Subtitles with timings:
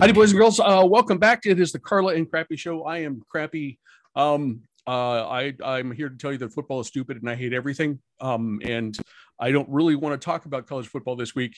[0.00, 0.58] Howdy, boys and girls.
[0.58, 1.44] Uh, welcome back.
[1.44, 2.84] It is the Carla and Crappy Show.
[2.84, 3.78] I am Crappy.
[4.16, 7.52] Um, uh, I I'm here to tell you that football is stupid and I hate
[7.52, 7.98] everything.
[8.18, 8.96] Um, and
[9.38, 11.54] I don't really want to talk about college football this week,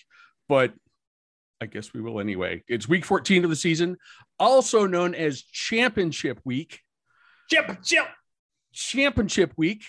[0.48, 0.74] but
[1.60, 2.64] I guess we will anyway.
[2.66, 3.96] It's week 14 of the season,
[4.40, 6.80] also known as Championship Week.
[7.48, 8.06] Championship.
[8.72, 9.84] Championship Week.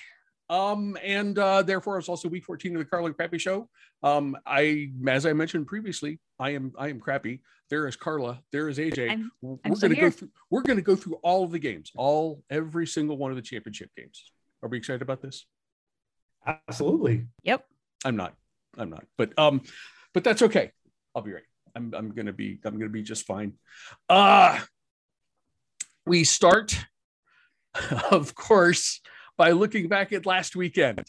[0.49, 3.69] Um, and uh, therefore, it's also week 14 of the Carla Crappy Show.
[4.03, 7.41] Um, I, as I mentioned previously, I am I am crappy.
[7.69, 8.41] There is Carla.
[8.51, 9.09] There is AJ.
[9.09, 10.29] I'm- we're I'm going to go through.
[10.49, 13.41] We're going to go through all of the games, all every single one of the
[13.41, 14.31] championship games.
[14.61, 15.45] Are we excited about this?
[16.45, 17.27] Absolutely.
[17.43, 17.65] Yep.
[18.05, 18.33] I'm not.
[18.77, 19.05] I'm not.
[19.17, 19.61] But um,
[20.13, 20.71] but that's okay.
[21.15, 21.43] I'll be right.
[21.75, 23.53] I'm I'm gonna be I'm gonna be just fine.
[24.09, 24.59] Uh
[26.05, 26.77] we start,
[28.11, 28.99] of course,
[29.37, 31.05] by looking back at last weekend.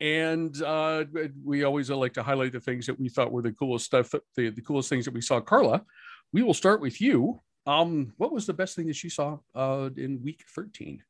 [0.00, 1.04] And uh,
[1.44, 4.48] we always like to highlight the things that we thought were the coolest stuff, the,
[4.50, 5.40] the coolest things that we saw.
[5.40, 5.84] Carla,
[6.32, 7.40] we will start with you.
[7.66, 11.02] Um, what was the best thing that you saw uh, in week 13?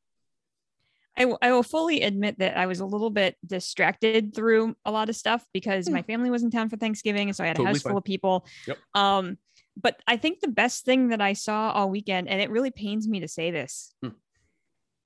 [1.16, 4.90] I, w- I will fully admit that I was a little bit distracted through a
[4.90, 7.70] lot of stuff because my family was in town for Thanksgiving, so I had Totally
[7.70, 7.90] a house fine.
[7.92, 8.46] full of people.
[8.66, 8.78] Yep.
[8.94, 9.38] Um,
[9.76, 13.06] but I think the best thing that I saw all weekend, and it really pains
[13.06, 14.10] me to say this, Hmm.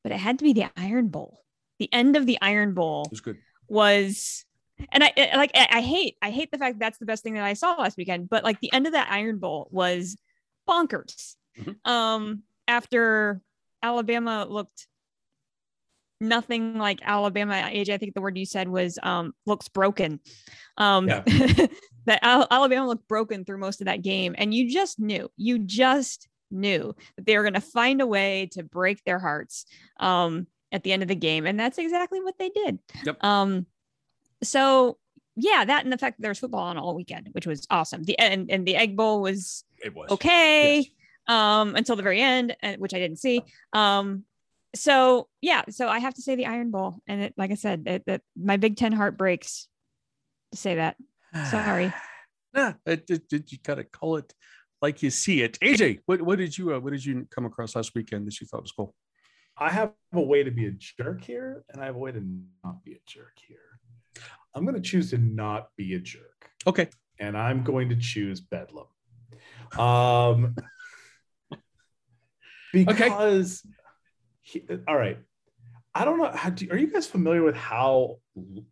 [0.03, 1.44] but it had to be the Iron Bowl.
[1.91, 3.39] The end of the Iron Bowl was good.
[3.69, 4.45] was
[4.91, 7.45] and I like I hate I hate the fact that that's the best thing that
[7.45, 10.17] I saw last weekend, but like the end of that Iron Bowl was
[10.69, 11.37] bonkers.
[11.59, 11.77] Mhm.
[11.89, 13.41] Um after
[13.83, 14.87] Alabama looked
[16.21, 20.21] nothing like Alabama AJ I think the word you said was um looks broken.
[20.79, 21.23] Um Yeah.
[22.07, 25.31] that Al- Alabama looked broken through most of that game and you just knew.
[25.37, 29.67] You just knew that they were going to find a way to break their hearts
[30.01, 32.79] um at the end of the game and that's exactly what they did.
[33.07, 33.25] Yep.
[33.25, 33.67] Um,
[34.43, 34.99] so
[35.37, 38.05] yeah, that and the fact that there was football on all weekend, which was awesome.
[38.05, 40.87] The and, and the Egg Bowl was It was okay Yes.
[41.29, 43.43] um until the very end, uh, which I didn't see.
[43.73, 44.25] Um,
[44.77, 47.85] so yeah, so I have to say the Iron Bowl, and it, like I said,
[47.87, 49.69] it, that my Big Ten heart breaks
[50.53, 50.97] to say that.
[51.51, 51.93] Sorry.
[52.55, 54.33] Nah, did it, it- you gotta call it
[54.81, 55.59] like you see it.
[55.61, 58.47] AJ, what, what did you uh, what did you come across last weekend that you
[58.47, 58.95] thought was cool?
[59.57, 62.23] I have a way to be a jerk here, and I have a way to
[62.65, 63.59] not be a jerk here.
[64.55, 66.89] I'm going to choose to not be a jerk, Okay,
[67.19, 68.87] and I'm going to choose Bedlam.
[69.77, 70.57] Um,
[72.73, 73.65] because,
[74.41, 75.19] he- all right,
[75.95, 76.31] I don't know.
[76.33, 78.17] How do, are you guys familiar with how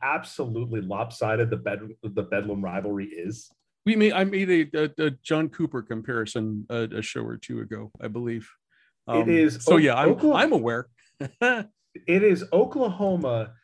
[0.02, 3.50] absolutely lopsided the bed the Bedlam rivalry is?
[3.84, 7.60] we made I made a, a, a John Cooper comparison a, a show or two
[7.60, 8.48] ago, I believe.
[9.06, 10.88] Um, It is so O- yeah, I'm Oklahoma- I'm aware.
[11.20, 13.54] it is Oklahoma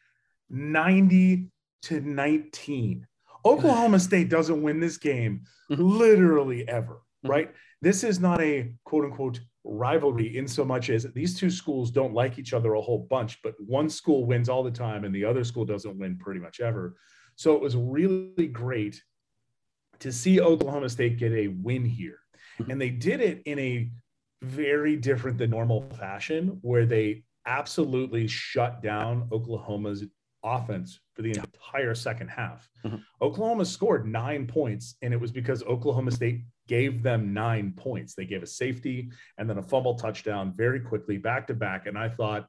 [0.51, 1.51] 90
[1.83, 3.07] to 19.
[3.45, 7.31] Oklahoma State doesn't win this game literally ever, Mhm.
[7.31, 7.55] right?
[7.81, 12.15] This is not a quote unquote rivalry in so much as these two schools don't
[12.15, 15.25] like each other a whole bunch, but one school wins all the time and the
[15.25, 16.97] other school doesn't win pretty much ever.
[17.37, 19.03] So it was really great
[20.01, 22.19] to see Oklahoma State get a win here.
[22.59, 22.71] Mhm.
[22.73, 23.91] And they did it in a
[24.43, 30.05] very different than normal fashion where they absolutely shut down Oklahoma's
[30.45, 32.69] offense for the entire second half.
[32.85, 33.03] Mhm.
[33.21, 38.15] Oklahoma scored nine points, and it was because Oklahoma State gave them nine points.
[38.15, 41.87] They gave a safety and then a fumble touchdown very quickly, back to back.
[41.87, 42.47] And I thought,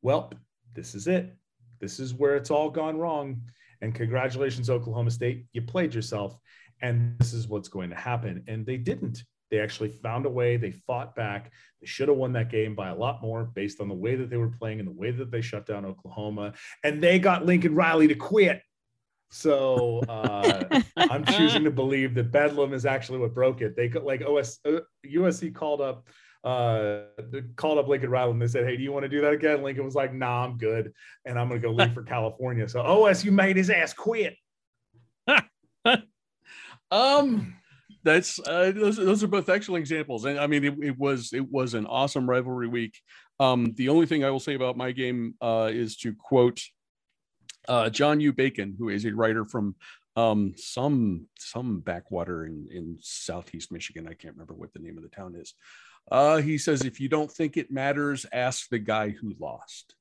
[0.00, 0.32] well,
[0.74, 1.36] this is it.
[1.78, 3.42] This is where it's all gone wrong.
[3.82, 5.46] And congratulations, Oklahoma State.
[5.52, 6.38] You played yourself.
[6.80, 8.42] And this is what's going to happen.
[8.48, 9.22] And they didn't.
[9.52, 10.56] They actually found a way.
[10.56, 11.52] They fought back.
[11.82, 14.30] They should have won that game by a lot more based on the way that
[14.30, 16.54] they were playing and the way that they shut down Oklahoma.
[16.82, 18.62] And they got Lincoln Riley to quit.
[19.30, 23.76] So uh, I'm choosing to believe that Bedlam is actually what broke it.
[23.76, 26.08] They like OS uh, USC called up
[26.44, 27.02] uh
[27.54, 29.62] called up Lincoln Riley and they said, Hey, do you want to do that again?
[29.62, 30.94] Lincoln was like, Nah, I'm good.
[31.26, 32.66] And I'm gonna go leave for California.
[32.68, 34.34] So OSU made his ass quit.
[36.92, 37.54] Um,
[38.04, 41.50] that's uh, those, those are both excellent examples, and I mean it, it was it
[41.50, 43.00] was an awesome rivalry week.
[43.40, 46.60] Um, the only thing I will say about my game uh, is to quote
[47.68, 48.32] uh, John U.
[48.32, 49.76] Bacon, who is a writer from
[50.16, 54.06] um, some some backwater in in southeast Michigan.
[54.08, 55.54] I can't remember what the name of the town is.
[56.10, 59.94] Uh, he says, "If you don't think it matters, ask the guy who lost."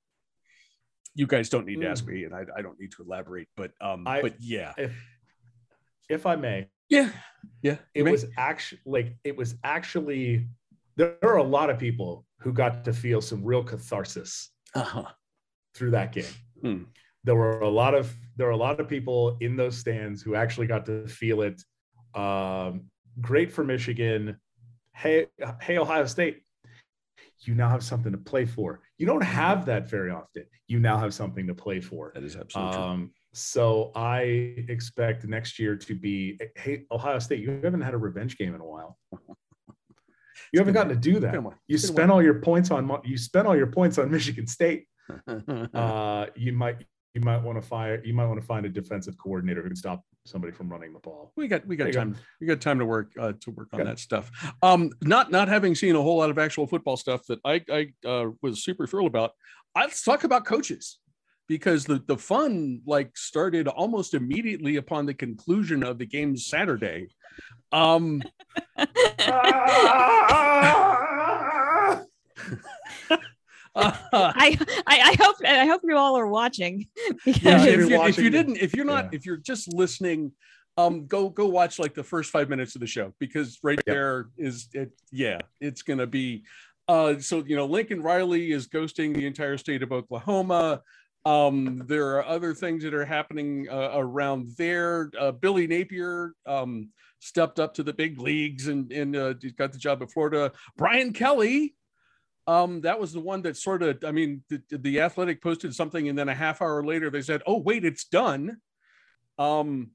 [1.13, 3.49] You guys don't need to ask me, and I, I don't need to elaborate.
[3.57, 4.93] But um, I- but yeah, If
[6.09, 7.09] if I may, yeah,
[7.61, 7.77] yeah.
[7.95, 10.47] it was actually like it was actually
[10.97, 15.05] there are a lot of people who got to feel some real catharsis uh-huh.
[15.73, 16.25] through that game.
[16.61, 16.83] Hmm.
[17.23, 20.35] There were a lot of there were a lot of people in those stands who
[20.35, 21.61] actually got to feel it.
[22.13, 22.85] Um,
[23.19, 24.37] great for Michigan.
[24.95, 25.27] hey,
[25.61, 26.41] hey, Ohio State,
[27.41, 28.81] you now have something to play for.
[28.97, 30.45] You don't have that very often.
[30.67, 32.11] You now have something to play for.
[32.15, 32.83] That is absolutely true.
[32.83, 34.21] Um, so I
[34.67, 38.61] expect next year to be, hey, Ohio State, you haven't had a revenge game in
[38.61, 38.97] a while.
[40.51, 41.33] You haven't gotten to do that.
[41.33, 44.11] You It's been a spent all your points on you spent all your points on
[44.11, 44.85] Michigan State.
[45.73, 49.17] Uh, you might you might want to fire you might want to find a defensive
[49.17, 51.33] coordinator who can stop somebody from running the ball.
[51.35, 51.99] we got we got you go.
[51.99, 54.31] time we got time to work uh, to work on that stuff
[54.61, 58.07] um not not having seen a whole lot of actual football stuff that i i
[58.07, 59.31] uh, was super thrilled about
[59.75, 60.99] let's talk about coaches
[61.47, 67.07] because the the fun like started almost immediately upon the conclusion of the game saturday
[67.71, 68.21] um
[68.77, 68.81] uh,
[74.13, 74.57] I,
[74.87, 76.87] I I hope I hope you all are watching
[77.25, 79.09] Yeah, if, if you're you, if you didn't if you're not yeah.
[79.13, 80.31] if you're just listening
[80.77, 83.93] um go go watch like the first five minutes of the show because right Yeah.
[83.93, 86.43] there is it yeah it's gonna be
[86.87, 90.81] uh so you know lincoln riley is ghosting the entire state of oklahoma
[91.25, 96.89] um there are other things that are happening uh, around there uh, billy napier um
[97.19, 101.13] stepped up to the big leagues and and uh, got the job at florida brian
[101.13, 101.75] kelly
[102.47, 106.09] um, that was the one that sort of, I mean, the, the athletic posted something
[106.09, 108.57] and then a half hour later they said, oh, wait, it's done.
[109.37, 109.91] Um,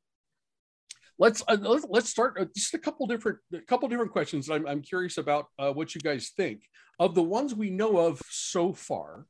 [1.19, 1.57] let's, uh,
[1.89, 4.49] let's, start uh, just a couple different, a couple different questions.
[4.49, 6.63] I'm, I'm curious about uh, what you guys think
[6.99, 9.27] of the ones we know of so far.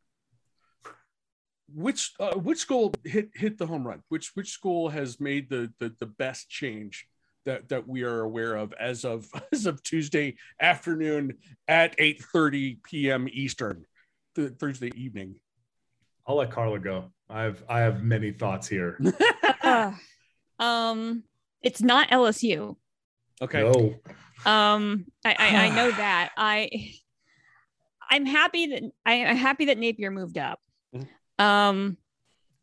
[1.74, 4.02] Which, uh, which school hit, hit the home run?
[4.08, 7.08] Which, which school has made the, the, the best change
[7.44, 13.28] that, that we are aware of as of, as of Tuesday afternoon at 8:30 p.m.
[13.30, 13.84] Eastern,
[14.34, 15.36] th- Thursday evening.
[16.26, 17.12] I'll let Carla go.
[17.28, 18.98] I have I have many thoughts here.
[19.62, 19.92] uh,
[20.58, 21.22] um
[21.62, 22.76] it's not LSU.
[23.40, 23.60] Okay.
[23.60, 23.94] No.
[24.44, 26.30] Um I, I I know that.
[26.36, 26.92] I
[28.10, 30.60] I'm happy that I, I'm happy that Napier moved up.
[31.38, 31.96] Um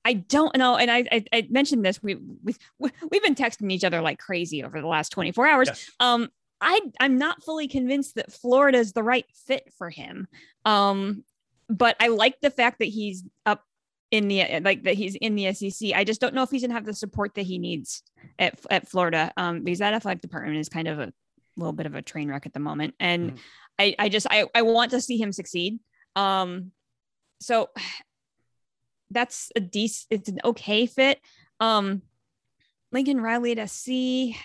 [0.06, 2.04] I don't know, and I, I I mentioned this.
[2.04, 5.68] We we we've been texting each other like crazy over the last 24 hours.
[5.70, 5.90] Yes.
[6.00, 6.30] Um,
[6.60, 10.28] I I'm not fully convinced that Florida is the right fit for him.
[10.66, 11.24] Um,
[11.70, 13.64] but I like the fact that he's up
[14.12, 15.92] in the like that he's in the SEC.
[15.94, 18.04] I just don't know if he's gonna have the support that he needs
[18.38, 19.31] at at Florida.
[19.38, 21.14] Um, because that athletic department is kind of a
[21.56, 23.38] little bit of a train wreck at the moment, and Mhm.
[23.80, 25.80] I I just I I want to see him succeed.
[26.16, 26.72] Um,
[27.40, 27.69] so
[29.13, 30.07] that's a decent.
[30.10, 31.19] It's an okay fit.
[31.60, 32.01] Um,
[32.92, 34.36] Lincoln Riley at SC.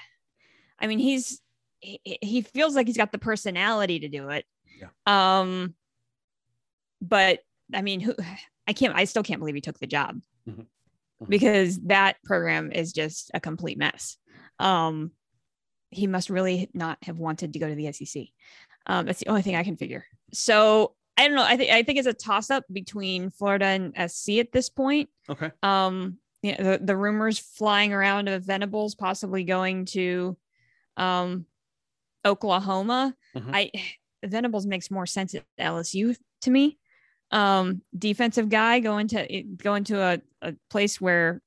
[0.81, 1.41] I mean, he's
[1.81, 4.45] he, he feels like he's got the personality to do it.
[4.81, 4.89] Yeah.
[5.07, 5.75] Um,
[7.01, 7.41] but
[7.75, 8.15] I mean, who?
[8.67, 8.95] I can't.
[8.95, 10.67] I still can't believe he took the job Mhm.
[11.23, 11.29] Mhm.
[11.29, 14.17] because that program is just a complete mess.
[14.59, 15.13] Um,
[15.91, 18.27] he must really not have wanted to go to the SEC.
[18.87, 20.05] Um, that's the only thing I can figure.
[20.33, 21.43] So I don't know.
[21.45, 25.11] I think I think it's a toss up between Florida and SC at this point.
[25.29, 25.51] Okay.
[25.63, 30.37] Um, you know, the, the rumors flying around of Venables possibly going to
[30.97, 31.45] um
[32.25, 33.15] Oklahoma.
[33.37, 33.51] Mhm.
[33.53, 33.71] I
[34.25, 36.79] Venables makes more sense at LSU to me.
[37.31, 41.43] Um, defensive guy going to going to a, a place where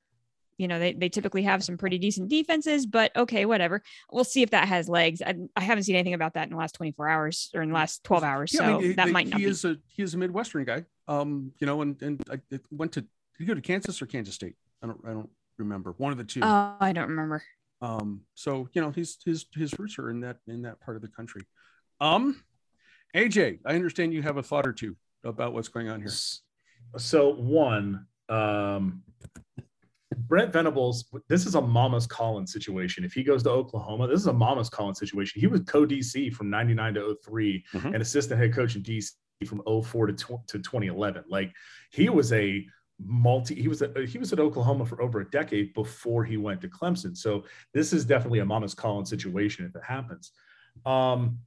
[0.61, 3.81] you know they, they typically have some pretty decent defenses, but okay, whatever.
[4.11, 5.21] We'll see if that has legs.
[5.25, 7.75] I, I haven't seen anything about that in the last 24 hours or in the
[7.75, 8.53] last 12 hours.
[8.53, 9.51] Yeah, I mean, that he- might not he be.
[9.51, 10.85] is a he is a Midwestern guy.
[11.07, 14.05] Um, you know, and and I it went to did he go to Kansas or
[14.05, 14.55] Kansas State?
[14.83, 15.95] I don't I don't remember.
[15.97, 16.41] One of the two.
[16.43, 17.41] Oh, I don't remember.
[17.81, 21.01] Um, so you know, his his his roots are in that in that part of
[21.01, 21.41] the country.
[21.99, 22.43] Um,
[23.15, 26.11] AJ, I understand you have a thought or two about what's going on here.
[26.97, 29.01] So one, um,
[30.17, 33.03] Brent Venables, this is a Mama's Collins situation.
[33.03, 35.39] If he goes to Oklahoma, this is a Mama's Collins situation.
[35.39, 37.85] He was co DC from 99 to 3 Mhm.
[37.93, 39.11] and assistant head coach in DC
[39.47, 41.23] from 04 to, tw- to 2011.
[41.29, 41.53] Like
[41.91, 42.65] he was a
[42.99, 46.61] multi, he was, a, he was at Oklahoma for over a decade before he went
[46.61, 47.15] to Clemson.
[47.15, 50.31] So this is definitely a Mama's Collins situation if it happens.
[50.85, 51.39] Um,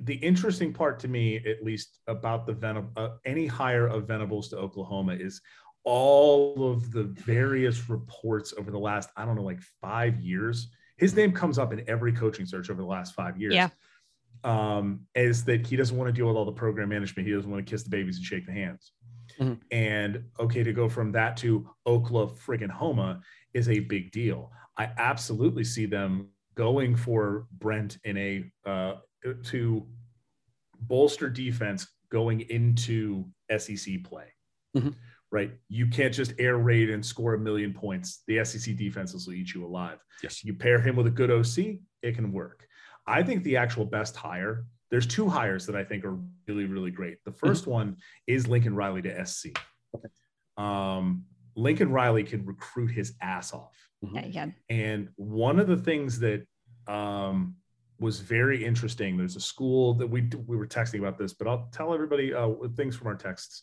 [0.00, 4.48] the interesting part to me, at least about the Venab- uh, any hire of Venables
[4.48, 5.40] to Oklahoma, is
[5.86, 10.68] all of the various reports over the last, I don't know, like five years.
[10.96, 13.54] His name comes up in every coaching search over the last five years.
[13.54, 13.68] Yeah.
[14.42, 17.28] Um, is that he doesn't want to deal with all the program management.
[17.28, 18.92] He doesn't want to kiss the babies and shake the hands.
[19.38, 19.60] Mhm.
[19.70, 23.20] And okay, to go from that to Oklahoma friggin' Homa
[23.54, 24.50] is a big deal.
[24.76, 28.94] I absolutely see them going for Brent in a uh,
[29.44, 29.86] to
[30.80, 34.32] bolster defense going into SEC play.
[34.76, 34.94] Mhm.
[35.32, 38.22] Right, you can't just air raid and score a million points.
[38.28, 39.98] The SEC defenses will eat you alive.
[40.22, 40.44] Yes.
[40.44, 42.66] You pair him with a good OC, it can work.
[43.06, 46.90] I think the actual best hire, there's two hires that I think are really, really
[46.90, 47.18] great.
[47.24, 47.70] The 1st mm-hmm.
[47.70, 49.48] one is Lincoln Riley to SC.
[49.94, 50.08] Okay.
[50.56, 51.24] Um,
[51.56, 53.76] Lincoln Riley can recruit his ass off.
[54.04, 54.16] Mm-hmm.
[54.16, 54.54] Yeah, he can.
[54.68, 56.46] And one of the things that
[56.86, 57.56] um,
[57.98, 59.16] was very interesting.
[59.16, 62.50] There's a school that we we were texting about this, but I'll tell everybody uh,
[62.76, 63.62] things from our texts.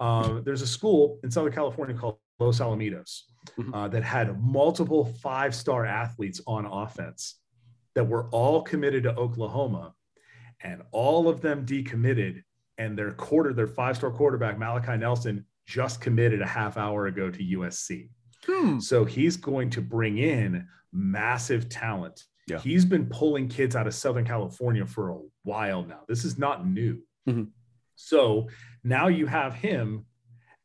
[0.00, 3.22] Uh, there's a school in Southern California called Los Alamitos
[3.58, 3.74] mm-hmm.
[3.74, 7.36] uh, that had multiple five star athletes on offense
[7.94, 9.94] that were all committed to Oklahoma,
[10.62, 12.42] and all of them decommitted.
[12.78, 17.30] And their quarter, their five star quarterback Malachi Nelson, just committed a half hour ago
[17.30, 18.08] to USC.
[18.46, 18.80] Hmm.
[18.80, 22.58] So he's going to bring in massive talent yeah.
[22.58, 26.00] He's been pulling kids out of Southern California for a while now.
[26.08, 27.00] This is not new.
[27.28, 27.44] Mm-hmm.
[28.00, 28.48] So
[28.82, 30.06] now you have him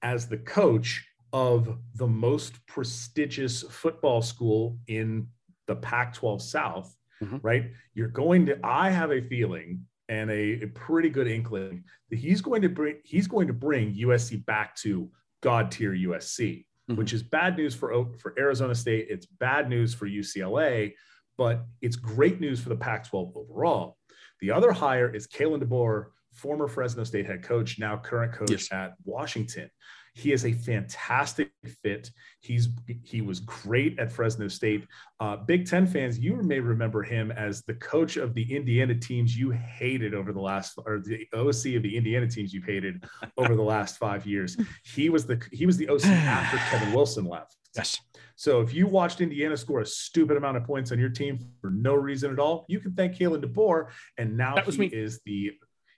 [0.01, 5.27] as the coach of the most prestigious football school in
[5.67, 7.37] the Pac 12 South, mm-hmm.
[7.41, 7.71] right?
[7.93, 12.39] You're going to, I have a feeling and a, a, pretty good inkling that he's
[12.39, 15.09] going to bring he's going to bring USC back to
[15.41, 16.95] god tier USC, mm-hmm.
[16.95, 19.07] which is bad news for for Arizona State.
[19.09, 20.93] It's bad news for UCLA,
[21.37, 23.97] but it's great news for the Pac 12 overall.
[24.41, 28.71] The other hire is Kalen DeBoer, former Fresno State head coach, now current coach yes.
[28.71, 29.69] at Washington.
[30.13, 31.51] He is a fantastic
[31.83, 32.09] fit.
[32.39, 32.69] He's
[33.03, 34.87] he was great at Fresno State.
[35.19, 39.37] Uh, Big Ten fans, you may remember him as the coach of the Indiana teams
[39.37, 43.03] you hated over the last, or the OC of the Indiana teams you hated
[43.37, 44.55] over the last five years.
[44.85, 47.57] He was the he was the OC after Kevin Wilson left.
[47.75, 47.99] Yes.
[48.37, 51.69] So if you watched Indiana score a stupid amount of points on your team for
[51.69, 53.87] no reason at all, you can thank Kalen DeBoer.
[54.17, 54.87] And now that was he me.
[54.87, 55.51] is the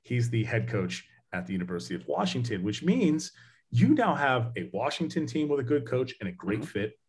[0.08, 3.32] he's the head coach at the University of Washington, which means
[3.70, 6.68] you now have a Washington team with a good coach and a great mm-hmm.
[6.68, 7.00] fit.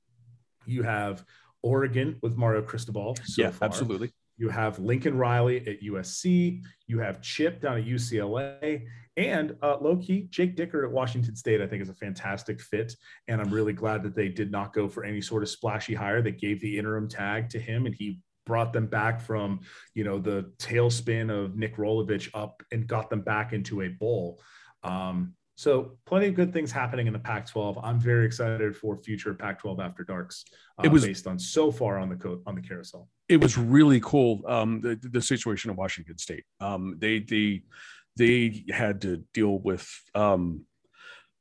[0.66, 1.24] You have
[1.62, 3.16] Oregon with Mario Cristobal.
[3.24, 3.66] So yeah, far.
[3.66, 4.12] absolutely.
[4.36, 6.62] You have Lincoln Riley at USC.
[6.86, 8.84] You have Chip down at UCLA.
[9.16, 12.94] And uh, low key, Jake Dickert at Washington State, I think, is a fantastic fit.
[13.26, 16.22] And I'm really glad that they did not go for any sort of splashy hire.
[16.22, 19.60] They gave the interim tag to him and he brought them back from,
[19.94, 24.40] you know, the tailspin of Nick Rolovich up and got them back into a bowl.
[24.82, 27.80] Um, so plenty of good things happening in the Pac-12.
[27.82, 30.44] I'm very excited for future Pac-12 after darks.
[30.78, 33.08] Uh, it was based on so far on the co- on the carousel.
[33.28, 34.42] It was really cool.
[34.46, 36.44] Um, the, the situation of Washington State.
[36.60, 37.62] Um, they they
[38.16, 40.64] they had to deal with um,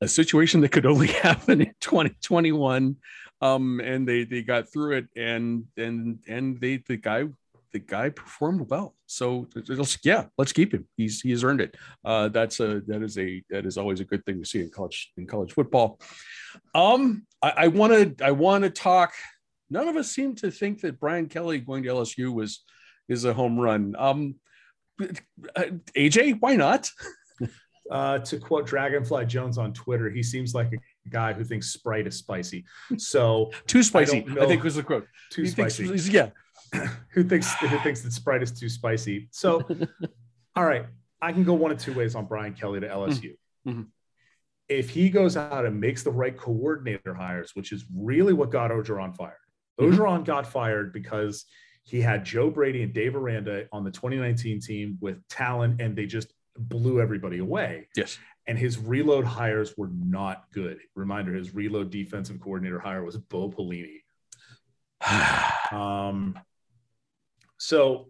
[0.01, 2.95] a situation that could only happen in 2021.
[3.41, 7.25] Um, and they they got through it, and and and they the guy
[7.73, 8.95] the guy performed well.
[9.05, 9.47] So
[10.03, 10.87] yeah, let's keep him.
[10.95, 11.75] He's he's earned it.
[12.03, 14.69] Uh, that's a that is a that is always a good thing to see in
[14.69, 15.99] college in college football.
[16.73, 19.13] Um, I want to I want to talk.
[19.69, 22.63] None of us seem to think that Brian Kelly going to LSU was
[23.07, 23.95] is a home run.
[23.97, 24.35] Um,
[24.99, 26.89] AJ, why not?
[27.89, 30.77] Uh, to quote Dragonfly Jones on Twitter, he seems like a
[31.07, 32.65] guy who thinks Sprite is spicy.
[32.97, 35.07] So too spicy, I, I think was the quote.
[35.31, 35.87] Too he spicy.
[35.87, 36.29] Thinks, yeah,
[37.13, 39.27] who thinks who thinks that Sprite is too spicy.
[39.31, 39.63] So,
[40.55, 40.85] all right,
[41.21, 43.35] I can go one of two ways on Brian Kelly to LSU.
[43.67, 43.83] Mm-hmm.
[44.69, 48.71] If he goes out and makes the right coordinator hires, which is really what got
[48.71, 49.35] Orgeron fired.
[49.79, 50.23] Mm-hmm.
[50.23, 51.45] Got fired because
[51.83, 56.05] he had Joe Brady and Dave Aranda on the 2019 team with talent, and they
[56.05, 57.87] just blew everybody away.
[57.95, 58.17] Yes.
[58.47, 60.79] And his reload hires were not good.
[60.95, 64.03] Reminder: his reload defensive coordinator hire was Bo Pelini.
[65.71, 66.39] um,
[67.57, 68.09] so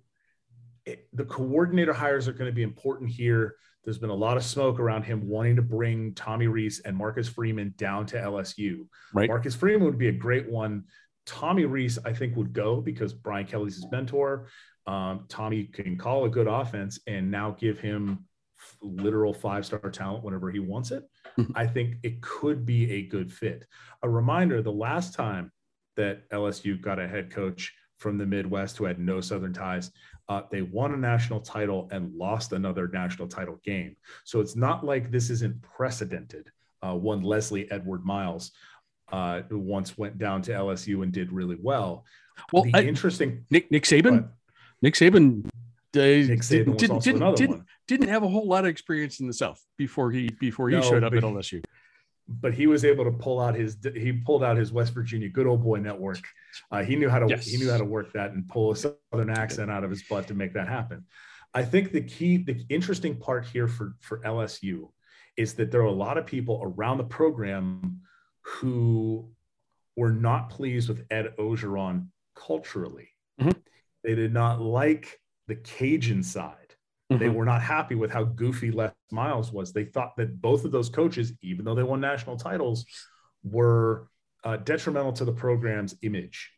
[0.85, 3.55] it, the coordinator hires are going to be important here.
[3.83, 7.27] There's been a lot of smoke around him wanting to bring Tommy Rees and Marcus
[7.27, 8.87] Freeman down to LSU.
[9.13, 9.29] Right.
[9.29, 10.83] Marcus Freeman would be a great one.
[11.25, 14.47] Tommy Rees, I think, would go because Brian Kelly's his mentor.
[14.87, 18.25] Um, Tommy can call a good offense and now give him
[18.81, 21.03] literal five star talent whenever he wants it.
[21.37, 21.51] Mm-hmm.
[21.55, 23.65] I think it could be a good fit.
[24.03, 25.51] A reminder the last time
[25.95, 29.91] that LSU got a head coach from the Midwest who had no Southern ties.
[30.29, 33.95] Uh, they won a national title and lost another national title game.
[34.23, 36.51] So it's not like this isn't precedented.
[36.81, 38.51] Uh, one Leslie Edward Miles,
[39.11, 42.05] uh, who once went down to LSU and did really well.
[42.53, 44.29] Well, the I, interesting Nick Nick Saban,
[44.83, 45.49] Nick Saban, uh,
[45.99, 49.63] Nick Saban didn't didn't, didn't, didn't, have a whole lot of experience in the South
[49.77, 51.63] before he before he no, showed up at LSU
[52.27, 55.47] but he was able to pull out his he pulled out his West Virginia good
[55.47, 56.19] old boy network.
[56.71, 57.45] Uh, he knew how to yes.
[57.45, 60.27] he knew how to work that and pull a southern accent out of his butt
[60.27, 61.05] to make that happen.
[61.53, 64.89] I think the key the interesting part here for for LSU
[65.37, 68.01] is that there are a lot of people around the program
[68.41, 69.29] who
[69.95, 73.09] were not pleased with Ed Orgeron culturally.
[73.39, 73.51] Mm-hmm.
[74.03, 76.66] They did not like the Cajun side.
[77.11, 77.23] Mm-hmm.
[77.23, 79.71] They were not happy with how goofy Les Miles was.
[79.71, 82.85] They thought that both of those coaches, even though they won national titles,
[83.43, 84.09] were
[84.43, 86.51] uh, detrimental to the program's image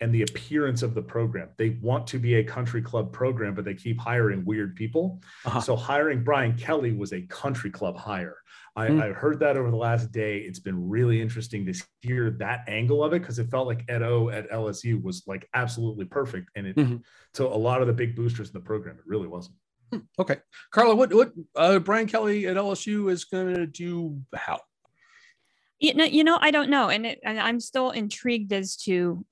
[0.00, 1.48] and the appearance of the program.
[1.56, 5.22] They want to be a country club program, but they keep hiring weird people.
[5.44, 5.60] Uh-huh.
[5.60, 8.36] So hiring Brian Kelly was a country club hire.
[8.76, 9.00] I, mm.
[9.00, 10.38] I, heard that over the last day.
[10.38, 14.02] It's been really interesting to hear that angle of it because it felt like Ed
[14.02, 16.50] O at LSU was like absolutely perfect.
[16.56, 16.96] And it mm-hmm.
[17.34, 19.56] to a lot of the big boosters in the program, it really wasn't.
[20.18, 20.36] Okay.
[20.70, 24.60] Carla, what what uh, Brian Kelly at LSU is gonna do how?
[25.78, 26.88] You know, you know, I don't know.
[26.88, 29.24] And, it, and I'm still intrigued as to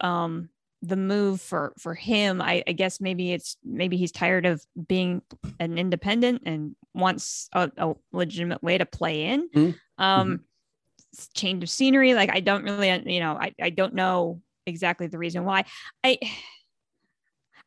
[0.00, 0.48] um
[0.82, 5.20] the move for for him I, I, guess maybe it's maybe he's tired of being
[5.58, 10.02] an independent and wants a, a legitimate way to play in mm-hmm.
[10.02, 11.22] um mm-hmm.
[11.34, 15.18] change of scenery like i don't really you know I, I don't know exactly the
[15.18, 15.66] reason why
[16.02, 16.18] i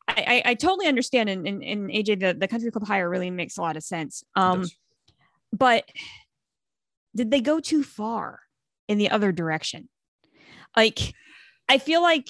[0.07, 3.57] I, I, totally understand and, and, and AJ the, the country club hire really makes
[3.57, 4.23] a lot of sense.
[4.35, 4.65] Um,
[5.51, 5.85] but
[7.15, 8.39] did they go too far
[8.87, 9.89] in the other direction?
[10.75, 11.13] Like
[11.69, 12.27] I feel like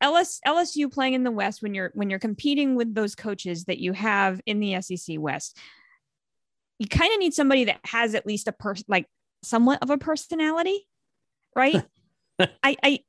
[0.00, 3.78] LS, LSU playing in the West when you're when you're competing with those coaches that
[3.78, 5.58] you have in the SEC West,
[6.78, 9.06] you kind of need somebody that has at least a person like
[9.42, 10.86] somewhat of a personality,
[11.54, 11.82] right?
[12.38, 13.00] I, I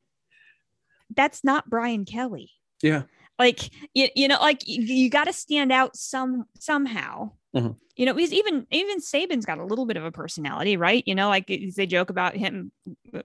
[1.16, 2.52] that's not Brian Kelly.
[2.82, 3.04] Yeah.
[3.40, 7.32] Like you, you know, like you, you got to stand out some somehow.
[7.56, 7.72] Mm-hmm.
[7.96, 11.04] You know, he's even even Saban's got a little bit of a personality, right?
[11.08, 12.72] You know, like they joke about him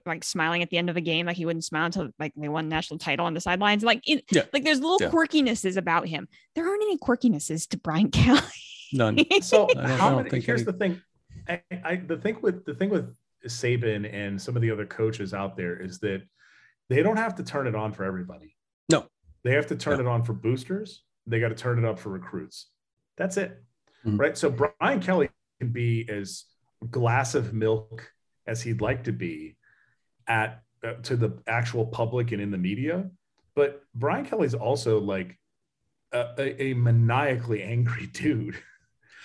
[0.05, 2.49] like smiling at the end of a game, like he wouldn't smile until like they
[2.49, 3.83] won national title on the sidelines.
[3.83, 4.43] Like, it, yeah.
[4.51, 5.09] like there's little yeah.
[5.09, 6.27] quirkinesses about him.
[6.55, 8.41] There aren't any quirkinesses to Brian Kelly.
[8.91, 9.19] None.
[9.41, 10.71] So how many, here's any...
[10.71, 11.01] the thing.
[11.47, 13.15] I, I the thing with the thing with
[13.47, 16.23] Saban and some of the other coaches out there is that
[16.89, 18.55] they don't have to turn it on for everybody.
[18.89, 19.07] No,
[19.43, 20.05] they have to turn no.
[20.05, 21.03] it on for boosters.
[21.27, 22.67] They got to turn it up for recruits.
[23.17, 23.63] That's it
[24.05, 24.17] mm-hmm.
[24.17, 24.37] right?
[24.37, 25.29] So Brian Kelly
[25.59, 26.45] can be as
[26.89, 28.11] glass of milk
[28.47, 29.55] as he'd like to be
[30.27, 33.09] at uh, to the actual public and in the media,
[33.55, 35.39] but Brian Kelly's also like
[36.11, 38.57] a, a, a maniacally angry dude.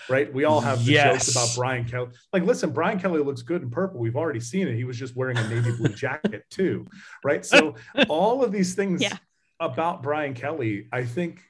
[0.08, 0.32] right?
[0.32, 1.26] We all have the yes.
[1.26, 2.10] jokes about Brian Kelly.
[2.32, 4.00] Like, listen, Brian Kelly looks good in purple.
[4.00, 4.76] We've already seen it.
[4.76, 6.86] He was just wearing a navy blue jacket too,
[7.24, 7.44] right?
[7.44, 7.74] So
[8.08, 9.16] all of these things yeah.
[9.60, 11.42] About Brian Kelly, I think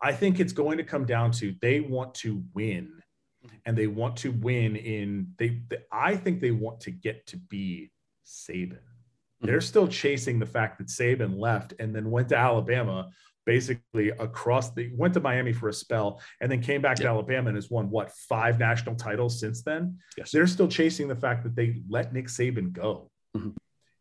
[0.00, 3.02] I think it's going to come down to they want to win
[3.66, 7.36] and they want to win in they, they I think they want to get to
[7.36, 7.90] be
[8.26, 8.72] Saban.
[8.72, 9.46] Mm-hmm.
[9.46, 13.10] They're still chasing the fact that Saban left and then went to Alabama
[13.46, 17.48] basically across the went to Miami for a spell and then came back to Alabama
[17.48, 19.98] and has won what five national titles since then.
[20.16, 20.30] Yes.
[20.30, 23.10] They're still chasing the fact that they let Nick Saban go.
[23.36, 23.50] Mm-hmm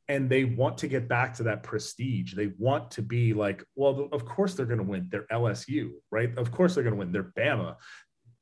[0.10, 2.34] and they want to get back to that prestige.
[2.34, 5.08] They want to be like, well, of course they're going to win.
[5.10, 6.36] They're LSU, right?
[6.36, 7.12] Of course they're going to win.
[7.12, 7.76] They're Bama.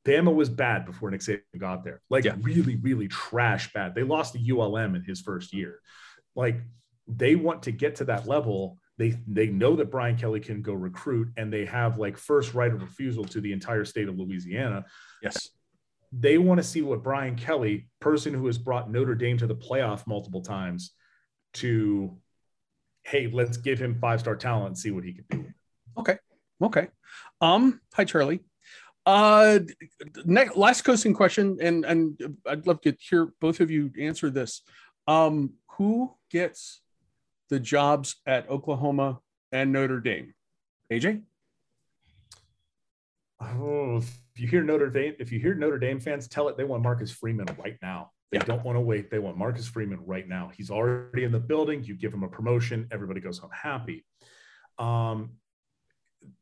[0.06, 2.36] Bama was bad before Nick Saban got there, like yeah.
[2.40, 3.94] really, really trash bad.
[3.94, 5.80] They lost the ULM in his first year.
[6.34, 6.62] Like
[7.06, 8.78] they want to get to that level.
[8.96, 12.72] They they know that Brian Kelly can go recruit, and they have like first right
[12.72, 14.86] of refusal to the entire state of Louisiana.
[15.22, 15.50] Yes,
[16.10, 19.56] they want to see what Brian Kelly, person who has brought Notre Dame to the
[19.56, 20.92] playoff multiple times,
[21.54, 22.16] to
[23.02, 25.44] hey let's give him five star talent and see what he can do.
[25.96, 26.18] Okay.
[26.62, 26.88] Okay.
[27.40, 28.40] Um hi charlie.
[29.06, 29.60] Uh
[30.24, 34.62] next last question question and and i'd love to hear both of you answer this.
[35.06, 36.80] Um who gets
[37.48, 39.20] the jobs at oklahoma
[39.52, 40.34] and notre dame?
[40.92, 41.22] Aj
[43.40, 46.64] oh if you hear notre dame if you hear notre dame fans tell it they
[46.64, 48.44] want marcus freeman right now they yeah.
[48.44, 49.10] don't want to wait.
[49.10, 50.50] They want Marcus Freeman right now.
[50.54, 51.82] He's already in the building.
[51.82, 54.04] You give him a promotion, everybody goes home happy.
[54.78, 55.30] Um,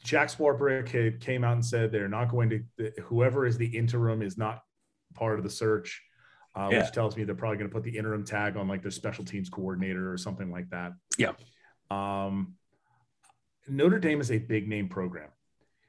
[0.03, 4.37] Jack Swarbrick came out and said they're not going to, whoever is the interim is
[4.37, 4.63] not
[5.15, 6.03] part of the search,
[6.55, 6.83] uh, yeah.
[6.83, 9.25] which tells me they're probably going to put the interim tag on like their special
[9.25, 10.93] teams coordinator or something like that.
[11.19, 11.33] Yeah.
[11.91, 12.55] Um,
[13.69, 15.29] Notre Dame is a big name program.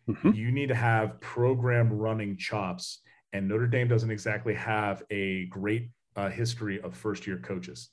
[0.09, 0.33] Mm-hmm.
[0.33, 2.99] You need to have program running chops
[3.37, 7.89] and Notre Dame doesn't exactly have a great uh, history of first year coaches,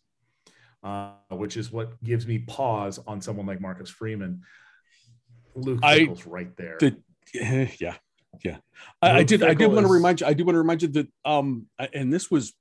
[0.83, 4.40] uh, which is what gives me pause on someone like Marcus Freeman.
[5.54, 6.78] Luke Fickell's right there.
[6.80, 6.96] The,
[7.78, 7.96] yeah,
[8.42, 8.57] yeah.
[9.02, 9.40] I, I, did.
[9.40, 10.26] Fickell I did want to remind you.
[10.26, 12.54] I do want to remind you that, um, and this was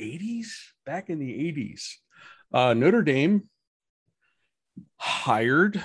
[0.00, 0.48] 80s,
[0.84, 1.82] back in the 80s.
[2.52, 3.48] Uh, Notre Dame
[4.96, 5.82] hired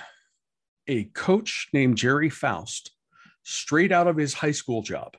[0.88, 2.92] a coach named Gerry Faust
[3.44, 5.16] straight out of his high school job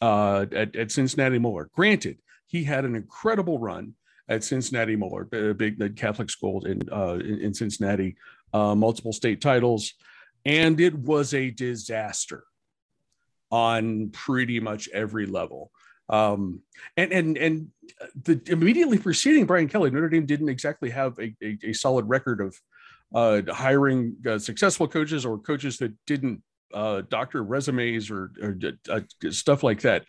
[0.00, 1.68] uh, at, at Cincinnati Moeller.
[1.74, 3.94] Granted, he had an incredible run
[4.28, 8.16] at Cincinnati Moeller, a big Catholic school in, uh, in, in Cincinnati,
[8.52, 9.94] uh, multiple state titles,
[10.44, 12.44] and it was a disaster.
[13.50, 15.70] on pretty much every level.
[16.10, 16.60] Um,
[16.96, 17.68] and and and
[18.24, 22.40] the immediately preceding Brian Kelly, Notre Dame didn't exactly have a, a, a solid record
[22.40, 22.56] of
[23.14, 28.58] uh, hiring uh, successful coaches or coaches that didn't uh, doctor resumes or, or
[28.90, 29.00] uh,
[29.30, 30.04] stuff like that.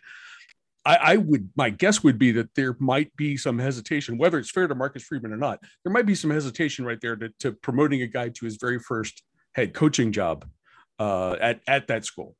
[0.84, 4.50] I, I, would, my guess would be that there might be some hesitation, whether it's
[4.50, 5.60] fair to Marcus Freeman or not.
[5.84, 8.78] There might be some hesitation right there to, to promoting a guy to his very
[8.78, 9.22] first
[9.54, 10.46] head coaching job
[10.98, 12.34] uh, at at that school.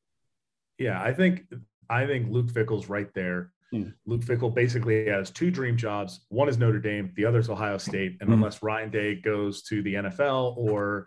[0.78, 1.44] Yeah, I think
[1.90, 3.52] I think Luke Fickell's right there.
[3.74, 3.92] Mm.
[4.06, 6.20] Luke Fickell basically has two dream jobs.
[6.28, 8.16] One is Notre Dame, the other is Ohio State.
[8.20, 8.34] And mm.
[8.34, 11.04] unless Ryan Day goes to the NFL or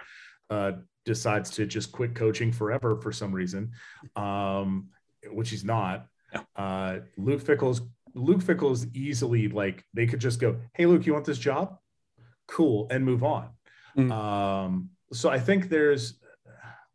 [0.50, 0.74] uh,
[1.06, 3.72] decides to just quit coaching forever for some reason,
[4.16, 4.90] um,
[5.32, 6.08] which he's not,
[6.56, 7.82] uh, Luke Fickell's
[8.16, 11.78] Luke Fickell's easily like they could just go, "Hey, Luke, you want this job?
[12.48, 13.50] Cool," and move on.
[13.98, 14.12] Mm.
[14.12, 16.20] Um, so I think there's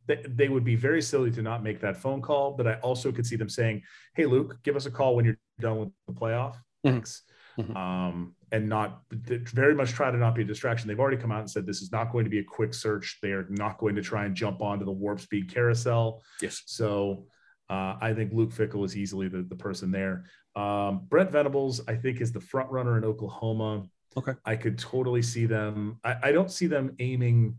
[0.06, 2.52] they would be very silly to not make that phone call.
[2.52, 3.82] But I also could see them saying,
[4.14, 6.88] "Hey, Luke, give us a call when you're done with the playoff." Mm-hmm.
[6.88, 7.22] Thanks.
[7.58, 7.76] Mm-hmm.
[7.76, 10.88] Um, and not very much try to not be a distraction.
[10.88, 13.18] They've already come out and said this is not going to be a quick search.
[13.22, 16.22] They are not going to try and jump onto the warp speed carousel.
[16.40, 16.62] Yes.
[16.66, 17.26] So
[17.68, 20.24] uh, I think Luke Fickell is easily the, the person there.
[20.56, 23.84] Um, Brent Venables, I think, is the front runner in Oklahoma.
[24.16, 24.32] Okay.
[24.44, 25.98] I could totally see them.
[26.02, 27.56] I, I don't see them aiming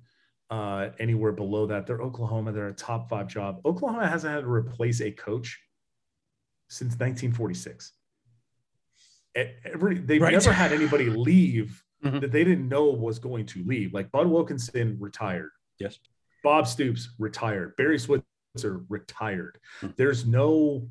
[0.50, 1.86] uh, anywhere below that.
[1.86, 2.52] They're Oklahoma.
[2.52, 3.62] They're a top five job.
[3.66, 5.60] Oklahoma hasn't had to replace a coach
[6.70, 7.94] since 1946.
[9.36, 10.34] Every, they've right.
[10.34, 12.20] never had anybody leave mm-hmm.
[12.20, 13.94] that they didn't know was going to leave.
[13.94, 15.52] Like Bud Wilkinson retired.
[15.80, 16.00] Yes.
[16.44, 17.76] Bob Stoops retired.
[17.76, 19.60] Barry Switzer retired.
[19.82, 19.94] Mm-hmm.
[19.98, 20.90] There's no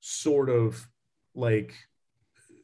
[0.00, 0.86] sort of
[1.34, 1.74] like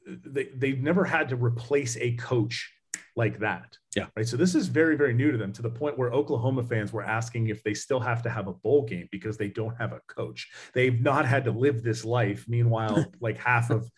[0.07, 2.73] they they've never had to replace a coach
[3.17, 3.77] like that.
[3.95, 4.07] Yeah.
[4.17, 4.27] Right.
[4.27, 7.03] So this is very, very new to them to the point where Oklahoma fans were
[7.03, 10.01] asking if they still have to have a bowl game because they don't have a
[10.07, 10.51] coach.
[10.75, 12.47] They've not had to live this life.
[12.49, 13.91] Meanwhile, like half of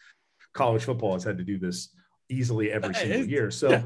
[0.55, 1.91] college football has had to do this
[2.29, 3.51] easily every single year.
[3.51, 3.83] So yeah.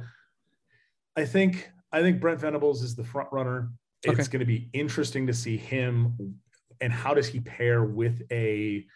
[1.17, 3.71] I think I think Brent Venables is the front runner.
[4.05, 4.31] It's okay.
[4.31, 6.37] going to be interesting to see him
[6.81, 8.87] and how does he pair with a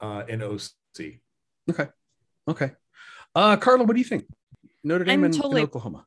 [0.00, 1.20] uh, an OC.
[1.70, 1.88] Okay.
[2.48, 2.72] Okay.
[3.34, 4.26] Uh, Carla, what do you think?
[4.84, 6.04] Notre Dame and, totally, and Oklahoma.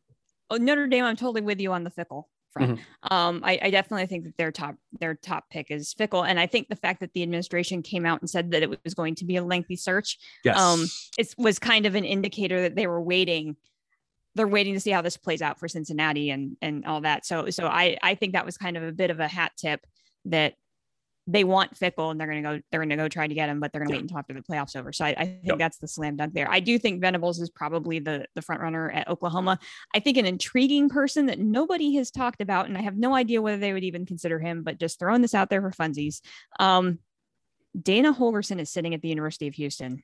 [0.49, 2.25] Oh, Notre Dame, I'm totally with you on the Fickell
[2.55, 2.79] front.
[2.79, 3.13] Mm-hmm.
[3.13, 6.47] Um, I, I, definitely think that their top their top pick is Fickell, and I
[6.47, 9.25] think the fact that the administration came out and said that it was going to
[9.25, 10.59] be a lengthy search, yes.
[10.59, 10.85] um,
[11.17, 13.55] it was kind of an indicator that they were waiting.
[14.35, 17.25] They're waiting to see how this plays out for Cincinnati and and all that.
[17.25, 19.85] So so I I think that was kind of a bit of a hat tip
[20.25, 20.55] that
[21.27, 23.49] they want Fickell and they're going to go, they're going to go try to get
[23.49, 23.97] him, but they're going to yeah.
[23.97, 24.93] wait until after the playoffs over.
[24.93, 25.57] So I, I think yep.
[25.57, 26.49] that's the slam dunk there.
[26.49, 29.57] I do think Venables is probably the, the front runner at Oklahoma.
[29.95, 33.41] I think an intriguing person that nobody has talked about, and I have no idea
[33.41, 36.21] whether they would even consider him, but just throwing this out there for funsies.
[36.59, 36.99] Um,
[37.79, 40.03] Dana Holgorsen is sitting at the University of Houston.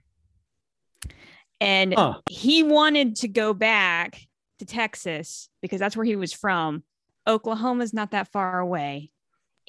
[1.59, 2.19] And huh.
[2.29, 4.19] he wanted to go back
[4.57, 6.83] to Texas because that's where he was from.
[7.27, 9.11] Oklahoma's not that far away,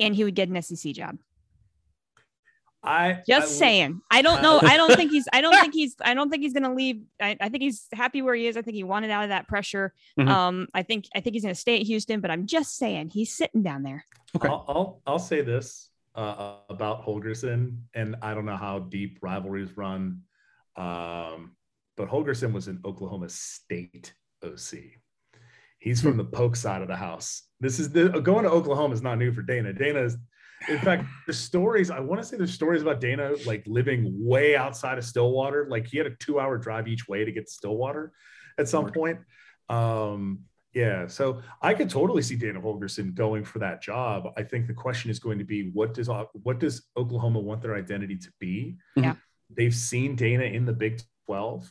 [0.00, 1.18] and he would get an SEC job.
[2.84, 4.00] I just I, saying.
[4.10, 4.58] I don't know.
[4.60, 5.28] I don't think he's.
[5.32, 5.94] I don't think he's.
[6.00, 7.02] I don't think he's going to leave.
[7.20, 8.56] I, I, think he's happy where he is.
[8.56, 9.92] I think he wanted out of that pressure.
[10.18, 10.28] Mm-hmm.
[10.28, 10.68] Um.
[10.74, 11.06] I think.
[11.14, 12.20] I think he's going to stay at Houston.
[12.20, 14.04] But I'm just saying he's sitting down there.
[14.36, 14.48] Okay.
[14.48, 19.76] I'll I'll, I'll say this uh, about Holgorsen, and I don't know how deep rivalries
[19.76, 20.22] run,
[20.76, 21.56] um,
[21.96, 24.12] but Holgorsen was an Oklahoma State
[24.44, 24.80] OC.
[25.78, 26.18] He's from hmm.
[26.18, 27.42] the poke side of the house.
[27.60, 29.72] This is the going to Oklahoma is not new for Dana.
[29.72, 30.16] Dana is
[30.68, 34.56] in fact, the stories I want to say there's stories about Dana like living way
[34.56, 35.66] outside of Stillwater.
[35.68, 38.12] Like he had a two hour drive each way to get to Stillwater
[38.58, 39.18] at some point.
[39.68, 40.40] Um,
[40.74, 44.28] yeah, so I could totally see Dana Holgorsen going for that job.
[44.38, 46.08] I think the question is going to be what does
[46.42, 48.76] what does Oklahoma want their identity to be?
[48.96, 49.14] Yeah.
[49.54, 51.70] They've seen Dana in the Big 12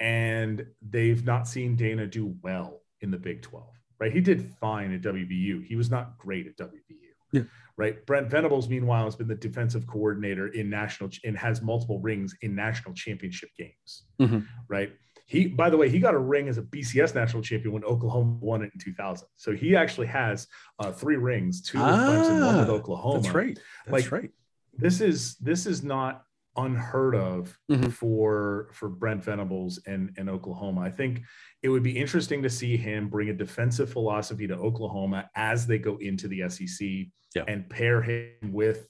[0.00, 3.64] and they've not seen Dana do well in the Big 12.
[4.00, 4.12] Right?
[4.12, 5.64] He did fine at WVU.
[5.64, 7.05] He was not great at WVU.
[7.32, 7.42] Yeah.
[7.76, 8.04] Right.
[8.06, 12.54] Brent Venables, meanwhile, has been the defensive coordinator in national and has multiple rings in
[12.54, 14.04] national championship games.
[14.18, 14.40] Mm-hmm.
[14.68, 14.92] Right.
[15.26, 18.38] He, by the way, he got a ring as a BCS national champion when Oklahoma
[18.40, 19.26] won it in 2000.
[19.36, 20.46] So he actually has
[20.78, 23.20] uh, three rings, two with ah, Clemson, one with Oklahoma.
[23.20, 23.58] That's right.
[23.86, 24.30] That's like, right.
[24.78, 26.25] This is this is not
[26.56, 27.88] unheard of mm-hmm.
[27.90, 30.80] for for Brent Venables and, and Oklahoma.
[30.80, 31.22] I think
[31.62, 35.78] it would be interesting to see him bring a defensive philosophy to Oklahoma as they
[35.78, 36.88] go into the SEC
[37.34, 37.44] yeah.
[37.48, 38.88] and pair him with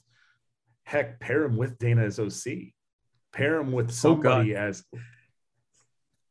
[0.85, 2.53] heck, pair him with Dana as OC,
[3.33, 4.85] pair him with oh, somebody oh as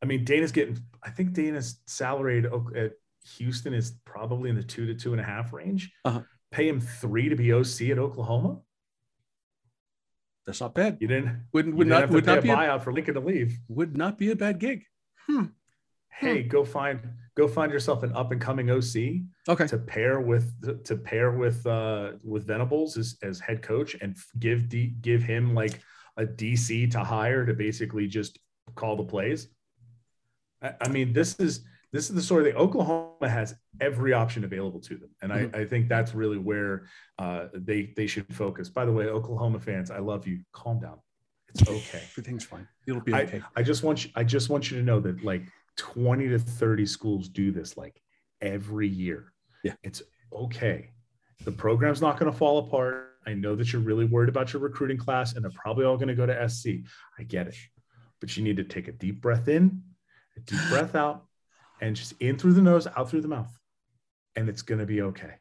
[0.02, 2.46] I mean, Dana's getting I think Dana's salary
[2.76, 2.92] at
[3.38, 5.24] Houston is probably in the two to two and a two to two and a
[5.24, 5.92] half range.
[6.06, 6.22] Uh-huh.
[6.52, 8.60] Pay him three to be OC at Oklahoma.
[10.46, 10.98] That's not bad.
[11.00, 12.84] You didn't Would you would not have to would pay not a be a, buyout
[12.84, 13.58] for Lincoln to leave.
[13.68, 14.84] would not be a bad gig.
[15.28, 15.46] Hmm.
[16.10, 17.00] Hey, go find
[17.36, 19.68] go find yourself an up and coming OC Okay.
[19.68, 24.70] to pair with to pair with uh with Venables as, as head coach and give
[24.70, 25.80] D, give him like
[26.18, 28.40] a DC to hire to basically just
[28.76, 29.48] call the plays.
[30.62, 34.44] I, I mean, this is this is the sort of thing Oklahoma has every option
[34.44, 38.68] available to them, and I, I think that's really where uh, they they should focus.
[38.68, 40.42] By the way, Oklahoma fans, I love you.
[40.52, 41.00] Calm down.
[41.50, 42.04] It's okay.
[42.12, 42.68] Everything's fine.
[42.86, 43.42] It'll be I, okay.
[43.56, 45.44] I just want you, I just want you to know that like
[45.78, 48.02] 20 to 30 schools do this like
[48.42, 49.32] every year.
[49.64, 49.74] Yeah.
[49.84, 50.02] It's
[50.34, 50.92] okay.
[51.46, 53.14] The program's not going to fall apart.
[53.26, 56.10] I know that you're really worried about your recruiting class and they're probably all going
[56.10, 56.68] to go to SC.
[57.18, 57.56] I get it.
[58.20, 59.82] But you need to take a deep breath in,
[60.38, 61.26] a deep breath out,
[61.82, 63.52] and just in through the nose, out through the mouth.
[64.36, 65.34] And it's going to be okay.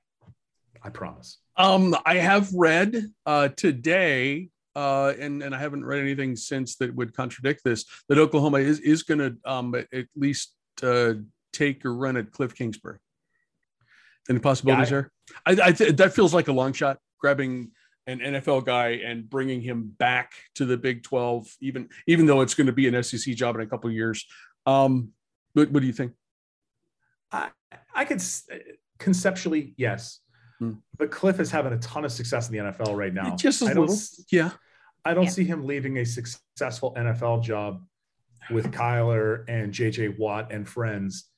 [0.82, 1.38] I promise.
[1.56, 6.94] Um, I have read uh, today, uh, and and I haven't read anything since that
[6.94, 7.84] would contradict this.
[8.08, 11.14] That Oklahoma is is going to um, at least uh,
[11.52, 12.98] take a run at Cliff Kingsbury.
[14.28, 15.02] Any possibilities Yeah,
[15.46, 15.64] I- there?
[15.64, 16.98] I, I th- that feels like a long shot.
[17.18, 17.70] Grabbing
[18.06, 22.54] an NFL guy and bringing him back to the Big Twelve, even even though it's
[22.54, 24.26] going to be an SEC job in a couple of years.
[24.66, 25.10] Um,
[25.54, 26.12] what, what do you think?
[27.34, 27.50] I,
[27.94, 28.22] I could
[28.98, 30.20] conceptually, yes.
[30.58, 30.72] Hmm.
[30.96, 33.34] But Cliff is having a ton of success in the NFL right now.
[33.36, 33.96] Just a I little,
[34.30, 34.50] yeah.
[35.04, 35.30] I don't Yeah.
[35.30, 37.82] see him leaving a successful NFL job
[38.50, 41.30] with Kyler and JJ Watt and friends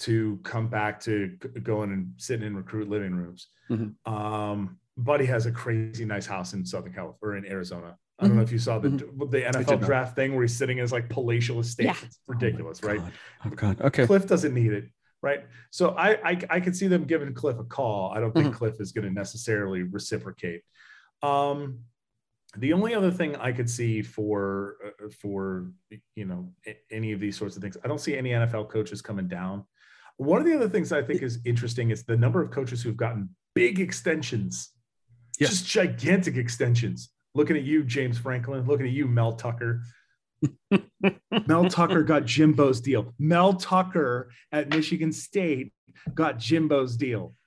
[0.00, 3.48] to come back to g- going and sitting in recruit living rooms.
[3.70, 3.94] Mhm.
[4.06, 7.96] Um, Buddy has a crazy nice house in Southern California or in Arizona.
[8.20, 9.30] I don't know if you saw the Mhm.
[9.30, 11.84] the NFL draft thing where he's sitting in his like palatial estate.
[11.86, 11.96] Yeah.
[12.02, 12.98] It's ridiculous, Oh right?
[12.98, 13.12] God.
[13.44, 13.80] Oh God.
[13.80, 14.06] Okay.
[14.06, 14.90] Cliff doesn't need it,
[15.22, 15.44] right?
[15.70, 18.12] So I I, I could see them giving Cliff a call.
[18.12, 18.58] I don't think Mhm.
[18.58, 20.62] Cliff is going to necessarily reciprocate.
[21.22, 21.80] Um,
[22.56, 25.70] the only other thing I could see for uh, for
[26.16, 26.52] you know
[26.90, 29.64] any of these sorts of things, I don't see any NFL coaches coming down.
[30.16, 32.96] One of the other things I think is interesting is the number of coaches who've
[32.96, 34.72] gotten big extensions,
[35.38, 35.48] Yeah.
[35.48, 37.10] just gigantic extensions.
[37.34, 38.66] Looking at you, James Franklin.
[38.66, 39.82] Looking at you, Mel Tucker.
[41.46, 43.14] Mel Tucker got Jimbo's deal.
[43.18, 45.72] Mel Tucker at Michigan State
[46.14, 47.34] got Jimbo's deal.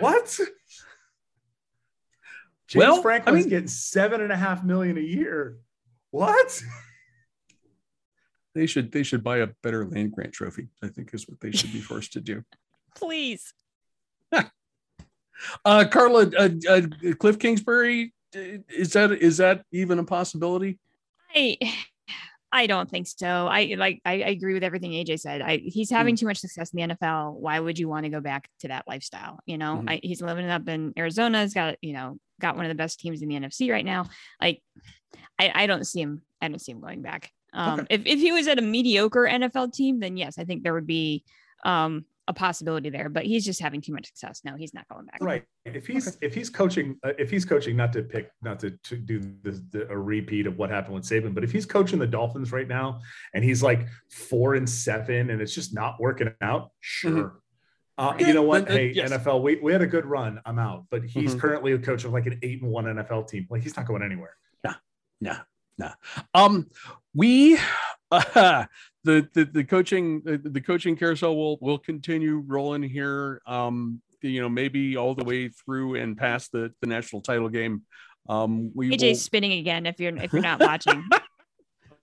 [0.00, 0.38] What?
[2.68, 5.56] James Well, I Franklin's mean- getting seven and a half million a year.
[6.10, 6.62] What?
[8.54, 10.68] They should they should buy a better land grant trophy.
[10.82, 12.44] I think is what they should be forced to do.
[12.94, 13.52] Please.
[15.64, 16.80] Uh, Carla, uh, uh,
[17.20, 20.80] Cliff Kingsbury, is that is that even a possibility?
[21.34, 21.56] I
[22.50, 23.46] I don't think so.
[23.46, 25.42] I like I, I agree with everything AJ said.
[25.42, 27.34] I he's having too much success in the NFL.
[27.34, 29.38] Why would you want to go back to that lifestyle?
[29.44, 29.90] You know, Mhm.
[29.90, 31.42] I, he's living up in Arizona.
[31.42, 34.06] He's got you know got one of the best teams in the NFC right now.
[34.40, 34.62] Like
[35.38, 36.22] I, I don't see him.
[36.40, 37.30] I don't see him going back.
[37.52, 40.72] Um, if if he was at a mediocre NFL team, then yes, I think there
[40.72, 41.24] would be
[41.64, 43.08] um a possibility there.
[43.08, 44.42] But he's just having too much success.
[44.44, 45.18] No, he's not going back.
[45.20, 45.44] Right.
[45.64, 48.96] If he's if he's coaching uh, if he's coaching not to pick not to, to
[48.96, 52.06] do the, the, a repeat of what happened with Saban, but if he's coaching the
[52.06, 53.00] Dolphins right now
[53.34, 57.40] and he's like four and seven and it's just not working out, sure.
[57.96, 58.66] Uh, you know what?
[58.66, 59.10] then- then hey, yes.
[59.10, 60.40] NFL, we, we had a good run.
[60.46, 60.86] I'm out.
[60.88, 61.40] But he's Mhm.
[61.40, 63.48] currently a coach of like an eight and one NFL team.
[63.50, 64.36] Like he's not going anywhere.
[65.20, 65.38] Nah,
[65.76, 65.94] nah.
[66.32, 66.68] Um,
[67.12, 67.58] we
[68.12, 68.66] uh,
[69.08, 73.40] the, the the coaching the, the coaching carousel will will continue rolling here.
[73.46, 77.82] Um, you know, maybe all the way through and past the the national title game.
[78.28, 79.86] Um, we AJ's will, spinning again.
[79.86, 81.20] If you're if you're not watching, I'm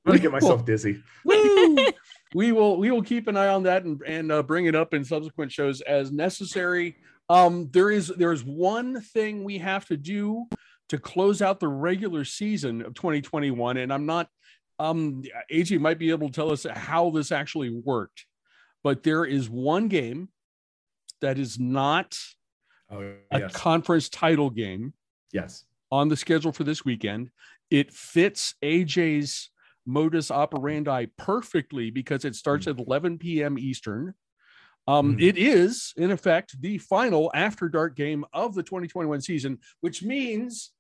[0.04, 1.04] gonna get myself dizzy.
[1.24, 1.78] Woo!
[2.34, 4.96] we will we will keep an eye on that and and uh, bring it up
[4.96, 6.96] in subsequent shows as necessary.
[7.30, 10.48] Um, there is there is one thing we have to do
[10.90, 14.28] to close out the regular season of 2021, and I'm not.
[14.80, 18.26] Um, AJ might be able to tell us how this actually worked,
[18.84, 20.30] but there is one game
[21.22, 22.18] that is not
[22.92, 24.94] Oh a conference title game
[25.32, 25.66] yes.
[25.92, 27.32] on the schedule for this weekend.
[27.72, 29.50] It fits AJ's
[29.86, 33.58] modus operandi perfectly because it starts at 11 p.m.
[33.58, 34.14] Eastern.
[34.88, 35.22] Um, Mm.
[35.22, 40.72] It is, in effect, the final after dark game of the 2021 season, which means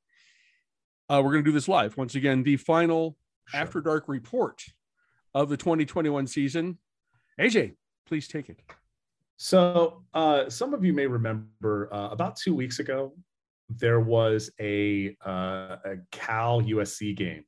[1.09, 1.97] uh, we're going to do this live.
[1.97, 3.61] Once again, the final Sure.
[3.61, 4.63] after dark report
[5.33, 6.77] of the 2021 season.
[7.39, 7.75] AJ,
[8.07, 8.59] please take it.
[9.37, 13.13] So, uh, some of you may remember uh, about two weeks ago,
[13.69, 17.43] there was a, uh, a Cal USC game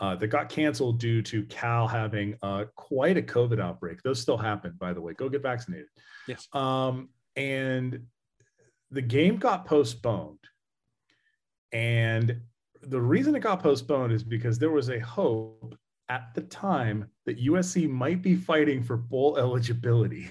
[0.00, 4.02] uh, that got canceled due to Cal having uh, quite a COVID outbreak.
[4.02, 5.14] Those still happen, by the way.
[5.14, 5.86] Go get vaccinated.
[6.28, 6.46] Yes.
[6.52, 8.00] Um, and
[8.90, 10.38] the game got postponed.
[11.72, 12.40] And
[12.88, 15.76] the reason it got postponed is because there was a hope
[16.08, 20.30] at the time that USC might be fighting for bowl eligibility.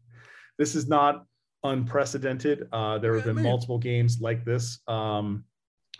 [0.58, 1.24] this is not
[1.64, 2.68] unprecedented.
[2.72, 4.80] Uh, there have been multiple games like this.
[4.86, 5.44] Um,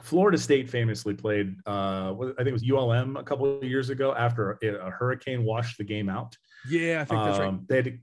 [0.02, 4.14] Florida State famously played, uh, I think it was ULM a couple of years ago
[4.14, 6.36] after a, a hurricane washed the game out.
[6.68, 7.48] Yeah, I think that's right.
[7.48, 7.98] Um, they had,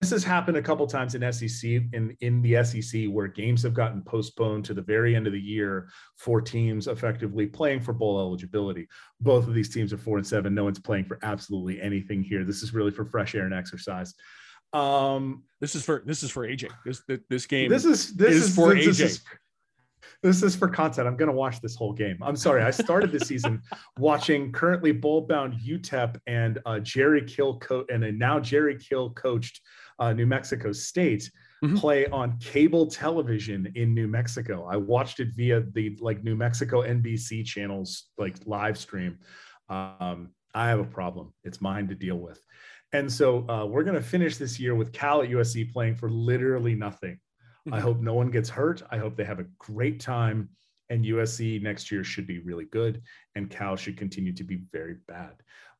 [0.00, 3.74] this has happened a couple times in SEC in in the SEC where games have
[3.74, 8.20] gotten postponed to the very end of the year for teams effectively playing for bowl
[8.20, 8.86] eligibility.
[9.20, 10.54] Both of these teams are four and seven.
[10.54, 12.44] No one's playing for absolutely anything here.
[12.44, 14.14] This is really for fresh air and exercise.
[14.72, 16.70] Um, this is for this is for AJ.
[16.84, 17.68] This this game.
[17.68, 18.86] This is this is, is for this, AJ.
[18.86, 19.24] This is,
[20.22, 21.06] this is for content.
[21.06, 22.18] I'm going to watch this whole game.
[22.22, 22.62] I'm sorry.
[22.62, 23.62] I started the season
[23.98, 29.10] watching currently bowl bound UTEP and uh, Jerry Kill co- and a now Jerry Kill
[29.10, 29.60] coached
[29.98, 31.30] uh, New Mexico State
[31.62, 31.76] Mhm.
[31.76, 34.64] play on cable television in New Mexico.
[34.66, 39.18] I watched it via the like New Mexico NBC channels like live stream.
[39.68, 41.32] Um, I have a problem.
[41.42, 42.40] It's mine to deal with.
[42.92, 46.08] And so uh, we're going to finish this year with Cal at USC playing for
[46.08, 47.18] literally nothing.
[47.70, 47.82] I Mhm.
[47.82, 48.82] hope no one gets hurt.
[48.90, 50.50] I hope they have a great time.
[50.90, 53.02] And USC next year should be really good,
[53.34, 55.34] and Cal should continue to be very bad.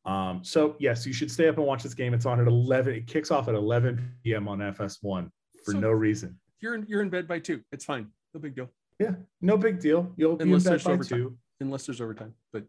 [0.09, 2.13] Um, so yes, you should stay up and watch this game.
[2.13, 2.93] It's on at 11.
[2.95, 4.47] It kicks off at 11 p.m.
[4.47, 5.29] on FS1
[5.63, 6.39] for So- no reason.
[6.61, 7.61] You're in, you're in bed by two.
[7.71, 8.07] It's fine.
[8.33, 8.69] No big deal.
[8.99, 10.11] Yeah, no big deal.
[10.17, 11.17] You'll be Unless in bed there's by overtime.
[11.19, 11.37] two.
[11.61, 12.33] Unless there's overtime.
[12.51, 12.65] But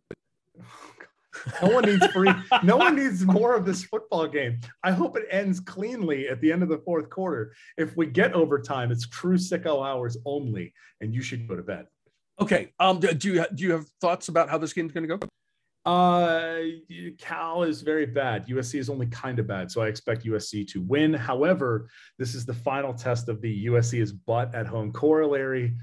[1.62, 2.31] No one needs free.
[2.62, 4.61] no one needs more of this football game.
[4.85, 7.53] I hope it ends cleanly at the end of the fourth quarter.
[7.79, 11.87] If we get overtime, it's true sicko hours only, and you should go to bed.
[12.40, 12.72] okay.
[12.79, 15.29] Um, do do you do you have thoughts about how this game's going to go?
[15.86, 16.58] Uh,
[17.18, 18.46] Cal is very bad.
[18.46, 21.14] USC is only kind of bad, so I expect USC to win.
[21.14, 21.88] However,
[22.18, 25.74] this is the final test of the USC is butt at home corollary.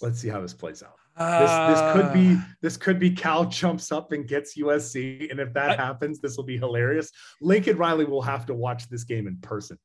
[0.00, 0.94] Let's see how this plays out.
[1.18, 5.40] This this could be Uh, this could be Cal jumps up and gets USC, and
[5.40, 7.10] if that I- happens, this will be hilarious.
[7.42, 9.76] Lincoln Riley will have to watch this game in person.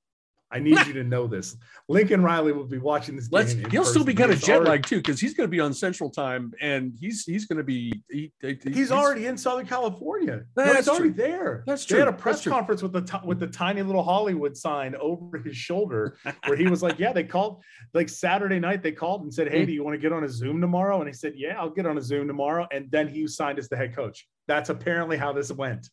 [0.56, 1.58] I need you to know this.
[1.90, 3.54] Lincoln Riley will be watching this Let's.
[3.54, 3.70] game.
[3.70, 6.10] He'll still be kind of jet lagged too, because he's going to be on Central
[6.10, 8.02] Time, and he's he's going to be.
[8.10, 10.44] He, he- He's already in Southern California.
[10.56, 11.24] No, That's he's already true.
[11.28, 11.64] there.
[11.68, 11.98] That's true.
[11.98, 15.38] They had a press conference with the ti- with the tiny little Hollywood sign over
[15.40, 17.62] his shoulder, where he was like, "Yeah, they called
[17.94, 18.82] like Saturday night.
[18.82, 19.54] They called and said, Hmm.
[19.54, 21.70] "Hey, do you want to get on a Zoom tomorrow?" And he said, "Yeah, I'll
[21.70, 24.26] get on a Zoom tomorrow." And then he signed as the head coach.
[24.48, 25.90] That's apparently how this went.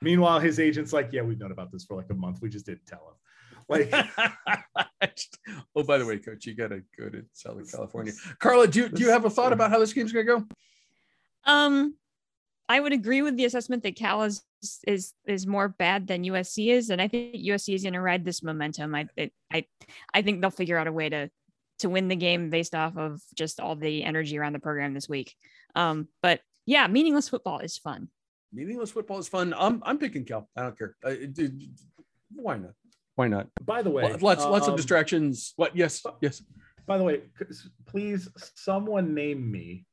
[0.00, 2.38] Meanwhile, his agent's like, "Yeah, we've known about this for like a month.
[2.40, 3.14] We just didn't tell him."
[3.68, 3.92] Like,
[5.76, 8.12] oh, by the way, coach, you got to go to Southern California.
[8.38, 10.46] Carla, do you, do you have a thought about how this game's going to go?
[11.44, 11.94] Um,
[12.68, 14.42] I would agree with the assessment that Cal is
[14.86, 18.24] is is more bad than USC is, and I think USC is going to ride
[18.24, 18.94] this momentum.
[18.94, 19.64] I it, I
[20.12, 21.30] I think they'll figure out a way to
[21.78, 25.08] to win the game based off of just all the energy around the program this
[25.08, 25.34] week.
[25.76, 28.08] Um, but yeah, meaningless football is fun.
[28.52, 29.54] Meaningless football is fun.
[29.56, 30.48] I'm I'm picking Cal.
[30.56, 30.96] I don't care.
[31.04, 31.52] Uh, it- it-
[32.34, 32.72] why not?
[33.18, 33.48] Why not?
[33.66, 35.52] by the way, Lots lots of um, distractions.
[35.56, 35.74] What?
[35.74, 36.04] Yes.
[36.20, 36.40] Yes.
[36.86, 37.22] By the way,
[37.84, 39.86] please, someone name me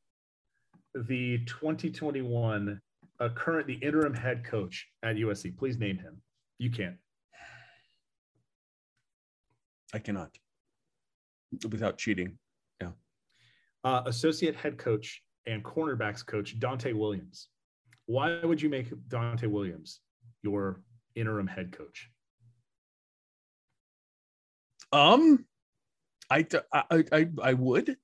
[0.93, 2.79] the 2021
[3.19, 5.57] uh, current the interim head coach at USC.
[5.57, 6.21] Please name him.
[6.59, 6.97] You can't.
[9.91, 10.29] I cannot.
[11.67, 12.37] Without cheating.
[13.83, 17.49] Uh, associate head coach and cornerbacks coach Donte Williams.
[18.05, 19.99] Why would you make Donte Williams
[20.43, 20.81] your
[21.15, 22.09] interim head coach?
[24.91, 25.45] Um,
[26.29, 27.97] I I I, I would.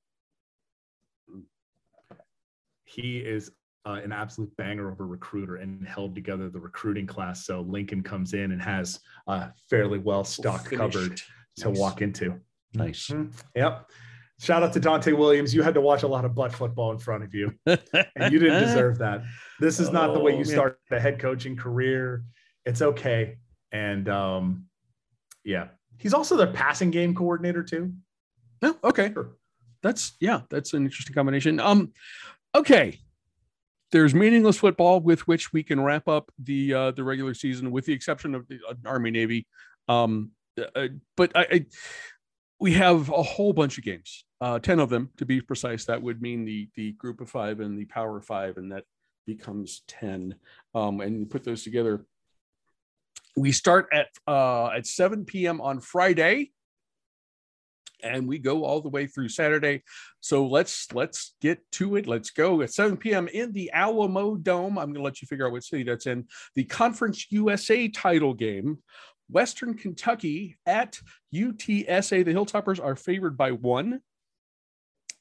[2.86, 3.52] He is
[3.86, 7.46] uh, an absolute banger of a recruiter and held together the recruiting class.
[7.46, 10.94] So Lincoln comes in and has a fairly well stocked Finished.
[10.94, 11.22] cupboard
[11.58, 11.78] to Nice.
[11.80, 12.40] walk into.
[12.74, 13.08] Nice.
[13.08, 13.32] Mhm.
[13.56, 13.90] Yep.
[14.40, 15.54] Shout out to Donte Williams.
[15.54, 18.40] You had to watch a lot of butt football in front of you, and you
[18.40, 19.22] didn't deserve that.
[19.60, 20.54] This is not the way Oh, you man.
[20.54, 22.24] start a head coaching career.
[22.66, 23.38] It's okay.
[23.72, 24.66] And um,
[25.44, 25.68] yeah,
[26.02, 27.94] he's also the passing game coordinator too.
[28.62, 29.12] No, okay.
[29.14, 29.32] Sure.
[29.82, 31.60] That's yeah, that's an interesting combination.
[31.60, 31.94] Um,
[32.54, 33.00] okay.
[33.92, 37.86] There's meaningless football with which we can wrap up the uh, the regular season, with
[37.86, 39.48] the exception of the uh, Army Navy.
[39.88, 40.32] Um,
[40.76, 40.88] uh,
[41.18, 41.66] but I, I
[42.60, 45.86] we have a whole bunch of games, uh, ten of them to be precise.
[45.86, 48.86] That would mean the the Group of Five and the Power Five, and that
[49.26, 50.36] becomes ten.
[50.74, 52.06] Um, and you put those together.
[53.38, 55.62] We start at uh, at 7 p.m.
[55.62, 56.52] on Friday
[58.04, 59.84] and we go all the way through Saturday.
[60.20, 62.08] So let's let's get to it.
[62.08, 63.28] Let's go at 7 p.m.
[63.28, 64.78] in the Alamo Dome.
[64.78, 66.28] I'm going to let you figure out what city that's in.
[66.56, 68.80] The Conference USA title game.
[69.30, 71.00] Western Kentucky at
[71.34, 72.26] UTSA.
[72.26, 74.02] The Hilltoppers are favored by one.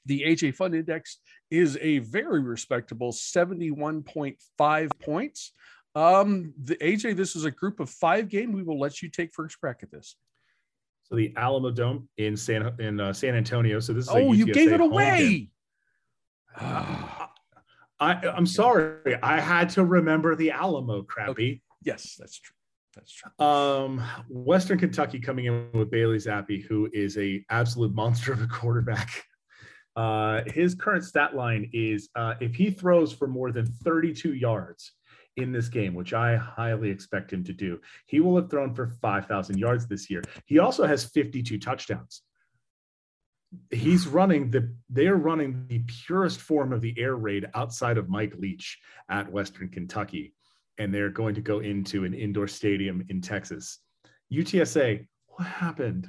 [0.06, 1.18] The AJ Fun Index
[1.50, 5.52] is a very respectable 71.5 points.
[5.94, 8.52] Um, the AJ, this is a group of five game.
[8.52, 10.16] We will let you take first crack at this.
[11.04, 13.80] So the Alamo Dome in San in uh, San Antonio.
[13.80, 15.50] So this is oh, you gave it away.
[16.56, 17.26] I,
[18.00, 19.16] I'm sorry.
[19.22, 21.30] I had to remember the Alamo, crappy.
[21.30, 21.60] Okay.
[21.82, 22.54] Yes, that's true.
[22.94, 23.46] That's true.
[23.46, 28.46] Um, Western Kentucky coming in with Bailey Zappe, who is a absolute monster of a
[28.46, 29.24] quarterback.
[29.96, 34.92] Uh, his current stat line is uh, if he throws for more than 32 yards
[35.36, 38.88] in this game, which I highly expect him to do, he will have thrown for
[38.88, 40.22] 5,000 yards this year.
[40.46, 42.22] He also has 52 touchdowns.
[43.70, 48.08] He's running the they are running the purest form of the air raid outside of
[48.08, 48.78] Mike Leach
[49.08, 50.34] at Western Kentucky
[50.80, 53.80] and they're going to go into an indoor stadium in Texas.
[54.32, 56.08] UTSA, what happened?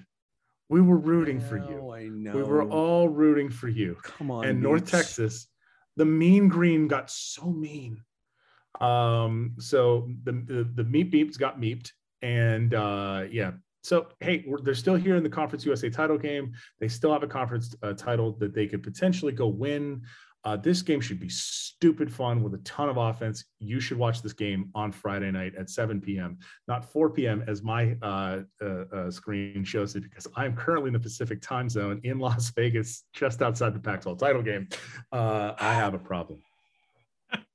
[0.70, 1.92] We were rooting for you.
[1.92, 2.32] I know.
[2.32, 3.98] We were all rooting for you.
[4.02, 4.46] Come on.
[4.46, 5.48] And North Texas,
[5.98, 8.02] the mean green got so mean.
[8.80, 11.92] Um, so the the, the meat beeps got meeped,
[12.22, 13.52] and uh, yeah.
[13.84, 16.54] So hey, they're still here in the Conference USA title game.
[16.80, 20.04] They still have a conference uh, title that they could potentially go win.
[20.44, 23.46] Uh, this game should be stupid fun with a ton of offense.
[23.60, 27.44] You should watch this game on Friday night at 7 p.m., not 4 p.m.
[27.48, 31.70] as my uh, uh, uh, screen shows it, because I'm currently in the Pacific time
[31.70, 34.68] zone in Las Vegas, just outside the Pac-12 title game.
[35.12, 36.42] Uh, I have a problem.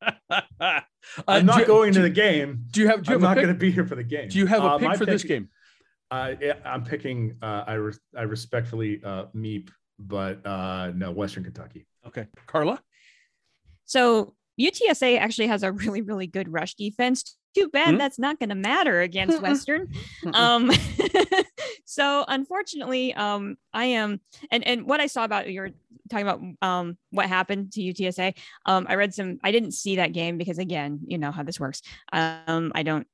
[1.18, 2.64] Uh, I'm not you- going do, to the game.
[2.70, 3.02] Do you have?
[3.02, 4.28] Do you I'm have not going to be here for the game.
[4.28, 5.48] Do you have a Uh, pick my for this game?
[6.10, 7.36] Uh, I'm picking.
[7.42, 11.86] Uh, I res- I respectfully uh, Meep, but uh, no Western Kentucky.
[12.06, 12.80] Okay, Carla.
[13.84, 17.36] So UTSA actually has a really, really good rush defense.
[17.56, 17.98] Too bad Hmm?
[17.98, 19.88] that's not going to matter against Western.
[20.34, 20.70] um,
[21.86, 25.70] so unfortunately, um, I am, and and what I saw about you're
[26.10, 28.34] talking about um what happened to UTSA.
[28.66, 29.38] Um, I read some.
[29.42, 31.80] I didn't see that game because again, you know how this works.
[32.12, 33.06] Um, I don't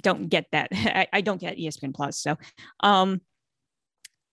[0.00, 0.68] don't get that.
[0.72, 2.20] I, I don't get ESPN Plus.
[2.20, 2.36] So,
[2.80, 3.20] um,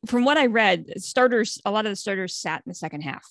[0.06, 3.26] from what I read, starters, a lot of the starters sat in the second half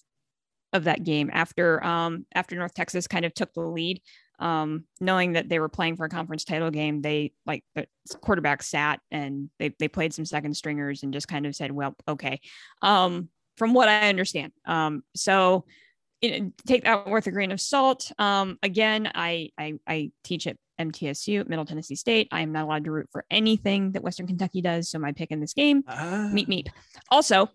[0.73, 4.03] of that game after um after North Texas kind of took the lead.
[4.39, 7.87] Um, knowing that they were playing for a conference title game, they like the
[8.21, 11.95] quarterback sat and they they played some second stringers and just kind of said, well,
[12.09, 12.41] okay.
[12.83, 14.53] Um, from what I understand.
[14.67, 15.65] Um, so
[16.21, 18.11] you know, take that worth a grain of salt.
[18.19, 22.29] Um, again, I, I I teach at MTSU, Middle Tennessee State.
[22.33, 24.89] I am not allowed to root for anything that Western Kentucky does.
[24.89, 26.69] So my pick in this game, Ah, meet meet.
[27.11, 27.49] Also,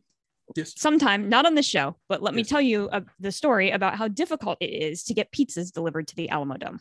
[0.56, 0.74] Yes.
[0.78, 4.08] sometime not on the show, but let me tell you uh, the story about how
[4.08, 6.80] difficult it is to get pizzas delivered to the Alamo Dome,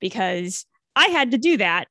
[0.00, 1.88] because I had to do that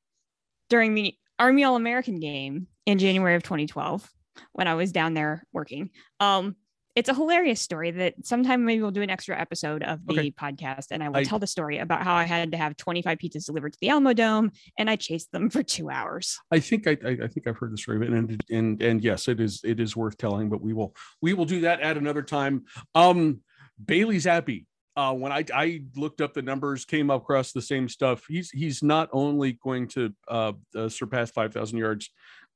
[0.68, 4.08] during the Army All American game in January of 2012
[4.52, 5.90] when I was down there working.
[6.20, 6.56] Um,
[7.00, 10.30] it's a hilarious story that sometime maybe we'll do an extra episode of the Okay.
[10.30, 13.16] podcast and I will I- tell the story about how I had to have 25
[13.16, 16.38] pizzas delivered to the Alamo Dome and I chased them for two hours.
[16.50, 19.28] I think I, I I think I've heard the story, but and and and yes,
[19.28, 20.50] it is it is worth telling.
[20.50, 22.64] But we will we will do that at another time.
[22.94, 23.40] Um,
[23.82, 24.66] Bailey Zappe.
[24.96, 28.24] Uh, when I I looked up the numbers, came across the same stuff.
[28.28, 32.10] He's he's not only going to uh, uh surpass five thousand yards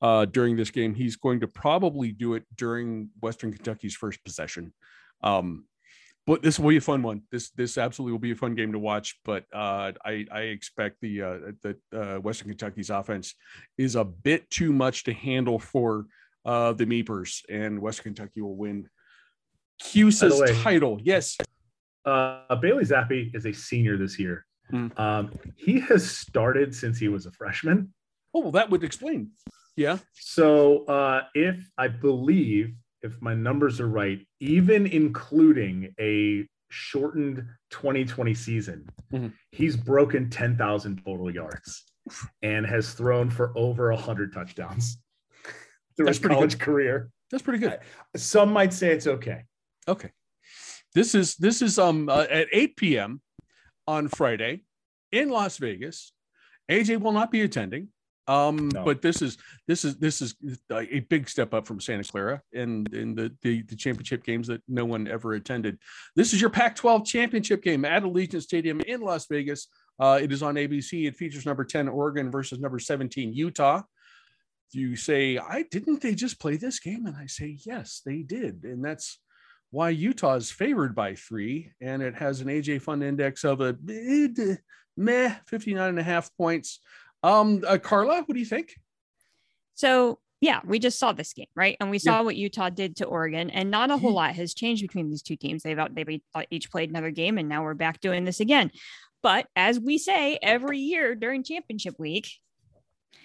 [0.05, 4.73] uh during this game, he's going to probably do it during Western Kentucky's first possession.
[5.23, 5.65] Um,
[6.27, 7.23] but this will be a fun one.
[7.31, 9.19] This this absolutely will be a fun game to watch.
[9.25, 13.35] But uh, I I expect the uh, that uh, Western Kentucky's offense
[13.77, 16.07] is a bit too much to handle for
[16.45, 18.89] uh, the Meepers, and Western Kentucky will win
[19.83, 20.99] CUSA's way- title.
[21.03, 21.37] Yes.
[22.05, 24.45] Uh, Bailey Zappe is a senior this year.
[24.71, 24.89] Hmm.
[24.97, 27.93] Um, he has started since he was a freshman.
[28.35, 29.31] Oh, well, that would explain.
[29.77, 29.99] Yeah.
[30.13, 38.35] So uh, if I believe, if my numbers are right, even including a shortened 2020
[38.35, 39.33] season, Mhm.
[39.53, 41.85] he's broken 10,000 total yards
[42.43, 44.99] and has thrown for over 100 touchdowns
[45.97, 46.59] through That's his pretty good.
[46.61, 47.11] career.
[47.31, 47.79] That's pretty good.
[48.17, 49.45] Some might say it's okay.
[49.89, 50.11] Okay.
[50.95, 53.21] This is this is um uh, at 8 p.m.
[53.89, 54.63] on Friday
[55.11, 56.13] in Las Vegas.
[56.71, 57.89] AJ will not be attending.
[58.27, 58.85] Um, No.
[58.85, 59.37] but this is
[59.69, 60.35] this is this is
[60.73, 64.63] a big step up from Santa Clara and in the, the the championship games that
[64.67, 65.79] no one ever attended.
[66.17, 69.69] This is your Pac-12 championship game at Allegiant Stadium in Las Vegas.
[70.01, 71.07] Uh, it is on ABC.
[71.07, 73.83] It features number 10 Oregon versus number 17 Utah.
[74.73, 77.07] You say, I didn't they just play this game?
[77.07, 78.65] And I say, yes, they did.
[78.65, 79.21] And that's
[79.71, 83.77] why Utah is favored by three, and it has an AJ Fun Index of a
[84.97, 86.81] meh 59 and a half points.
[87.25, 88.75] Um, uh, Carla, what do you think?
[89.75, 91.75] So yeah, we just saw this game, right?
[91.81, 92.21] And we saw yeah.
[92.21, 94.17] what Utah did to Oregon, and not a whole mm-hmm.
[94.17, 95.63] lot has changed between these two teams.
[95.63, 96.21] They've they've
[96.51, 98.71] each played another game, and now we're back doing this again.
[99.23, 102.29] But as we say every year during championship week,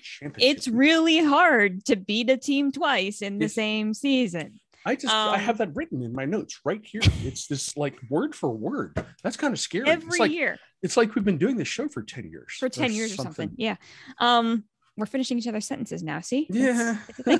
[0.01, 0.77] championship it's week.
[0.77, 4.61] really hard to beat a team twice in the it's, same season.
[4.85, 7.01] I just um, I have that written in my notes right here.
[7.23, 9.03] It's this like word for word.
[9.23, 9.89] That's kind of scary.
[9.89, 10.57] Every it's like, year.
[10.81, 12.53] It's like we've been doing this show for 10 years.
[12.57, 13.21] For 10 years something.
[13.21, 13.55] or something.
[13.57, 13.75] Yeah.
[14.19, 14.63] Um,
[14.95, 16.21] we're finishing each other's sentences now.
[16.21, 16.47] See?
[16.49, 16.97] Yeah.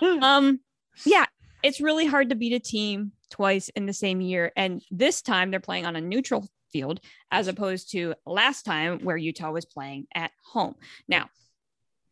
[0.00, 0.60] um,
[1.04, 1.26] yeah,
[1.62, 4.52] it's really hard to beat a team twice in the same year.
[4.56, 9.16] And this time they're playing on a neutral field as opposed to last time where
[9.16, 10.74] Utah was playing at home.
[11.08, 11.28] Now,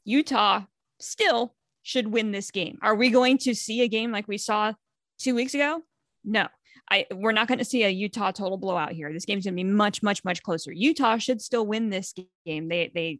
[0.04, 0.62] Utah
[0.98, 1.54] still
[1.90, 2.78] should win this game.
[2.82, 4.72] Are we going to see a game like we saw
[5.18, 5.82] two weeks ago?
[6.24, 6.46] No.
[6.88, 9.12] I, we're not going to see a Utah total blowout here.
[9.12, 10.72] This game's going to be much, much, much closer.
[10.72, 12.14] Utah should still win this
[12.46, 12.68] game.
[12.68, 13.18] They, they,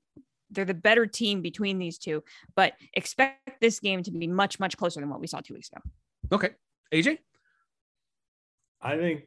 [0.51, 2.23] they're the better team between these two,
[2.55, 5.69] but expect this game to be much, much closer than what we saw two weeks
[5.71, 5.83] ago.
[6.33, 6.51] Okay,
[6.93, 7.19] AJ.
[8.81, 9.25] I think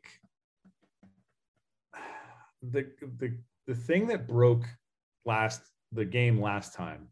[2.61, 2.87] the
[3.19, 3.37] the
[3.67, 4.65] the thing that broke
[5.25, 7.09] last the game last time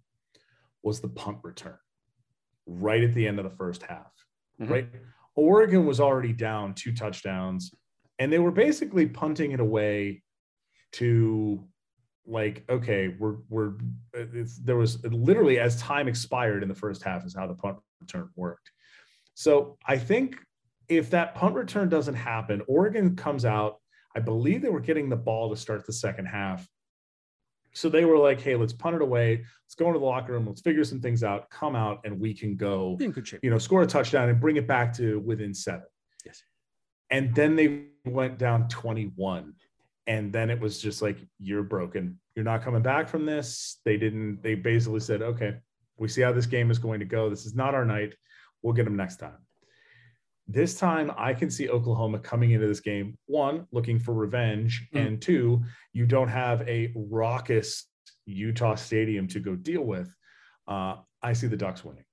[0.82, 1.78] was the punt return
[2.80, 4.12] right at the end of the first half,
[4.60, 4.72] mm-hmm.
[4.72, 4.88] right?
[5.36, 7.74] Oregon was already down two touchdowns,
[8.20, 10.24] and they were basically punting it away
[10.94, 11.66] to
[12.26, 13.74] like, okay, we're we're
[14.14, 18.30] there was literally as time expired in the first half is how the punt return
[18.36, 18.70] worked.
[19.34, 20.38] So I think
[20.88, 23.78] if that punt return doesn't happen, Oregon comes out.
[24.16, 26.68] I believe they were getting the ball to start the second half.
[27.74, 29.46] So they were like, hey, let's punt it away.
[29.66, 30.46] Let's go into the locker room.
[30.46, 33.40] Let's figure some things out, come out, and we can go, in good shape.
[33.44, 35.86] you know, score a touchdown and bring it back to within seven.
[36.26, 36.44] Yes.
[37.10, 39.54] And then they went down 21.
[40.08, 42.20] And then it was just like, you're broken.
[42.36, 43.80] You're not coming back from this.
[43.86, 45.58] They didn't, they basically said, okay,
[45.98, 47.30] we see how this game is going to go.
[47.30, 48.16] This is not our night.
[48.62, 49.38] We'll get them next time.
[50.52, 55.06] This time, I can see Oklahoma coming into this game, one, looking for revenge, mm.
[55.06, 57.86] and two, you don't have a raucous
[58.26, 60.14] Utah Stadium to go deal with.
[60.68, 62.04] Uh, I see the Ducks winning.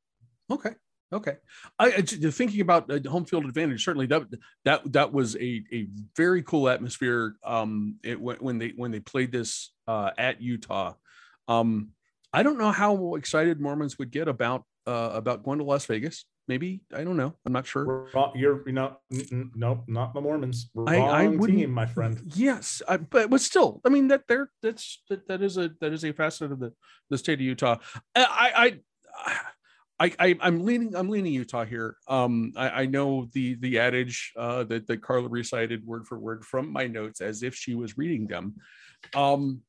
[0.50, 0.70] Okay.
[1.12, 1.36] Okay.
[1.78, 3.82] I, I thinking about uh, home field advantage.
[3.82, 4.22] Certainly, that
[4.64, 7.34] that that was a, a very cool atmosphere.
[7.44, 10.94] Um, it, when, when they when they played this uh, at Utah.
[11.48, 11.90] Um,
[12.32, 16.26] I don't know how excited Mormons would get about uh, about going to Las Vegas
[16.48, 17.34] maybe I don't know.
[17.46, 18.08] I'm not sure.
[18.34, 20.70] You're you know no not the Mormons.
[20.74, 22.20] Wrong I, I team, my friend.
[22.34, 25.92] Yes, I, but but still, I mean that there that's that, that is a that
[25.92, 26.72] is a facet of the
[27.10, 27.76] the state of Utah.
[28.16, 28.78] I I.
[30.00, 31.96] I, I am leaning I'm leaning Utah here.
[32.06, 36.44] Um, I, I know the the adage uh, that that Carla recited word for word
[36.44, 38.54] from my notes as if she was reading them.
[39.12, 39.62] Um,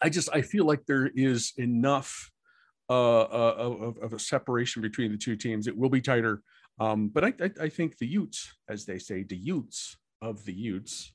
[0.00, 2.30] I just I feel like there is enough
[2.88, 5.66] uh, uh, of, of, a separation between the two teams.
[5.66, 6.42] It will be tighter.
[6.78, 10.52] Um, but I, I, I, think the Utes, as they say, the Utes of the
[10.52, 11.12] Utes,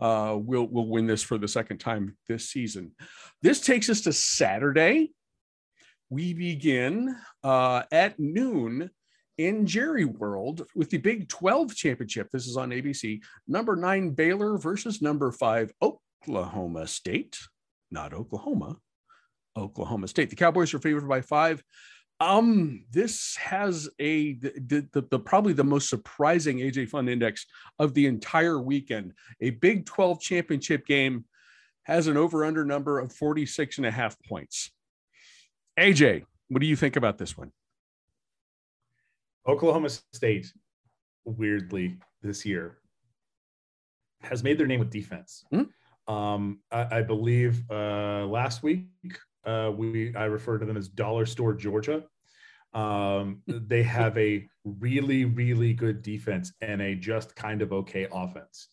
[0.00, 2.92] uh, will will win this for the second time this season.
[3.42, 5.12] This takes us to Saturday.
[6.08, 8.90] We begin uh, at noon
[9.38, 12.28] in Jerry World with the Big 12 championship.
[12.30, 13.20] This is on ABC.
[13.46, 17.38] Number nine Baylor versus number five Oklahoma State,
[17.90, 18.76] not Oklahoma,
[19.56, 20.30] Oklahoma State.
[20.30, 21.62] The Cowboys are favored by five.
[22.20, 27.46] Um, this has a the, the, the, probably the most surprising AJ Fun Index
[27.78, 29.12] of the entire weekend.
[29.40, 31.24] A Big 12 championship game
[31.84, 34.72] has an over-under number of 46 and a half points.
[35.78, 37.52] AJ, what do you think about this one?
[39.46, 40.52] Oklahoma State,
[41.24, 42.78] weirdly, this year
[44.20, 45.44] has made their name with defense.
[45.52, 46.12] Mm-hmm.
[46.12, 48.86] Um, I, I, believe uh, last week
[49.44, 52.04] uh, we I refer to them as Dollar Store Georgia.
[52.74, 58.68] Um, they have a really, really good defense and a just kind of okay offense,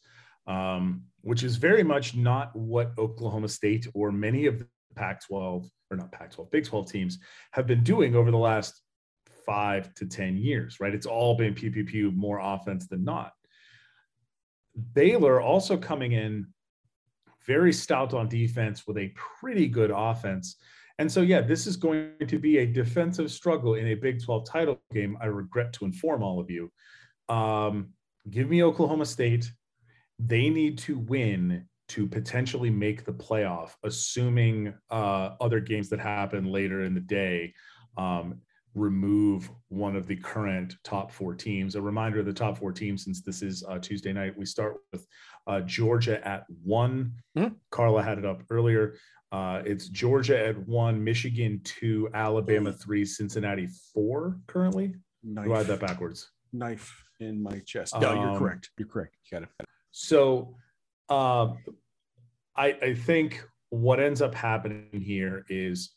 [0.48, 5.70] um, which is very much not what Oklahoma State or many of the Pac 12
[5.92, 7.20] or not Pac 12, Big 12 teams
[7.52, 8.82] have been doing over the last
[9.46, 10.94] five to 10 years, right?
[10.94, 13.32] It's all been PPP more offense than not.
[14.94, 16.48] Baylor also coming in
[17.46, 20.58] very stout on defense with a pretty good offense.
[20.98, 24.50] And so, yeah, this is going to be a defensive struggle in a Big 12
[24.50, 25.18] title game.
[25.22, 26.72] I regret to inform all of you.
[27.28, 27.90] Um,
[28.30, 29.52] give me Oklahoma State.
[30.20, 36.46] They need to win to potentially make the playoff, assuming uh, other games that happen
[36.46, 37.54] later in the day.
[37.98, 38.42] Um,
[38.76, 41.76] remove one of the current top four teams.
[41.76, 44.76] A reminder of the top four teams, since this is uh, Tuesday night, we start
[44.92, 45.08] with
[45.48, 47.14] uh, Georgia at one.
[47.38, 47.56] Mhm.
[47.72, 48.96] Carla had it up earlier.
[49.32, 54.94] Uh, it's Georgia at one, Michigan two, Alabama three, Cincinnati four currently.
[55.24, 56.30] Knife, Do I have that backwards?
[56.54, 57.94] knife in my chest.
[58.00, 58.70] No, you're Um, correct.
[58.78, 59.16] You're correct.
[59.32, 59.68] You got it.
[59.92, 60.56] So
[61.10, 61.54] uh,
[62.56, 65.96] I, I think what ends up happening here is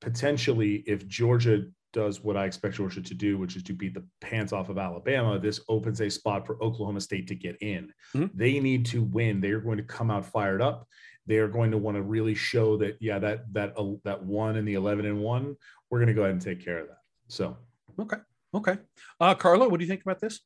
[0.00, 4.04] potentially if Georgia does what I expect Georgia to do, which is to beat the
[4.20, 7.92] pants off of Alabama, this opens a spot for Oklahoma State to get in.
[8.14, 8.30] Mhm.
[8.34, 9.40] They need to win.
[9.40, 10.88] They are going to come out fired up.
[11.26, 14.56] They are going to want to really show that, yeah, that that uh, that one
[14.56, 15.56] and the eleven and one,
[15.90, 16.98] we're going to go ahead and take care of that.
[17.28, 17.56] So
[17.98, 18.16] Okay.
[18.54, 18.78] Okay.
[19.20, 20.40] Uh, Carla, what do you think about this?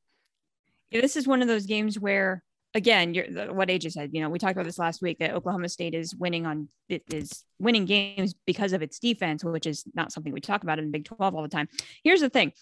[0.91, 2.43] Yeah, this is one of those games where,
[2.75, 4.11] again, you're, what AJ said.
[4.13, 7.03] You know, we talked about this last week that Oklahoma State is winning on it
[7.13, 10.91] is winning games because of its defense, which is not something we talk about in
[10.91, 11.69] Big Twelve all the time.
[12.03, 12.53] Here's the thing: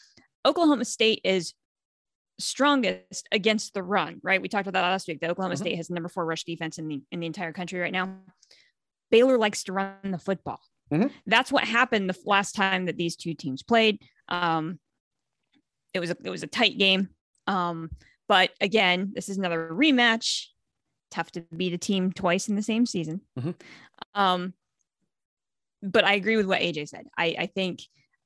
[0.44, 1.54] Oklahoma State is
[2.38, 4.20] strongest against the run.
[4.22, 4.40] Right?
[4.40, 5.20] We talked about that last week.
[5.20, 5.58] That Oklahoma Mhm.
[5.58, 8.18] State has the number four rush defense in the in the entire country right now.
[9.10, 10.60] Baylor likes to run the football.
[10.92, 11.10] Mhm.
[11.26, 14.00] That's what happened the last time that these two teams played.
[14.28, 14.78] Um,
[15.94, 17.08] it was a, it was a tight game.
[17.46, 17.90] Um,
[18.32, 20.46] but again, this is another rematch.
[21.10, 23.20] Tough to beat a team twice in the same season.
[23.38, 23.54] Mhm.
[24.14, 24.54] Um,
[25.82, 27.08] but I agree with what AJ said.
[27.14, 27.82] I, I think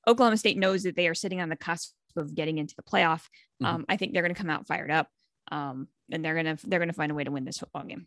[0.07, 3.27] Oklahoma State knows that they are sitting on the cusp of getting into the playoff.
[3.61, 3.67] Mhm.
[3.67, 5.09] Um, I think they're going to come out fired up,
[5.51, 8.07] um, and they're gonna they're gonna find a way to win this football game.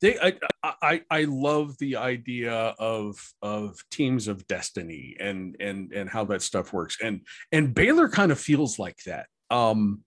[0.00, 0.32] They, I,
[0.62, 6.40] I, I love the idea of of teams of destiny and and and how that
[6.40, 6.96] stuff works.
[7.02, 9.26] And and Baylor kind of feels like that.
[9.50, 10.05] Um,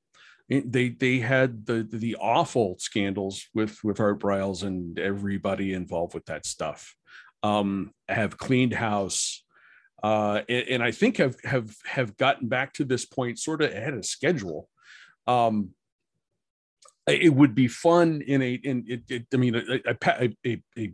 [0.49, 6.25] they they had the the awful scandals with with Art Briles and everybody involved with
[6.25, 6.95] that stuff.
[7.43, 9.43] Um, have cleaned house.
[10.01, 13.71] Uh, and, and I think have have have gotten back to this point sort of
[13.71, 14.67] ahead of schedule.
[15.27, 15.71] Um,
[17.07, 20.93] it would be fun in a in it, it I mean a a, a, a,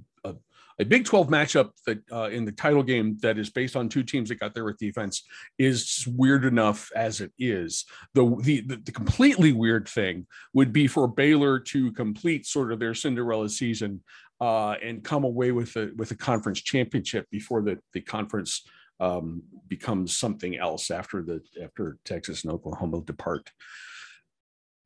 [0.79, 4.03] a, Big 12 matchup that uh, in the title game that is based on two
[4.03, 5.23] teams that got there with defense
[5.57, 7.85] is weird enough as it is.
[8.13, 12.79] The, the the the completely weird thing would be for Baylor to complete sort of
[12.79, 14.03] their Cinderella season
[14.41, 18.67] uh, and come away with a with a conference championship before the the conference
[18.99, 23.51] um, becomes something else after the after Texas and Oklahoma depart.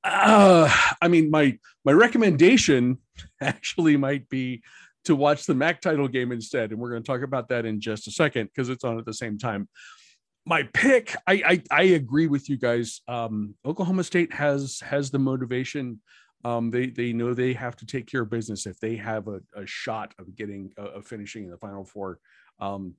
[0.04, 0.72] Uh,
[1.02, 3.00] I mean, my my recommendation
[3.42, 4.64] actually might be
[5.06, 7.80] to watch the MAC title game instead, and we're going to talk about that in
[7.80, 9.68] just a second because it's on at the same time.
[10.46, 13.02] My pick, I, I I agree with you guys.
[13.08, 16.02] Um, Oklahoma State has has the motivation.
[16.46, 19.42] Um, they they know they have to take care of business if they have a,
[19.56, 22.20] a shot of getting uh, of finishing in the Final Four.
[22.60, 22.96] Um,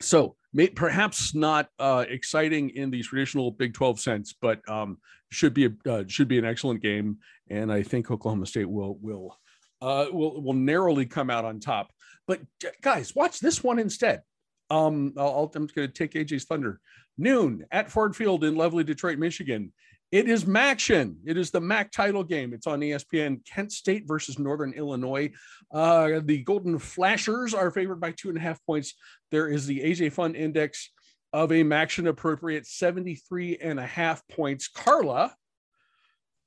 [0.00, 4.98] so may, perhaps not uh, exciting in the traditional Big 12 sense, but um,
[5.30, 7.18] should be a uh, should be an excellent game,
[7.50, 9.38] and I think Oklahoma State will will
[9.82, 11.90] uh, will will narrowly come out on top.
[12.26, 12.40] But
[12.80, 14.22] guys, watch this one instead.
[14.70, 16.80] Um, I'll, I'm going to take AJ's thunder.
[17.18, 19.72] Noon at Ford Field in lovely Detroit, Michigan.
[20.12, 21.16] It is MACtion.
[21.24, 22.52] It is the MAC title game.
[22.52, 23.44] It's on ESPN.
[23.46, 25.30] Kent State versus Northern Illinois.
[25.72, 28.94] Uh, the Golden Flashes are favored by two and a half points.
[29.30, 30.90] There is the AJ Fun Index
[31.32, 34.66] of a MACtion appropriate 73 and a half points.
[34.66, 35.32] Carla,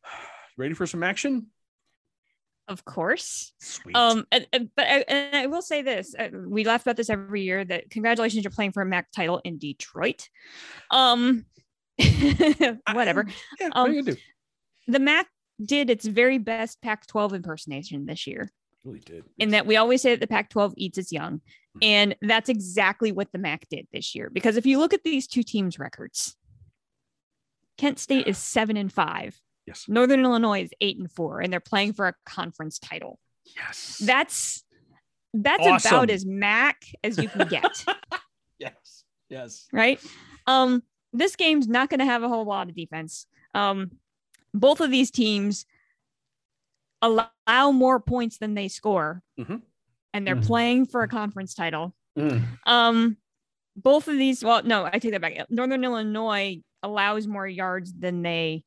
[0.58, 1.48] ready for some action?
[2.68, 3.54] Of course.
[3.60, 3.96] Sweet.
[3.96, 7.10] Um, and, and- but I, and I will say this: uh, we laugh about this
[7.10, 7.64] every year.
[7.66, 10.30] That congratulations, you're playing for a MAC title in Detroit.
[10.90, 11.46] Um,
[12.94, 13.28] whatever.
[13.60, 14.16] Yeah, what um, you do?
[14.88, 15.28] The MAC
[15.64, 18.52] did its very best Pac-12 impersonation this year.
[18.84, 19.24] Really did.
[19.38, 21.40] in that we always say that the Pac 12 eats its young.
[21.74, 21.80] Hmm.
[21.82, 24.30] And that's exactly what the MAC did this year.
[24.30, 26.36] Because if you look at these two teams' records,
[27.78, 29.86] Kent State is seven and five, Yes.
[29.88, 33.20] Northern Illinois is eight and four, and they're playing for a conference title.
[33.56, 34.02] Yes.
[34.04, 34.64] That's
[35.34, 35.96] that's Awesome.
[35.96, 37.84] about as MAC as you can get,
[38.60, 39.04] yes.
[39.30, 39.68] Yes.
[39.72, 40.00] right?
[40.46, 43.26] Um, this game's not going to have a whole lot of defense.
[43.56, 43.92] Um,
[44.54, 45.66] both of these teams
[47.02, 49.62] allow more points than they score, Mhm.
[50.14, 50.46] and they're Mhm.
[50.46, 51.96] playing for a conference title.
[52.18, 52.46] Mm.
[52.66, 53.18] Um,
[53.76, 55.50] both of these, well, no, I take that back.
[55.50, 58.64] Northern Illinois allows more yards than they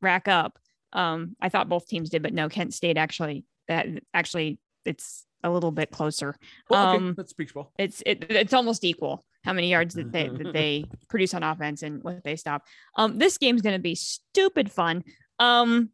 [0.00, 0.58] rack up.
[0.92, 5.50] Um, I thought both teams did, but no, Kent State actually that actually it's a
[5.50, 6.34] little bit closer.
[6.68, 7.72] Well, okay, Um, that speaks well.
[7.78, 11.82] It's it, it's almost equal how many yards that they that they produce on offense
[11.82, 12.64] and what they stop.
[12.96, 15.04] Um, this game's gonna be stupid fun.
[15.38, 15.90] Um,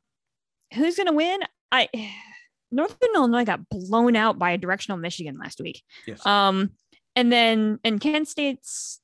[0.72, 1.40] who's gonna win?
[1.70, 1.88] I
[2.70, 5.82] Northern Illinois got blown out by a directional Michigan last week.
[6.06, 6.24] Yes.
[6.26, 6.70] Um,
[7.14, 9.00] and then and Kent State's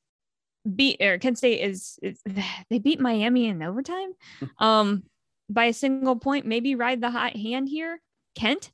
[0.75, 2.21] beat or Kent State is, is
[2.71, 4.13] they beat Miami in overtime
[4.59, 5.03] um
[5.49, 6.47] by a single point.
[6.47, 8.01] Maybe ride the hot hand here.
[8.37, 8.71] Kent,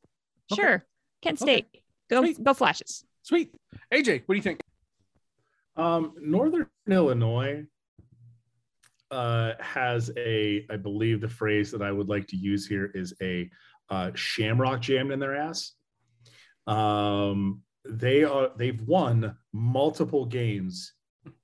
[0.52, 0.62] Okay.
[0.62, 0.86] sure.
[1.22, 1.52] Kent Okay.
[1.54, 2.44] State, go Sweet.
[2.44, 3.04] go flashes.
[3.22, 3.54] Sweet.
[3.92, 4.60] AJ, what do you think?
[5.76, 7.64] Um, Northern Illinois
[9.10, 13.14] uh, has a, I believe the phrase that I would like to use here is
[13.22, 13.50] a
[13.90, 15.72] uh, shamrock jammed in their ass.
[16.66, 20.92] Um, they are they've won multiple games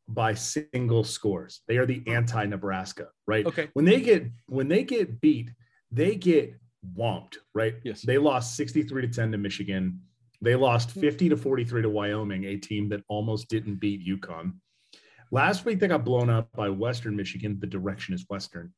[0.09, 1.63] by single scores.
[1.69, 3.47] They are the anti-Nebraska, right?
[3.47, 3.69] Okay.
[3.75, 5.51] When they get when they get beat,
[5.91, 6.55] they get
[6.97, 7.75] whomped, right?
[7.85, 8.03] Yes.
[8.03, 10.01] They lost 63 to 10 to Michigan.
[10.41, 14.55] They lost 50 to 43 to Wyoming, a team that almost didn't beat UConn.
[15.31, 17.59] Last week they got blown up by Western Michigan.
[17.61, 18.73] The direction is Western.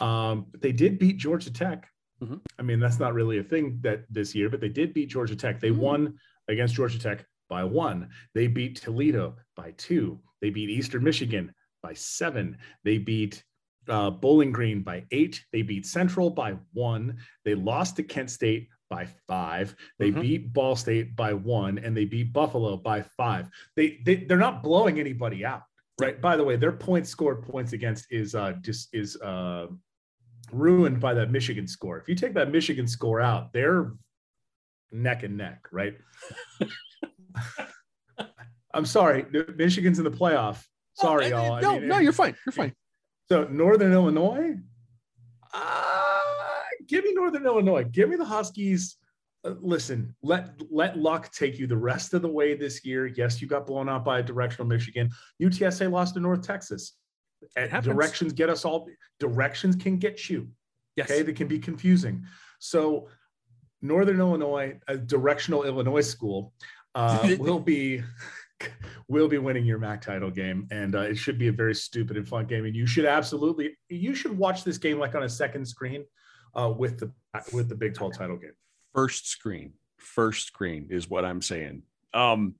[0.00, 1.88] Um, but they did beat Georgia Tech.
[2.22, 2.40] Mhm.
[2.58, 5.36] I mean, that's not really a thing that this year, but they did beat Georgia
[5.36, 5.60] Tech.
[5.60, 5.76] They Mhm.
[5.76, 6.18] won
[6.48, 8.08] against Georgia Tech by one.
[8.34, 10.18] They beat Toledo by two.
[10.40, 12.56] They beat Eastern Michigan by seven.
[12.82, 13.44] They beat
[13.88, 15.44] uh, Bowling Green by eight.
[15.52, 17.18] They beat Central by one.
[17.44, 19.76] They lost to Kent State by five.
[19.98, 20.20] They Mhm.
[20.22, 23.50] beat Ball State by one, and they beat Buffalo by five.
[23.76, 25.64] They, they they're not blowing anybody out,
[26.00, 26.18] right?
[26.18, 29.66] By the way, their points scored, points against is uh, just is uh,
[30.52, 31.98] ruined by that Michigan score.
[31.98, 33.92] If you take that Michigan score out, they're
[34.90, 35.96] neck and neck, right?
[38.74, 39.26] I'm sorry,
[39.56, 40.64] Michigan's in the playoff.
[40.94, 41.52] Sorry, Oh, y'all.
[41.54, 42.34] I No, mean, no, you're fine.
[42.46, 42.74] You're fine.
[43.30, 44.54] so Northern Illinois,
[45.54, 46.20] uh,
[46.86, 47.84] give me Northern Illinois.
[47.84, 48.96] Give me the Huskies.
[49.44, 53.06] Uh, listen, let let luck take you the rest of the way this year.
[53.06, 55.10] Yes, you got blown out by a directional Michigan.
[55.42, 56.96] UTSA lost to North Texas.
[57.82, 58.86] Directions get us all.
[59.18, 60.48] Directions can get you.
[60.96, 61.10] Yes.
[61.10, 62.24] Okay, they can be confusing.
[62.60, 63.08] So,
[63.80, 66.52] Northern Illinois, a directional Illinois school,
[66.94, 68.02] uh, will be
[69.08, 72.16] will be winning your MAC title game, and uh, it should be a very stupid
[72.16, 72.64] and fun game.
[72.64, 76.04] And you should absolutely you should watch this game like on a second screen
[76.54, 77.12] uh, with the
[77.52, 78.52] with the Big Twelve title game.
[78.94, 79.72] first screen
[80.02, 81.82] first screen is what i'm saying
[82.12, 82.54] um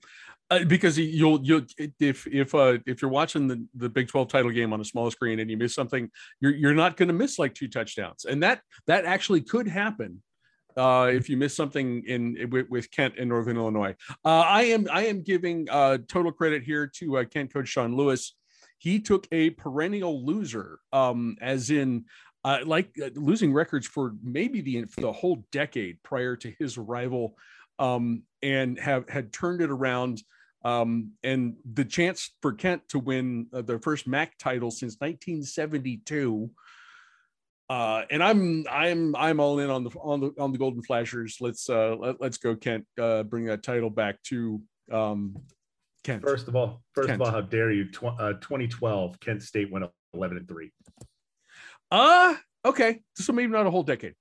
[0.50, 1.62] uh, because you'll you'll
[1.98, 5.10] if if uh if you're watching the the big 12 title game on a small
[5.10, 6.10] screen and you miss something
[6.40, 10.22] you're you're not going to miss like two touchdowns and that that actually could happen
[10.76, 13.94] uh if you miss something in with, with kent in northern illinois
[14.24, 17.96] uh i am i am giving uh total credit here to uh, kent coach sean
[17.96, 18.34] lewis
[18.78, 22.04] he took a perennial loser um as in
[22.44, 26.76] uh, like uh, losing records for maybe the for the whole decade prior to his
[26.76, 27.36] arrival,
[27.78, 30.22] um, and have had turned it around.
[30.64, 36.50] Um, and the chance for Kent to win uh, their first MAC title since 1972.
[37.72, 41.38] Uh, and I'm I'm I'm all in on the on the on the Golden Flashes.
[41.40, 42.84] Let's uh, let, let's go Kent.
[43.00, 44.60] Uh, bring that title back to
[44.90, 45.34] um,
[46.04, 46.20] Kent.
[46.22, 47.22] First of all, first Kent.
[47.22, 47.86] of all, how dare you?
[47.90, 50.70] Tw- uh, 2012, Kent State went 11 and three.
[51.90, 53.00] Uh okay.
[53.16, 54.16] So maybe not a whole decade.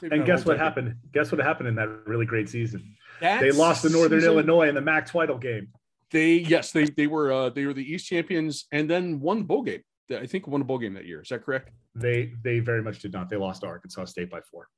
[0.00, 0.60] Maybe And guess what decade.
[0.64, 0.94] happened?
[1.12, 2.94] Guess what happened in that really great season?
[3.20, 5.68] That They lost to Northern season- Illinois in the MAC title game.
[6.12, 9.44] They yes, they they were uh they were the East champions and then won the
[9.44, 9.82] bowl game.
[10.10, 11.20] I think won a bowl game that year.
[11.22, 11.70] Is that correct?
[11.94, 13.28] They they very much did not.
[13.28, 14.68] They lost to Arkansas State by four.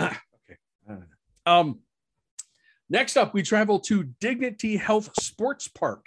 [0.00, 0.56] Okay.
[1.46, 1.80] Um
[2.88, 6.06] next up we travel to Dignity Health Sports Park.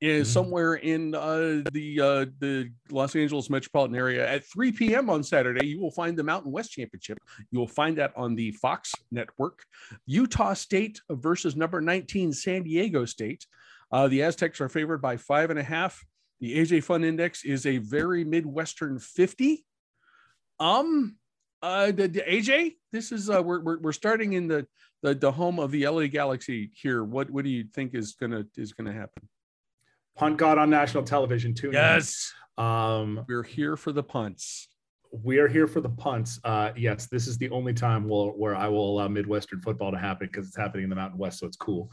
[0.00, 0.32] Is Mhm.
[0.32, 5.08] somewhere in uh, the uh, the Los Angeles metropolitan area at 3 p.m.
[5.08, 5.64] on Saturday.
[5.68, 7.18] You will find the Mountain West Championship.
[7.52, 9.62] You will find that on the Fox Network.
[10.06, 13.46] Utah State versus number 19 San Diego State.
[13.92, 16.04] Uh, the Aztecs are favored by five and a half.
[16.42, 19.64] The AJ Fun Index is a very Midwestern 50.
[20.58, 21.14] Um,
[21.62, 24.66] uh, the, the AJ, this is uh, we're, we're we're starting in the,
[25.04, 27.04] the the home of the LA Galaxy here.
[27.04, 29.28] What what do you think is gonna is gonna happen?
[30.16, 31.70] Punt God on national television too.
[31.72, 32.32] Yes.
[32.58, 34.66] Um, we're here for the punts.
[35.12, 36.40] we are here for the punts.
[36.42, 39.98] Uh, yes, this is the only time we'll, where I will allow Midwestern football to
[39.98, 41.90] happen because it's happening in the Mountain West, so it's cool.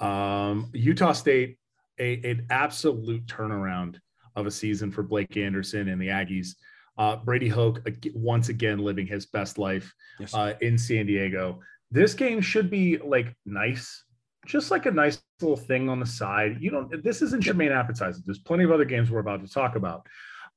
[0.00, 1.58] Um, Utah State,
[1.98, 3.96] a, an absolute turnaround
[4.36, 6.50] of a season for Blake Anderson and the Aggies.
[6.96, 7.80] Uh, Brady Hoke
[8.14, 10.34] once again living his best life Yes.
[10.34, 11.60] uh, in San Diego.
[11.90, 14.04] This game should be like nice,
[14.46, 16.58] just like a nice little thing on the side.
[16.60, 17.02] You don't.
[17.04, 18.20] This isn't your main appetizer.
[18.26, 20.06] There's plenty of other games we're about to talk about.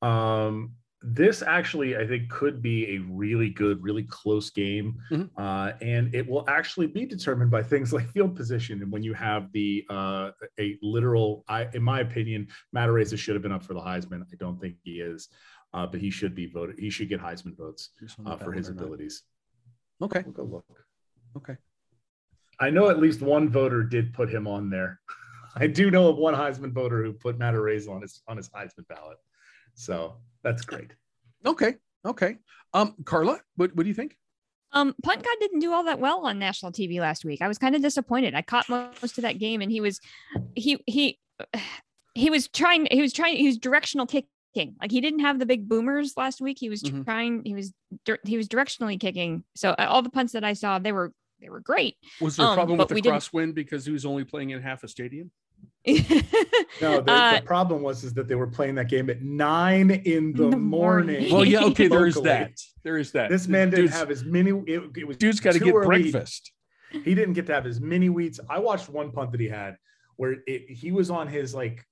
[0.02, 0.72] Um,
[1.04, 5.30] this actually, I think, could be a really good, really close game, Mhm.
[5.36, 8.82] uh, and it will actually be determined by things like field position.
[8.84, 13.36] And when you have the uh, a literal, I, in my opinion, Matt Araiza should
[13.36, 14.22] have been up for the Heisman.
[14.22, 15.28] I don't think he is,
[15.74, 16.78] uh, but he should be voted.
[16.78, 17.90] He should get Heisman votes
[18.26, 19.24] uh, for his abilities.
[20.02, 20.22] Okay.
[20.24, 20.66] We'll go look.
[21.38, 21.58] Okay.
[22.60, 25.00] I know at least one voter did put him on there.
[25.56, 28.50] I do know of one Heisman voter who put Matt Araiza on his on his
[28.50, 29.18] Heisman ballot.
[29.76, 30.92] So that's great.
[31.46, 31.76] Okay.
[32.06, 32.38] Okay.
[32.74, 34.18] Um, Carla, what, what do you think?
[34.74, 37.42] Um, Punt God didn't do all that well on national TV last week.
[37.42, 38.34] I was kind of disappointed.
[38.34, 40.00] I caught most of that game, and he was,
[40.56, 41.20] he he
[42.16, 42.88] he was trying.
[42.90, 43.36] He was trying.
[43.36, 44.76] He was directional kicking.
[44.80, 46.58] Like he didn't have the big boomers last week.
[46.58, 47.04] He was Mhm.
[47.04, 47.44] trying.
[47.44, 47.74] He was
[48.24, 49.44] he was directionally kicking.
[49.56, 51.12] So uh, all the punts that I saw, they were
[51.42, 51.98] they were great.
[52.22, 54.62] Was there a Um, problem but with the crosswind because he was only playing in
[54.62, 55.32] half a stadium?
[55.86, 59.90] No, the, Uh, the problem was is that they were playing that game at nine
[59.92, 61.16] in the, the morning.
[61.22, 61.32] morning.
[61.34, 62.30] Well, yeah, okay, there is Locally.
[62.34, 62.52] that.
[62.84, 63.30] There is that.
[63.30, 64.52] This man didn't Dude's- have as many.
[64.68, 65.86] It, it was Dude's got to get early.
[66.12, 66.52] breakfast.
[66.92, 68.40] He didn't get to have as many wheats.
[68.50, 69.78] I watched one punt that he had
[70.18, 71.86] where it, he was on his like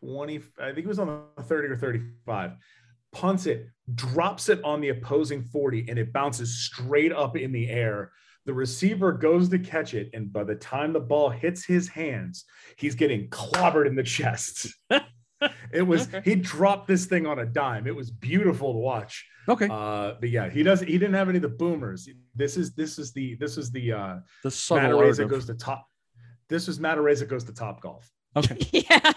[0.00, 2.52] 20, I think he was on the 30 or 35,
[3.12, 7.68] punts it, drops it on the opposing 40, and it bounces straight up in the
[7.70, 8.12] air.
[8.46, 12.44] The receiver goes to catch it, and by the time the ball hits his hands,
[12.76, 14.68] he's getting clobbered in the chest.
[15.72, 16.22] it was Okay.
[16.24, 17.86] he dropped this thing on a dime.
[17.88, 19.26] It was beautiful to watch.
[19.48, 19.68] Okay.
[19.70, 20.86] Uh, but yeah, he doesn't.
[20.86, 22.08] He didn't have any of the boomers.
[22.34, 25.54] This is this is the this is the uh, the Matt subtle of, goes to
[25.54, 25.86] top.
[26.48, 28.04] This is Matt Araiza goes to Topgolf.
[28.36, 28.56] okay.
[28.88, 29.12] yeah.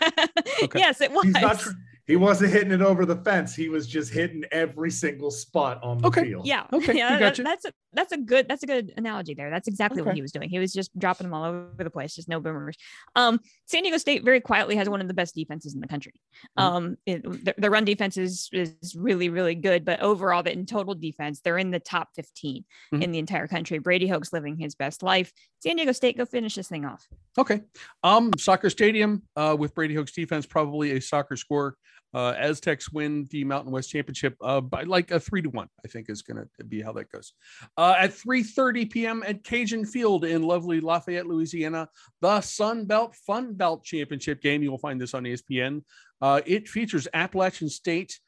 [0.63, 0.80] Okay.
[0.80, 1.25] Yes, it was.
[1.25, 1.63] He's not.
[2.10, 3.55] Tr- He wasn't hitting it over the fence.
[3.55, 6.24] He was just hitting every single spot on the Okay.
[6.24, 6.45] field.
[6.47, 6.66] Yeah.
[6.74, 7.10] Okay, Yeah.
[7.12, 7.43] that- gotcha.
[7.43, 9.49] that's a that's a good that's a good analogy there.
[9.49, 10.47] That's exactly what he was doing.
[10.49, 12.78] He was just dropping them all over the place, just no boomers.
[13.16, 16.14] Um, San Diego State very quietly has one of the best defenses in the country.
[16.57, 16.62] Mhm.
[16.64, 20.66] Um, it, the, the run defense is is really really good, but overall, the in
[20.68, 23.03] total defense, they're in the top 15 Mhm.
[23.03, 23.80] in the entire country.
[23.80, 25.32] Brady Hoke's living his best life.
[25.60, 27.07] San Diego State, go finish this thing off.
[27.38, 27.62] Okay.
[28.03, 31.76] Um, soccer stadium uh, with Brady Hoke's defense, probably a soccer score.
[32.14, 35.68] Uh, Aztecs win the Mountain West Championship uh, by like a three to one.
[35.86, 37.34] I think is going to be how that goes.
[37.78, 39.24] Uh, at 3:30 p.m.
[39.28, 41.88] at Cajun Field in lovely Lafayette, Louisiana,
[42.22, 44.64] the Sun Belt Fun Belt Championship game.
[44.64, 45.84] You will find this on ESPN.
[46.20, 48.20] Uh, it features Appalachian State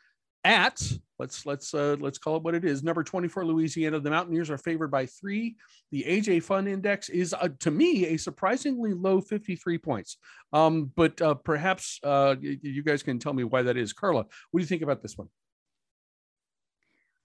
[0.44, 0.82] at
[1.20, 2.84] let's let's uh, let's call it what it is.
[2.84, 4.00] Number 24, Louisiana.
[4.00, 5.56] The Mountaineers are favored by three.
[5.92, 10.18] The AJ Fun Index is uh, to me a surprisingly low 53 points.
[10.52, 13.94] Um, but uh, perhaps uh, you guys can tell me why that is.
[13.94, 15.28] Carla, what do you think about this one?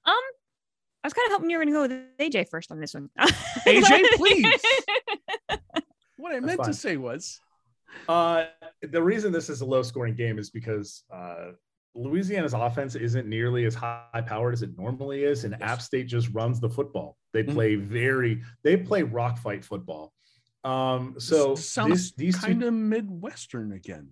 [0.05, 0.15] Um,
[1.03, 2.95] I was kind of hoping you were going to go with AJ first on this
[2.95, 3.09] one.
[3.19, 4.47] AJ, please.
[6.19, 7.41] What I That's meant to say was,
[8.09, 8.47] Uh,
[8.83, 11.53] the reason this is a low scoring game is because uh,
[11.97, 15.63] Louisiana's offense isn't nearly as high powered as it normally is, and Yes.
[15.71, 17.17] App State just runs the football.
[17.33, 17.53] They Mhm.
[17.55, 20.13] play very, they play rock fight football.
[20.65, 24.11] Um, so this these kind of Midwestern again.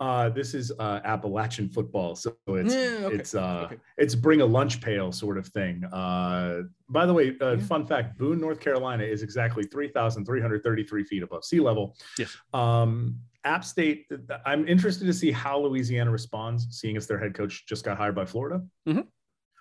[0.00, 3.76] uh, this is uh, Appalachian football, so it's Yeah, okay, it's uh, okay.
[3.98, 5.84] it's bring a lunch pail sort of thing.
[5.84, 7.56] Uh, by the way, uh, Yeah.
[7.58, 11.60] fun fact: Boone, North Carolina, is exactly three thousand three hundred thirty-three feet above sea
[11.60, 11.94] level.
[12.18, 12.34] Yes.
[12.54, 14.06] Um, App State.
[14.44, 18.14] I'm interested to see how Louisiana responds, seeing as their head coach just got hired
[18.14, 18.62] by Florida.
[18.86, 19.06] Mhm.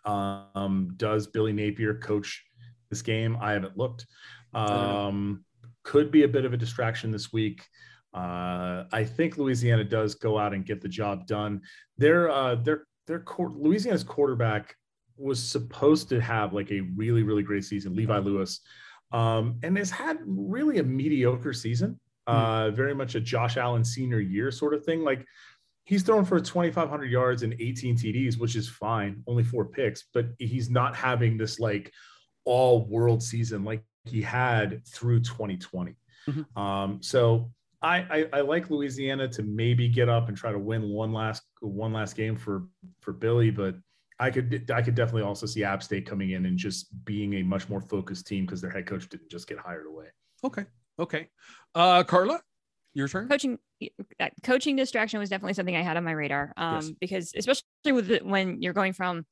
[0.05, 2.43] Um, does Billy Napier coach
[2.89, 3.38] this game?
[3.39, 4.05] I haven't looked.
[4.53, 5.45] Um,
[5.84, 7.65] could be a bit of a distraction this week.
[8.13, 11.61] Uh, I think Louisiana does go out and get the job done.
[11.97, 14.75] Their uh, their their quar- Louisiana's quarterback
[15.17, 18.61] was supposed to have like a really really great season, Levi Lewis,
[19.11, 21.99] um, and has had really a mediocre season.
[22.30, 25.03] Uh, very much a Josh Allen senior year sort of thing.
[25.03, 25.25] Like
[25.86, 30.27] he's thrown for 2,500 yards and 18 TDs, which is fine, only four picks, but
[30.38, 31.91] he's not having this like
[32.45, 35.95] all world season like he had through 2020.
[36.27, 36.57] Mhm.
[36.57, 37.51] Um, so
[37.82, 37.97] I,
[38.34, 41.93] I I like Louisiana to maybe get up and try to win one last one
[41.93, 42.67] last game for
[42.99, 43.75] for Billy, but
[44.19, 47.43] I could I could definitely also see App State coming in and just being a
[47.43, 50.07] much more focused team because their head coach didn't just get hired away.
[50.43, 50.65] Okay.
[51.00, 51.30] Okay.
[51.74, 52.41] Uh, Carla,
[52.93, 53.30] your turn.
[53.30, 53.58] coaching
[54.20, 56.54] that coaching distraction was definitely something I had on my radar.
[56.58, 56.91] Um, Yes.
[57.00, 59.26] because especially with the, when you're going from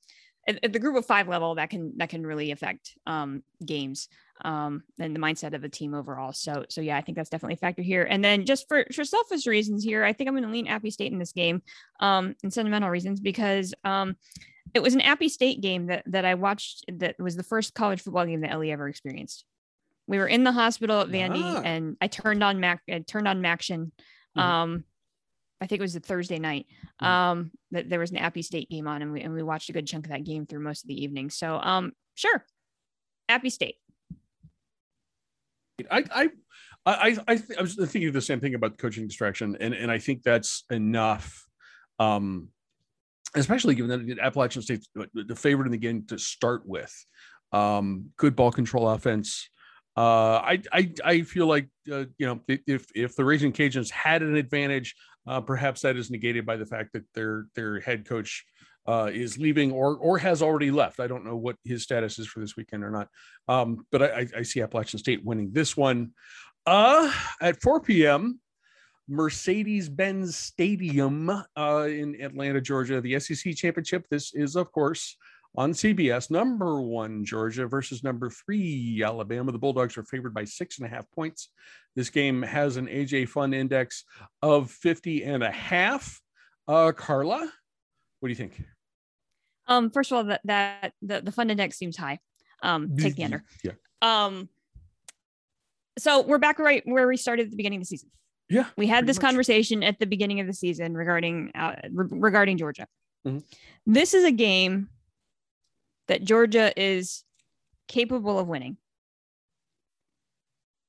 [0.47, 4.07] at, at the group of five level, that can that can really affect um games
[4.45, 6.31] um and the mindset of a team overall.
[6.31, 8.03] So so yeah, I think that's definitely a factor here.
[8.09, 10.91] And then just for for selfish reasons here, I think I'm going to lean Appy
[10.91, 11.61] State in this game,
[11.99, 14.15] um, and sentimental reasons because um.
[14.73, 16.83] It was an Appy State game that that I watched.
[16.91, 19.45] That was the first college football game that Ellie ever experienced.
[20.07, 21.61] We were in the hospital at Vandy, Ah.
[21.63, 22.81] and I turned on Mac.
[22.89, 23.91] I turned on Maction.
[24.37, 24.41] Mhm.
[24.41, 24.83] Um,
[25.59, 26.67] I think it was a Thursday night.
[27.01, 27.05] Mhm.
[27.05, 29.73] Um, that there was an Appy State game on, and we and we watched a
[29.73, 31.29] good chunk of that game through most of the evening.
[31.29, 32.45] So, um, sure,
[33.27, 33.75] Appy State.
[35.91, 36.29] I I
[36.85, 39.99] I I, th- I was thinking the same thing about coaching distraction, and and I
[39.99, 41.45] think that's enough.
[41.99, 42.49] Um,
[43.35, 46.93] especially given that Appalachian State's the favorite in the game to start with.
[47.51, 49.49] Um, good ball control offense.
[49.97, 54.21] Uh, I, I I feel like uh, you know if if the Raging Cajuns had
[54.21, 54.95] an advantage,
[55.25, 58.45] uh, perhaps that is negated by the fact that their their head coach
[58.87, 60.99] uh, is leaving or or has already left.
[60.99, 63.07] I don't know what his status is for this weekend or not.
[63.47, 66.11] Um, but I, I see Appalachian State winning this one.
[66.67, 68.41] Uh, at 4 p.m.
[69.07, 74.05] Mercedes-Benz Stadium in Atlanta, Georgia, the SEC championship.
[74.11, 75.15] This is, of course,
[75.55, 76.29] on CBS.
[76.29, 79.51] Number one, Georgia versus number three, Alabama.
[79.51, 81.49] The Bulldogs are favored by six and a half points.
[81.95, 84.03] This game has an AJ Fun index
[84.41, 86.19] of 50 and a half.
[86.67, 87.39] Uh, Carla,
[88.19, 88.61] what do you think?
[89.67, 92.19] Um, first of all, that that the, the fun index seems high.
[92.63, 93.43] Um, take the under.
[93.63, 93.73] Yeah.
[94.01, 94.49] Um,
[95.97, 98.09] so we're back right where we started at the beginning of the season.
[98.49, 98.65] Yeah.
[98.77, 99.25] We had this much.
[99.25, 102.87] conversation at the beginning of the season regarding uh, re- regarding Georgia.
[103.25, 103.43] Mhm.
[103.85, 104.89] This is a game
[106.07, 107.23] that Georgia is
[107.87, 108.77] capable of winning.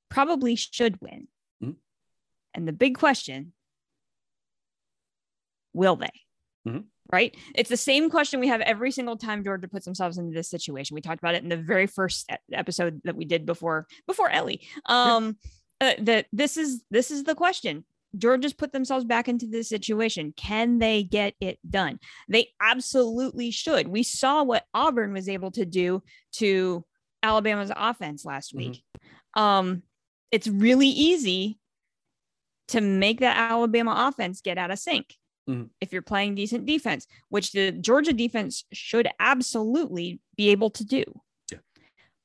[0.08, 1.28] Probably should win.
[1.62, 1.76] Mhm.
[2.54, 3.52] And the big question
[5.74, 6.10] will they?
[6.66, 6.86] Mhm.
[7.10, 7.36] Right?
[7.54, 10.94] It's the same question we have every single time Georgia puts themselves into this situation.
[10.94, 14.66] We talked about it in the very first episode that we did before before Ellie.
[14.86, 15.36] Um
[15.80, 17.84] uh, that this is this is the question.
[18.16, 20.32] Georgia's put themselves back into this situation.
[20.36, 21.98] Can they get it done?
[22.28, 23.88] They absolutely should.
[23.88, 26.02] We saw what Auburn was able to do
[26.32, 26.84] to
[27.22, 28.58] Alabama's offense last Mhm.
[28.58, 28.84] week.
[29.34, 29.82] Um,
[30.30, 31.58] it's really easy
[32.68, 35.16] to make that Alabama offense get out of sync
[35.48, 35.70] Mhm.
[35.80, 41.02] if you're playing decent defense, which the Georgia defense should absolutely be able to do.
[41.50, 41.58] Yeah.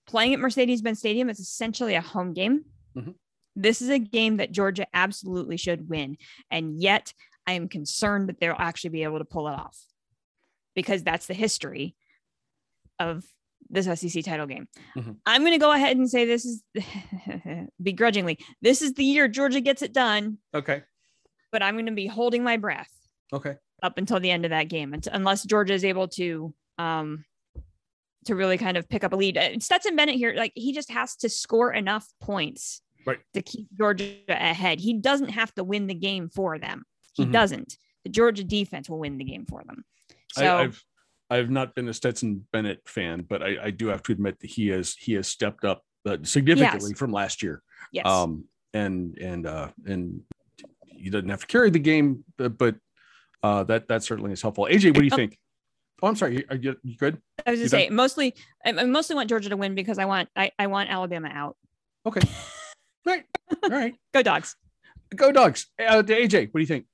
[0.06, 2.66] Playing at Mercedes Benz Stadium is essentially a home game.
[2.96, 3.16] Mhm.
[3.56, 6.18] This is a game that Georgia absolutely should win.
[6.50, 7.14] And yet
[7.46, 9.78] I am concerned that they'll actually be able to pull it off
[10.76, 11.96] because that's the history
[13.00, 13.24] of
[13.70, 14.68] this SEC title game.
[14.96, 15.18] Mhm.
[15.26, 16.64] I'm going to go ahead and say this is
[17.82, 20.84] begrudgingly, this is the year Georgia gets it done, Okay.
[21.52, 22.90] but I'm going to be holding my breath
[23.32, 23.56] Okay.
[23.82, 27.26] up until the end of that game unless Georgia is able to um
[28.26, 29.38] to really kind of pick up a lead.
[29.38, 33.20] Uh, Stetson Bennett here, like he just has to score enough points Right.
[33.34, 34.80] to keep Georgia ahead.
[34.80, 36.86] He doesn't have to win the game for them.
[37.14, 37.32] He Mhm.
[37.32, 37.78] doesn't.
[38.04, 39.86] The Georgia defense will win the game for them.
[40.32, 40.84] So I, I've
[41.30, 44.50] I've not been a Stetson Bennett fan, but I, I do have to admit that
[44.52, 47.00] he has he has stepped up uh, significantly Yes.
[47.00, 47.62] from last year.
[47.92, 50.22] yes, Um, and and uh, and
[50.86, 52.76] he doesn't have to carry the game, but, but
[53.42, 54.68] uh, that that certainly is helpful.
[54.70, 55.40] AJ, what do you Um, think?
[56.02, 56.46] Oh, I'm sorry.
[56.50, 57.22] Are you, you good?
[57.46, 58.36] I was just say mostly
[58.66, 61.56] I, I mostly want Georgia to win because I want I, I want Alabama out.
[62.06, 62.22] Okay.
[63.06, 63.26] right.
[63.64, 63.96] All right.
[64.14, 64.56] Go dogs.
[65.16, 65.68] Go dogs.
[65.80, 66.86] Uh, AJ, what do you think?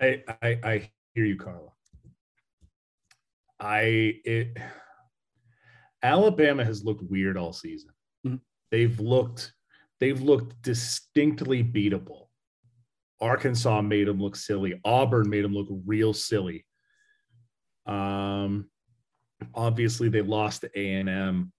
[0.00, 1.68] I, I I hear you, Carla.
[3.58, 3.80] I
[4.24, 4.56] it
[6.02, 7.90] Alabama has looked weird all season.
[8.26, 8.40] Mhm.
[8.70, 9.52] They've looked
[10.00, 12.28] they've looked distinctly beatable.
[13.20, 14.80] Arkansas made them look silly.
[14.84, 16.64] Auburn made them look real silly.
[17.84, 18.70] Um,
[19.54, 21.52] obviously they lost to A and M.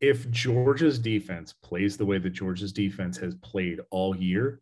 [0.00, 4.60] If Georgia's defense plays the way that Georgia's defense has played all year,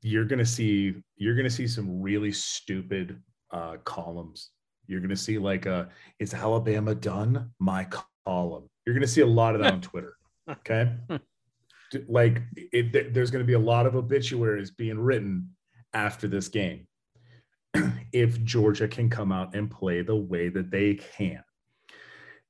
[0.00, 4.50] you're gonna see you're gonna see some really stupid uh, columns.
[4.86, 5.88] You're gonna see like a
[6.18, 7.86] "Is Alabama done?" My
[8.26, 8.68] column.
[8.84, 10.16] You're gonna see a lot of that on Twitter.
[10.48, 10.92] Okay,
[12.06, 15.48] like it, th- there's gonna be a lot of obituaries being written
[15.94, 16.86] after this game
[18.12, 21.42] if Georgia can come out and play the way that they can.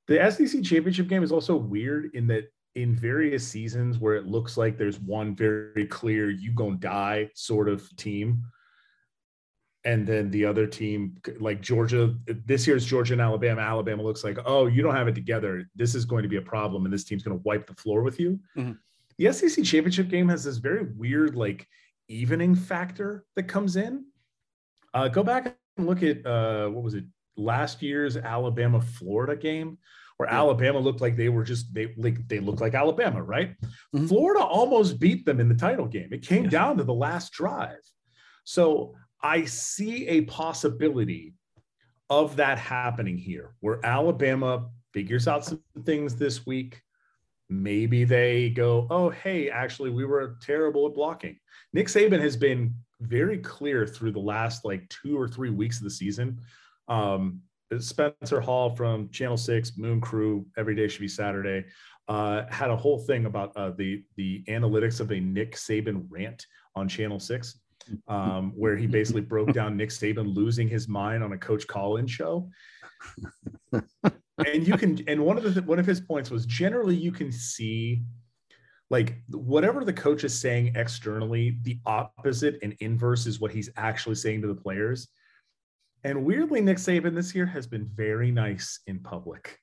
[0.07, 4.57] The SEC championship game is also weird in that in various seasons where it looks
[4.57, 8.42] like there's one very clear you gonna die sort of team.
[9.84, 12.14] And then the other team like georgia
[12.46, 13.61] this year's georgia and alabama.
[13.61, 15.68] Alabama looks like oh you don't have it together.
[15.76, 18.02] This is going to be a problem and this team's going to wipe the floor
[18.02, 18.40] with you.
[18.57, 18.78] Mhm.
[19.18, 21.66] the sec championship game has this very weird like
[22.09, 24.05] evening factor that comes in.
[24.92, 27.05] Uh, go back and look at uh, what was it
[27.37, 29.78] last year's alabama florida game
[30.16, 30.39] where Yeah.
[30.39, 33.57] Alabama looked like they were just they like they looked like Alabama, right?
[33.97, 34.07] Mhm.
[34.07, 36.12] Florida almost beat them in the title game.
[36.12, 37.80] It came down to the last drive.
[38.45, 41.35] So I see a possibility
[42.11, 46.80] of that happening here, where Alabama figures out some things this week.
[47.51, 51.41] Maybe they go, oh, hey, actually, we were terrible at blocking.
[51.72, 55.85] Nick Saban has been very clear through the last like two or three weeks of
[55.85, 56.39] the season.
[56.89, 57.41] Um,
[57.78, 61.64] Spencer Hall from Channel Six, Moon Crew, Every Day Should Be Saturday,
[62.09, 66.47] uh, had a whole thing about uh, the the analytics of a Nick Saban rant
[66.76, 67.61] on Channel Six.
[68.09, 72.11] um, where he basically broke down Nick Saban losing his mind on a Coach Collins
[72.11, 72.49] show.
[73.72, 77.30] and you can, and one of the one of his points was generally you can
[77.30, 78.03] see
[78.91, 84.14] like whatever the coach is saying externally, the opposite and inverse is what he's actually
[84.14, 85.09] saying to the players.
[86.05, 89.59] And weirdly, Nick Saban this year has been very nice in public.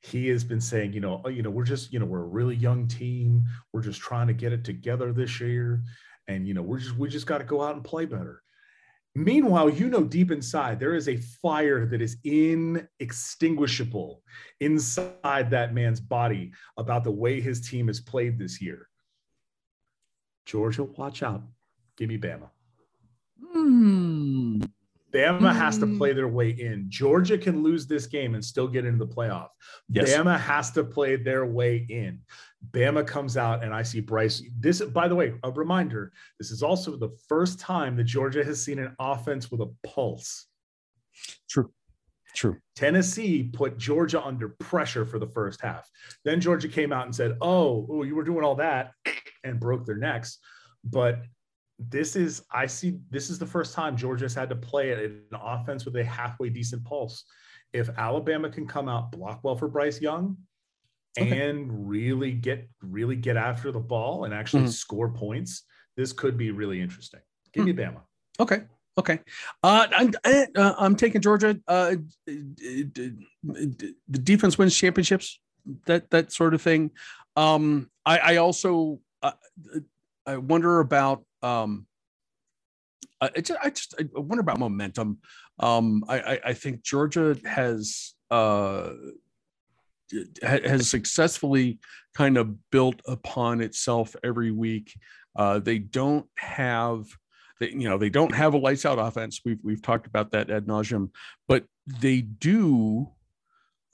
[0.00, 2.26] He has been saying, you know, oh, you know, we're just, you know, we're a
[2.26, 3.44] really young team.
[3.72, 5.82] We're just trying to get it together this year,
[6.26, 8.42] and you know, we're just we just got to go out and play better.
[9.14, 14.22] Meanwhile, you know, deep inside, there is a fire that is inextinguishable
[14.60, 18.88] inside that man's body about the way his team has played this year.
[20.46, 21.42] Georgia, watch out.
[21.98, 22.48] Give me Bama.
[23.52, 24.62] Hmm.
[25.12, 25.54] Bama mm.
[25.54, 26.16] has to play Hmm.
[26.16, 26.86] their way in.
[26.88, 29.48] Georgia can lose this game and still get into the playoff.
[29.88, 30.12] Yes.
[30.12, 32.20] Bama has to play their way in.
[32.70, 34.42] Bama comes out, and I see Bryce.
[34.58, 38.62] This, by the way, a reminder this is also the first time that Georgia has
[38.62, 40.46] seen an offense with a pulse.
[41.48, 41.70] True.
[42.34, 42.56] True.
[42.74, 45.90] Tennessee put Georgia under pressure for the first half.
[46.24, 48.92] Then Georgia came out and said, Oh, oh you were doing all that
[49.44, 50.38] and broke their necks.
[50.82, 51.22] But
[51.90, 55.84] this is, I see, this is the first time Georgia's had to play an offense
[55.84, 57.24] with a halfway decent pulse.
[57.72, 60.36] If Alabama can come out, block well for Bryce Young,
[61.18, 61.46] Okay.
[61.46, 64.72] and really get really get after the ball and actually Mhm.
[64.72, 65.64] score points,
[65.94, 67.20] this could be really interesting.
[67.52, 68.00] Give me Bama.
[68.40, 68.64] Okay.
[68.98, 69.20] Okay.
[69.62, 70.12] Uh, I'm,
[70.56, 71.58] uh, I'm taking Georgia.
[71.68, 75.38] Uh, the defense wins championships.
[75.86, 76.90] That that sort of thing.
[77.36, 79.32] Um, I, I also uh,
[80.26, 81.24] I wonder about.
[81.42, 81.86] Um,
[83.20, 85.18] I, just, I just I wonder about momentum.
[85.58, 88.90] Um, I, I, I think Georgia has uh,
[90.42, 91.78] has successfully
[92.14, 94.92] kind of built upon itself every week.
[95.36, 97.06] Uh, they don't have
[97.60, 99.40] they, you know, they don't have a lights out offense.
[99.44, 101.10] We've we've talked about that ad nauseum,
[101.46, 103.08] but they do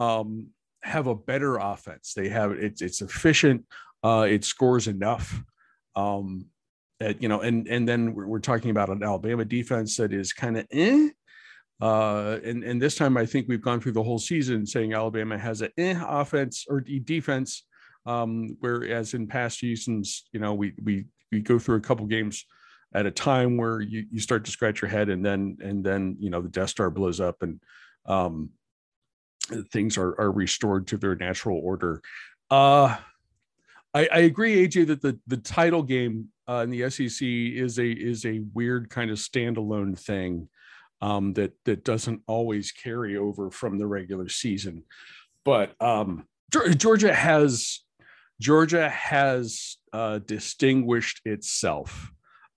[0.00, 0.48] um,
[0.82, 2.14] have a better offense.
[2.14, 3.66] They have it's it's efficient.
[4.02, 5.42] Uh, it scores enough.
[5.94, 6.46] Um,
[7.00, 10.58] you know, and and then we're, we're talking about an Alabama defense that is kind
[10.58, 11.08] of eh.
[11.80, 15.38] Uh, and and this time I think we've gone through the whole season saying Alabama
[15.38, 17.64] has an eh offense or defense.
[18.04, 22.44] Um, whereas in past seasons, you know, we we we go through a couple games
[22.94, 26.16] at a time where you, you start to scratch your head and then and then
[26.18, 27.60] you know the death star blows up and
[28.06, 28.50] um
[29.70, 32.00] things are are restored to their natural order
[32.50, 32.96] uh
[33.94, 38.26] i i agree aj that the the title game uh, the sec is a is
[38.26, 40.48] a weird kind of standalone thing
[41.00, 44.82] um that that doesn't always carry over from the regular season
[45.44, 47.80] but um georgia has
[48.40, 52.10] georgia has uh distinguished itself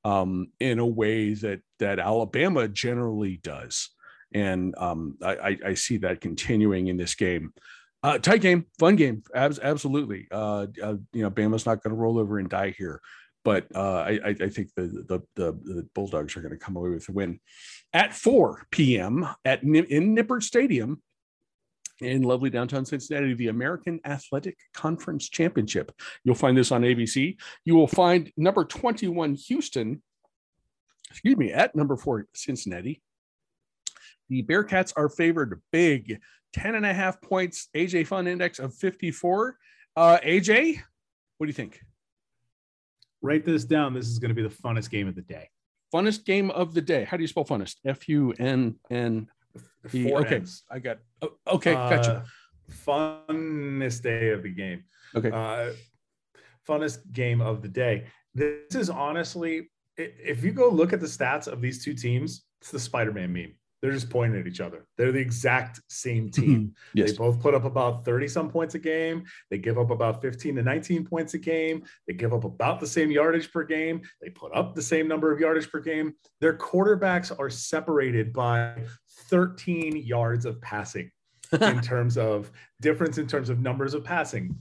[0.04, 3.90] um, in a way that that Alabama generally does,
[4.34, 7.54] and um, I, I, I see that continuing in this game.
[8.04, 10.28] Uh, tight game, fun game, Abs- absolutely.
[10.32, 13.00] Uh, uh, you know, Bama's not going to roll over and die here,
[13.44, 16.90] but uh, I, I think the, the the the Bulldogs are going to come away
[16.90, 17.40] with a win
[17.94, 19.28] at 4 p.m.
[19.46, 21.02] at in Nippert Stadium
[22.02, 25.92] in lovely downtown Cincinnati, the American Athletic Conference Championship.
[26.24, 27.38] You'll find this on ABC.
[27.64, 30.02] You will find number 21 Houston,
[31.10, 33.02] excuse me, at number four Cincinnati.
[34.30, 36.20] The Bearcats are favored big,
[36.54, 39.58] 10 and a half points, AJ Fun Index of 54.
[39.96, 40.78] Uh, AJ,
[41.38, 41.82] what do you think?
[43.22, 43.94] Write this down.
[43.94, 45.50] This is going to be the funnest game of the day.
[45.94, 47.04] Funnest game of the day.
[47.04, 47.76] How do you spell funnest?
[47.86, 49.28] F U N N.
[49.86, 50.64] Okay, N's.
[50.70, 51.00] I got.
[51.22, 52.12] oh, okay, gotcha.
[52.12, 52.26] Uh,
[52.72, 54.84] funnest day of the game.
[55.16, 55.30] Okay.
[55.30, 55.74] Uh,
[56.68, 58.06] funnest game of the day.
[58.34, 62.72] This is honestly, if you go look at the stats of these two teams, it's
[62.72, 63.54] the Spider-Man meme.
[63.82, 64.86] They're just pointing at each other.
[64.98, 66.42] They're the exact same hmm.
[66.42, 66.76] team.
[66.94, 67.12] yes.
[67.12, 69.24] They both put up about 30 some points a game.
[69.50, 71.84] They give up about 15 to 19 points a game.
[72.08, 74.02] They give up about the same yardage per game.
[74.22, 76.14] They put up the same number of yardage per game.
[76.40, 78.84] Their quarterbacks are separated by
[79.30, 81.12] 13 yards of passing
[81.62, 82.52] in terms of
[82.82, 84.56] difference in terms of numbers of passing.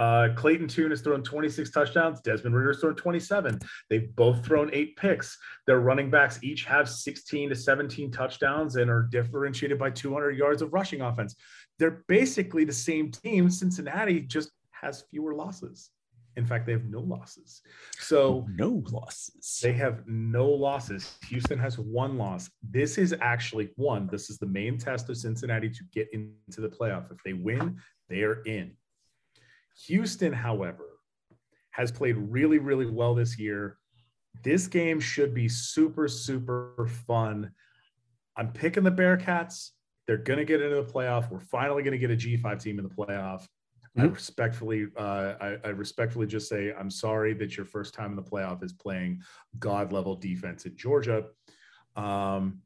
[0.00, 2.22] Uh, Clayton Tune has thrown 26 touchdowns.
[2.22, 3.58] Desmond Ridder's thrown 27.
[3.90, 5.36] They've both thrown eight picks.
[5.66, 10.62] Their running backs each have 16 to 17 touchdowns and are differentiated by 200 yards
[10.62, 11.36] of rushing offense.
[11.78, 13.50] They're basically the same team.
[13.50, 15.90] Cincinnati just has fewer losses.
[16.36, 17.60] In fact, they have no losses.
[17.98, 19.60] So no losses.
[19.62, 21.18] they have no losses.
[21.28, 22.48] Houston has one loss.
[22.62, 24.08] This is actually one.
[24.10, 27.12] This is the main test of Cincinnati to get into the playoff.
[27.12, 27.76] If they win,
[28.08, 28.72] they are in.
[29.86, 30.86] Houston, however,
[31.70, 33.78] has played really, really well this year.
[34.42, 37.52] This game should be super, super fun.
[38.36, 39.70] I'm picking the Bearcats.
[40.06, 41.30] They're going to get into the playoff.
[41.30, 43.46] We're finally going to get a G5 team in the playoff.
[43.96, 44.02] Mm-hmm.
[44.02, 48.16] I respectfully, uh, I, I, respectfully just say, I'm sorry that your first time in
[48.16, 49.22] the playoff is playing
[49.58, 51.24] God level defense in Georgia.
[51.96, 52.60] Um,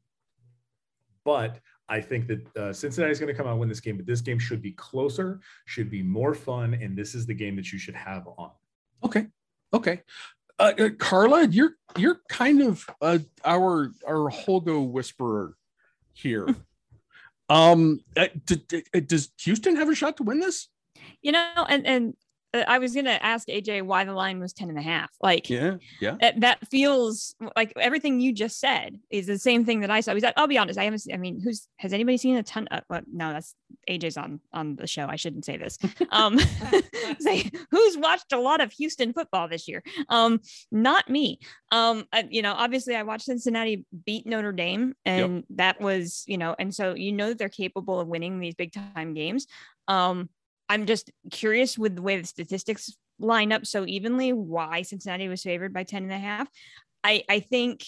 [1.23, 3.97] but I think that uh, Cincinnati is going to come out and win this game,
[3.97, 7.55] but this game should be closer, should be more fun, and this is the game
[7.57, 8.51] that you should have on.
[9.03, 9.27] Okay,
[9.73, 10.01] okay.
[10.57, 15.55] Uh, uh, Carla, you're you're kind of uh, our our Holgo whisperer
[16.13, 16.47] here.
[17.49, 18.27] um, uh,
[19.05, 20.69] does Houston have a shot to win this?
[21.21, 22.13] You know, and and uh,
[22.55, 25.09] I was going to ask AJ why the line was 10 and a half.
[25.21, 26.15] Like, yeah, yeah.
[26.21, 30.13] That, that feels like everything you just said is the same thing that I saw.
[30.13, 32.83] Because I'll be honest, I haven't, I mean, who's, has anybody seen a ton of,
[32.89, 33.55] well, no, that's
[33.89, 35.07] AJ's on, on the show.
[35.07, 35.77] I shouldn't say this.
[36.11, 36.39] Um,
[37.19, 39.83] say who's watched a lot of Houston football this year?
[40.07, 40.39] Um,
[40.71, 41.39] not me.
[41.71, 45.43] Um, I, you know, obviously I watched Cincinnati beat Notre Dame and yep.
[45.55, 48.71] that was, you know, and so, you know, that they're capable of winning these big
[48.71, 49.47] time games.
[49.87, 50.29] Um,
[50.69, 55.43] I'm just curious with the way the statistics line up so evenly why Cincinnati was
[55.43, 56.47] favored by 10 and a half.
[57.03, 57.83] I, I think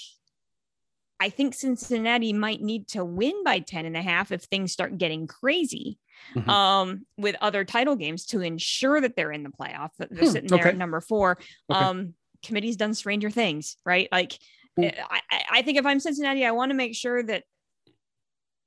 [1.19, 4.97] I think Cincinnati might need to win by 10 and a half if things start
[4.97, 5.97] getting crazy
[6.35, 6.49] mm-hmm.
[6.49, 9.89] um, with other title games to ensure that they're in the playoff.
[9.97, 10.69] They're hmm, sitting there okay.
[10.69, 11.39] at number four.
[11.71, 11.79] Okay.
[11.79, 12.13] Um,
[12.45, 14.07] committee's done stranger things, right?
[14.11, 14.37] Like,
[14.79, 14.93] mm.
[15.09, 15.21] I,
[15.51, 17.43] I think if I'm Cincinnati, I want to make sure that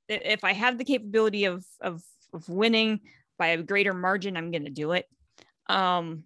[0.09, 2.99] if I have the capability of, of, of winning,
[3.41, 5.07] by a greater margin, I'm going to do it.
[5.67, 6.25] Um,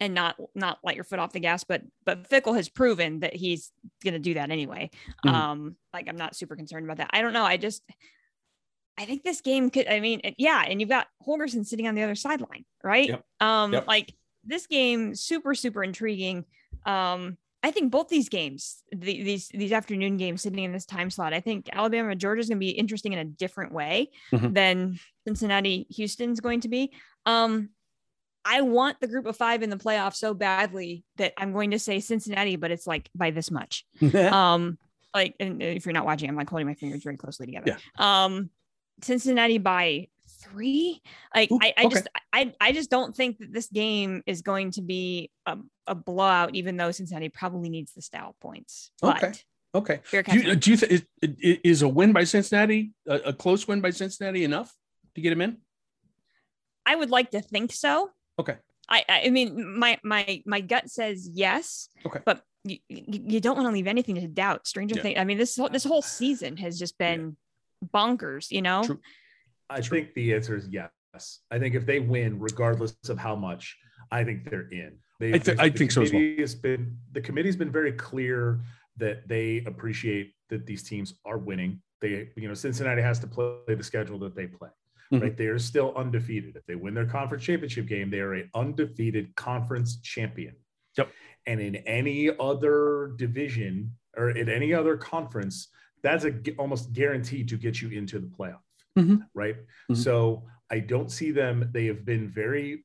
[0.00, 3.36] and not not let your foot off the gas, but but Fickell has proven that
[3.36, 3.70] he's
[4.02, 4.90] going to do that anyway.
[5.24, 5.36] Mm-hmm.
[5.36, 7.10] Um, like I'm not super concerned about that.
[7.12, 7.44] I don't know.
[7.44, 7.84] I just
[8.98, 9.86] I think this game could.
[9.86, 13.10] I mean, yeah, and you've got Holgorsen sitting on the other sideline, right?
[13.10, 13.24] Yep.
[13.38, 13.86] Um, yep.
[13.86, 14.12] like
[14.42, 16.44] this game, super super intriguing.
[16.86, 21.10] Um, I think both these games, the, these these afternoon games sitting in this time
[21.10, 24.52] slot, I think Alabama Georgia is going to be interesting in a different way mm-hmm.
[24.52, 26.92] than Cincinnati Houston's going to be.
[27.26, 27.70] Um,
[28.44, 31.78] I want the group of five in the playoff so badly that I'm going to
[31.78, 33.84] say Cincinnati, but it's like by this much.
[34.14, 34.78] um,
[35.14, 37.76] like, and if you're not watching, I'm like holding my fingers very closely together.
[37.98, 38.24] Yeah.
[38.24, 38.48] Um,
[39.02, 40.08] Cincinnati by
[40.40, 41.02] three.
[41.34, 41.94] Like Ooh, I, I okay.
[41.94, 45.94] just I I just don't think that this game is going to be a, a
[45.94, 48.90] blowout, even though Cincinnati probably needs the style points.
[49.00, 49.32] But okay.
[49.72, 50.00] Okay.
[50.12, 53.80] Do you, do you think is, is, a win by Cincinnati a, a, close win
[53.80, 54.74] by Cincinnati enough
[55.14, 55.58] to get him in?
[56.84, 58.10] I would like to think so.
[58.40, 58.56] Okay.
[58.88, 61.88] I I mean my my my gut says yes.
[62.04, 62.18] Okay.
[62.24, 64.66] But you, you don't want to leave anything to doubt.
[64.66, 65.02] Stranger yeah.
[65.02, 65.18] things.
[65.18, 67.36] I mean this this whole season has just been
[67.80, 67.88] yeah.
[67.94, 68.50] bonkers.
[68.50, 68.82] You know.
[68.82, 69.00] True.
[69.70, 70.90] I think the answer is yes.
[71.50, 73.76] I think if they win, regardless of how much,
[74.10, 74.98] I think they're in.
[75.18, 76.34] They, I, th- I think so as well.
[76.38, 78.60] Has been, the committee's been very clear
[78.96, 81.80] that they appreciate that these teams are winning.
[82.00, 84.70] They, you know, Cincinnati has to play the schedule that they play.
[85.12, 85.22] Mm-hmm.
[85.24, 86.54] Right, they are still undefeated.
[86.56, 90.54] If they win their conference championship game, they are an undefeated conference champion.
[90.96, 91.10] Yep.
[91.46, 95.68] And in any other division or in any other conference,
[96.02, 98.60] that's a almost guaranteed to get you into the playoff
[99.00, 99.16] mm-hmm.
[99.34, 99.56] right?
[99.56, 99.94] Mm-hmm.
[99.94, 101.68] So I don't see them.
[101.72, 102.84] They have been very,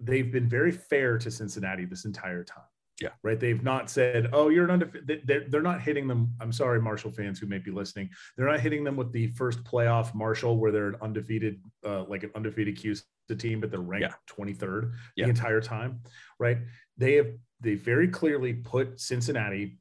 [0.00, 2.64] they've been very fair to Cincinnati this entire time.
[3.00, 3.08] Yeah.
[3.22, 3.38] Right.
[3.38, 5.22] They've not said, oh, you're an undefeated.
[5.24, 6.32] They're, they're not hitting them.
[6.40, 8.10] I'm sorry, Marshall fans who may be listening.
[8.36, 12.22] They're not hitting them with the first playoff Marshall where they're an undefeated, uh, like
[12.22, 12.94] an undefeated Q
[13.36, 14.44] team, but they're ranked yeah.
[14.44, 15.24] 23rd yeah.
[15.24, 16.00] the entire time.
[16.38, 16.58] Right.
[16.96, 19.78] They have, they very clearly put Cincinnati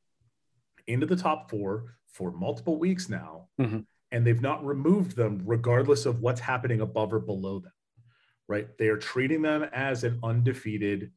[0.87, 3.49] into the top four for multiple weeks now.
[3.61, 3.81] Mm-hmm
[4.13, 7.73] and they've not removed them regardless of what's happening above or below them
[8.47, 8.67] right?
[8.77, 11.11] They are treating them as an undefeated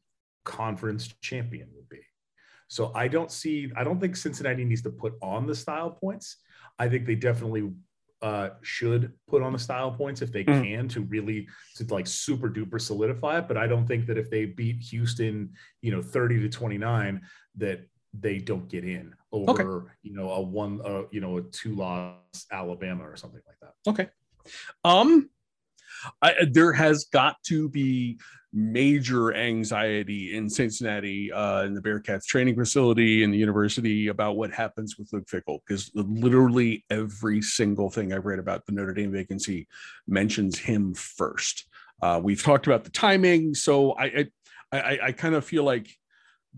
[0.45, 2.01] conference champion would be.
[2.69, 6.37] So i don't see i don't think cincinnati needs to put on the style points.
[6.79, 7.71] I think they definitely
[8.21, 10.63] uh, should put on the style points if they mm.
[10.63, 13.47] can to really to like super duper solidify it.
[13.47, 15.51] But i don't think that if they beat houston
[15.81, 17.21] you know 30 to 29
[17.57, 17.87] that
[18.19, 19.91] they don't get in over okay.
[20.03, 22.15] you know a one uh, you know a two loss
[22.51, 23.89] Alabama or something like that.
[23.89, 24.09] Okay.
[24.83, 25.29] Um
[26.21, 28.19] I, there has got to be
[28.53, 34.51] major anxiety in Cincinnati, uh, in the Bearcats training facility, in the university about what
[34.51, 39.11] happens with Luke Fickell because literally every single thing I've read about the Notre Dame
[39.11, 39.67] vacancy
[40.07, 41.65] mentions him first.
[42.01, 44.27] Uh, we've talked about the timing, so I
[44.71, 45.89] I, I, I kind of feel like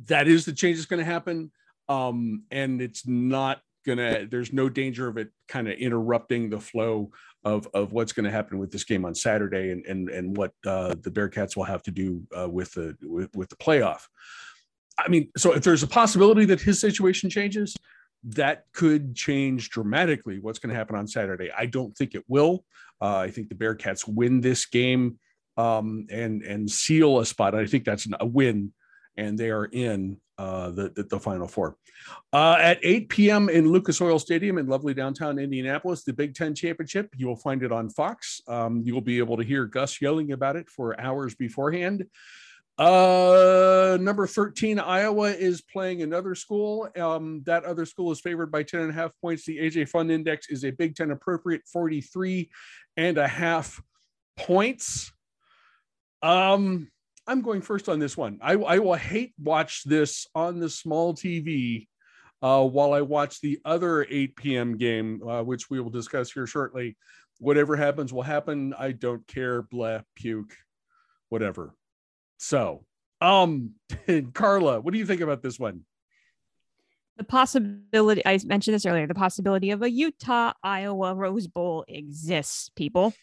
[0.06, 1.52] that is the change that's going to happen
[1.88, 7.12] um, and it's not gonna there's no danger of it kind of interrupting the flow
[7.44, 10.52] of of what's going to happen with this game on saturday and and and what
[10.68, 14.02] uh, the bearcats will have to do uh, with the with, with the playoff
[15.00, 17.76] I mean, so if there's a possibility that his situation changes,
[18.24, 21.50] that could change dramatically what's going to happen on Saturday.
[21.58, 22.66] I don't think it will.
[23.02, 25.20] Uh, I think the Bearcats win this game
[25.56, 27.56] um, and and seal a spot.
[27.56, 28.74] I think that's a win,
[29.20, 31.76] and they are in uh, the, the, the Final Four.
[32.32, 33.50] Uh, at 8 p.m.
[33.50, 37.10] in Lucas Oil Stadium in lovely downtown Indianapolis, the Big Ten Championship.
[37.18, 38.41] You will find it on Fox.
[38.48, 42.06] Um, you will be able to hear Gus yelling about it for hours beforehand.
[42.78, 46.88] Uh, number 13, Iowa is playing another school.
[46.98, 49.46] Um, that other school is favored by 10 and a half points.
[49.46, 52.50] The AJ Fun Index is a Big Ten appropriate 43
[52.96, 53.82] and a half
[54.38, 55.12] points.
[56.22, 56.90] Um,
[57.30, 58.39] I'm going first on this one.
[58.41, 61.88] I, I will hate watch this on the small TV
[62.41, 64.77] uh, while I watch the other 8 p.m.
[64.77, 66.97] game, uh, which we will discuss here shortly.
[67.38, 68.73] Whatever happens will happen.
[68.77, 69.61] I don't care.
[69.61, 70.56] Blah, puke,
[71.30, 71.76] whatever.
[72.38, 72.84] So,
[73.22, 73.73] um,
[74.34, 75.81] Carla, what do you think about this one?
[77.18, 82.72] The possibility, I mentioned this earlier, the possibility of a Utah Iowa Rose Bowl exists,
[82.76, 83.14] people.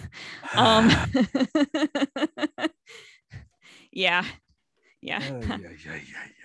[0.56, 0.90] um,
[3.92, 4.24] yeah.
[5.00, 5.18] Yeah.
[5.18, 6.00] Uh, yeah, yeah, yeah,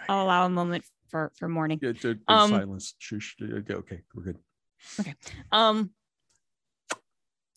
[0.09, 1.79] I'll allow a moment for for mourning.
[1.81, 2.95] Yeah, to, um, silence.
[2.97, 3.35] Shush.
[3.41, 4.37] Okay, okay, we're good.
[4.99, 5.13] Okay.
[5.51, 5.91] Um.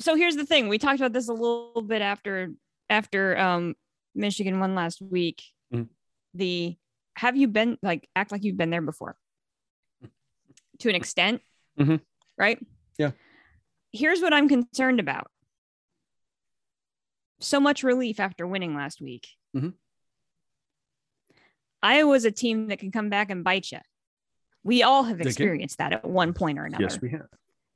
[0.01, 0.69] So here's the thing.
[0.69, 2.53] We talked about this a little bit after
[2.89, 3.75] after um
[4.15, 5.43] Michigan won last week.
[5.73, 5.85] Mm-hmm.
[6.35, 6.77] The
[7.17, 9.17] have you been like act like you've been there before
[10.81, 11.43] to an extent,
[11.79, 11.97] mm-hmm.
[12.39, 12.59] right?
[12.99, 13.11] Yeah.
[13.93, 15.31] Here's what I'm concerned about.
[17.41, 19.27] So much relief after winning last week.
[19.57, 19.71] Mm-hmm.
[21.83, 23.79] Iowa's a team that can come back and bite you.
[24.63, 26.83] We all have experienced that at one point or another.
[26.83, 27.27] Yes, we have.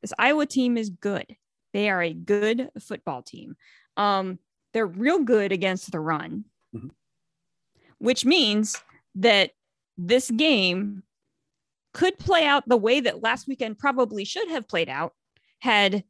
[0.03, 1.25] This Iowa team is good.
[1.73, 3.57] They are a good football team.
[3.97, 4.39] Um,
[4.73, 6.45] they're real good against the run,
[6.75, 6.89] mm-hmm.
[7.99, 8.77] which means
[9.15, 9.53] that
[9.97, 11.05] this game
[11.95, 15.15] could play out the way that last weekend probably should have played out
[15.61, 16.05] had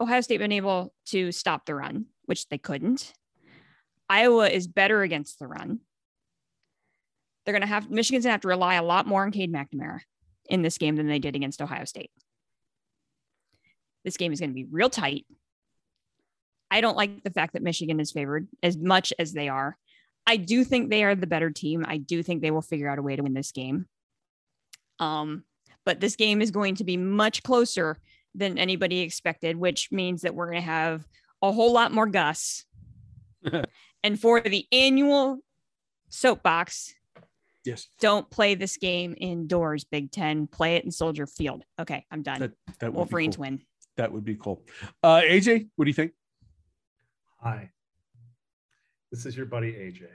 [0.00, 3.12] Ohio State been able to stop the run, which they couldn't.
[4.08, 5.80] Iowa is better against the run.
[7.44, 9.52] They're going to have Michigan's going to have to rely a lot more on Cade
[9.52, 10.00] McNamara
[10.48, 12.10] in this game than they did against Ohio State.
[14.04, 15.26] This game is going to be real tight.
[16.70, 19.76] I don't like the fact that Michigan is favored as much as they are.
[20.26, 21.84] I do think they are the better team.
[21.88, 23.86] I do think they will figure out a way to win this game.
[24.98, 25.44] Um,
[25.86, 27.98] but this game is going to be much closer
[28.34, 31.06] than anybody expected, which means that we're going to have
[31.40, 32.66] a whole lot more Gus.
[34.08, 35.40] and for the annual
[36.08, 36.94] soapbox,
[37.62, 40.46] yes, don't play this game indoors, Big Ten.
[40.46, 41.62] Play it in Soldier Field.
[41.78, 42.40] Okay, I'm done.
[42.40, 43.42] That, that Wolverines cool.
[43.42, 43.60] win.
[43.98, 44.64] That would be cool.
[45.02, 46.12] Uh, AJ, what do you think?
[47.42, 47.68] Hi,
[49.12, 50.06] this is your buddy AJ.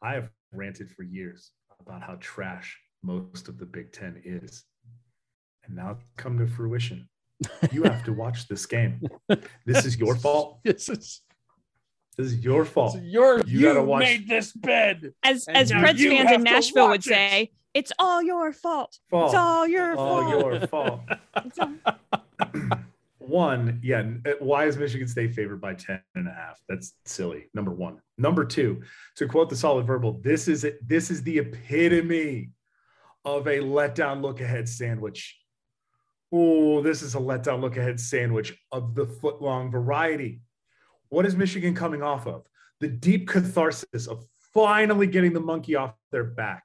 [0.00, 1.50] I have ranted for years
[1.80, 4.64] about how trash most of the Big Ten is.
[5.66, 7.06] And now it's come to fruition.
[7.72, 9.02] You have to watch this game.
[9.66, 10.60] This is your fault.
[10.64, 11.20] This is
[12.22, 12.96] this is your fault.
[12.96, 14.00] It's your you, you gotta watch.
[14.00, 15.12] made this bed.
[15.22, 17.04] As as Preds fans in Nashville would it.
[17.04, 18.98] say, it's all your fault.
[19.10, 19.26] fault.
[19.26, 20.52] It's all your all fault.
[20.52, 21.00] Your fault.
[22.40, 22.78] all...
[23.18, 24.04] one, yeah.
[24.26, 26.60] Uh, why is Michigan State favored by 10 and a half?
[26.68, 27.46] That's silly.
[27.54, 28.00] Number one.
[28.18, 28.82] Number two,
[29.16, 30.86] to quote the solid verbal, this is it.
[30.86, 32.50] This is the epitome
[33.24, 35.38] of a letdown look ahead sandwich.
[36.32, 40.40] Oh, this is a letdown look ahead sandwich of the foot long variety.
[41.10, 42.46] What is Michigan coming off of?
[42.80, 44.24] The deep catharsis of
[44.54, 46.64] finally getting the monkey off their back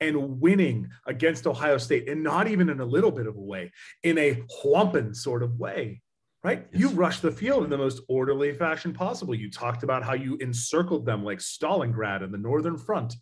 [0.00, 3.72] and winning against Ohio State, and not even in a little bit of a way,
[4.02, 6.00] in a whumping sort of way
[6.46, 6.64] right?
[6.70, 6.80] Yes.
[6.80, 9.34] You rushed the field in the most orderly fashion possible.
[9.34, 13.16] You talked about how you encircled them like Stalingrad in the Northern Front,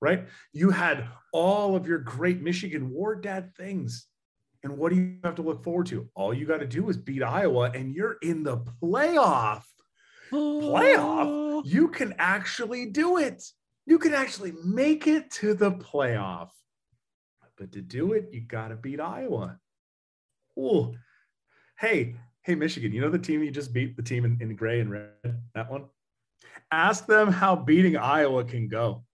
[0.00, 0.28] right?
[0.52, 4.06] You had all of your great Michigan war dad things.
[4.62, 6.08] And what do you have to look forward to?
[6.14, 9.64] All you got to do is beat Iowa, and you're in the playoff.
[10.32, 11.26] Playoff?
[11.26, 11.62] Oh.
[11.64, 13.42] You can actually do it.
[13.86, 16.50] You can actually make it to the playoff.
[17.56, 19.58] But to do it, you got to beat Iowa.
[20.58, 20.94] Oh,
[21.78, 24.80] hey, hey, Michigan, you know the team you just beat, the team in, in gray
[24.80, 25.10] and red,
[25.54, 25.84] that one?
[26.72, 29.04] Ask them how beating Iowa can go.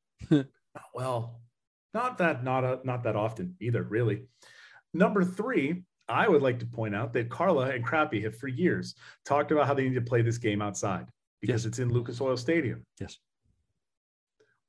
[0.94, 1.40] well,
[1.92, 4.22] not that, not a, not that often either, really.
[4.94, 8.94] Number three, I would like to point out that Carla and Crappy have for years
[9.24, 11.06] talked about how they need to play this game outside
[11.40, 11.68] because yes.
[11.70, 12.84] it's in Lucas Oil Stadium.
[13.00, 13.18] Yes.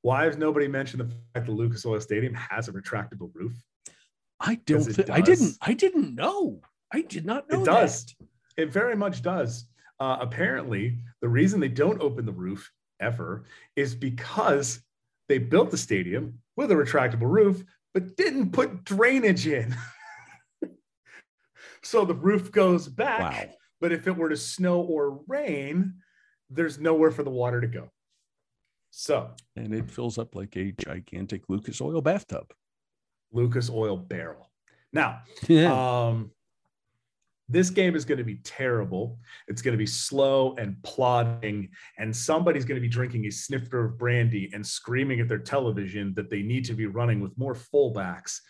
[0.01, 3.53] Why has nobody mentioned the fact that Lucas Oil Stadium has a retractable roof?
[4.39, 4.84] I don't.
[4.84, 5.57] Th- I didn't.
[5.61, 6.61] I didn't know.
[6.93, 7.61] I did not know.
[7.61, 8.05] It does.
[8.05, 8.64] That.
[8.64, 9.65] It very much does.
[9.99, 13.45] Uh, apparently, the reason they don't open the roof ever
[13.76, 14.81] is because
[15.27, 19.76] they built the stadium with a retractable roof, but didn't put drainage in.
[21.88, 23.47] so the roof goes back.
[23.47, 23.53] Wow.
[23.80, 25.93] But if it were to snow or rain,
[26.49, 27.89] there's nowhere for the water to go.
[28.91, 32.51] So, and it fills up like a gigantic Lucas oil bathtub.
[33.31, 34.51] Lucas oil barrel.
[34.91, 35.72] Now, Yeah.
[36.07, 36.31] um,
[37.47, 39.19] this game is going to be terrible.
[39.47, 43.85] It's going to be slow and plodding, and somebody's going to be drinking a snifter
[43.85, 47.55] of brandy and screaming at their television that they need to be running with more
[47.55, 48.41] fullbacks.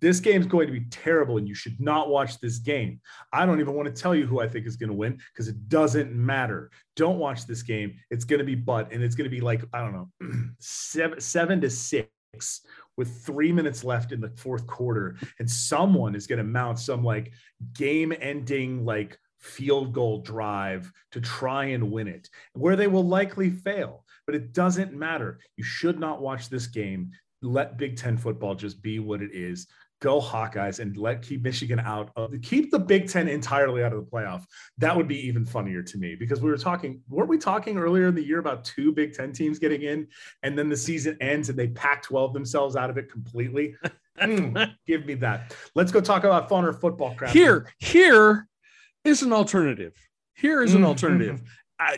[0.00, 3.00] This game is going to be terrible, and you should not watch this game.
[3.32, 5.48] I don't even want to tell you who I think is going to win because
[5.48, 6.70] it doesn't matter.
[6.96, 7.94] Don't watch this game.
[8.10, 10.08] It's going to be butt, and it's going to be like I don't know,
[10.58, 12.62] seven, seven to six
[12.96, 17.04] with three minutes left in the fourth quarter, and someone is going to mount some
[17.04, 17.32] like
[17.72, 23.50] game ending, like field goal drive to try and win it, where they will likely
[23.50, 24.04] fail.
[24.26, 25.40] But it doesn't matter.
[25.56, 27.10] You should not watch this game.
[27.42, 29.66] Let Big Ten football just be what it is.
[30.00, 34.04] Go Hawkeyes and let keep Michigan out of keep the Big Ten entirely out of
[34.04, 34.44] the playoff.
[34.78, 38.08] That would be even funnier to me because we were talking, weren't we talking earlier
[38.08, 40.08] in the year about two Big Ten teams getting in
[40.42, 43.76] and then the season ends and they Pac 12 themselves out of it completely?
[44.20, 45.54] Mm, give me that.
[45.76, 47.30] Let's go talk about funner football crap.
[47.32, 48.48] here, here
[49.04, 49.94] is an alternative.
[50.34, 51.42] Here is an Mm, alternative.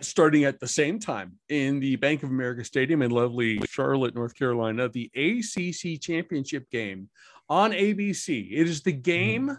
[0.01, 4.35] Starting at the same time in the Bank of America Stadium in lovely Charlotte, North
[4.35, 7.09] Carolina, the ACC championship game
[7.49, 8.53] on ABC.
[8.53, 9.03] It is the mm-hmm.
[9.03, 9.59] game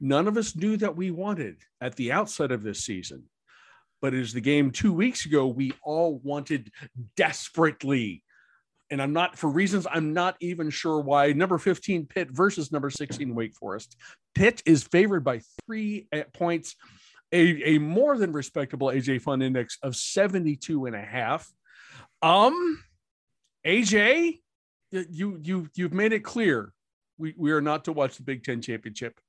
[0.00, 3.24] none of us knew that we wanted at the outset of this season,
[4.00, 6.70] but it is the game two weeks ago we all wanted
[7.16, 8.22] desperately.
[8.90, 12.90] And I'm not, for reasons I'm not even sure why, number 15 Pitt versus number
[12.90, 13.96] 16 Wake Forest.
[14.34, 16.76] Pitt is favored by three points,
[17.32, 21.48] a, a more than respectable AJ Fun Index of 72 and a half.
[22.22, 22.82] Um,
[23.66, 24.38] AJ,
[24.90, 26.72] you you you've made it clear
[27.18, 29.20] we, we are not to watch the Big Ten championship.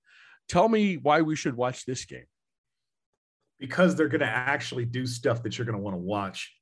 [0.47, 2.25] Tell me why we should watch this game.
[3.59, 6.55] because they're going to actually do stuff that you're going to want to watch.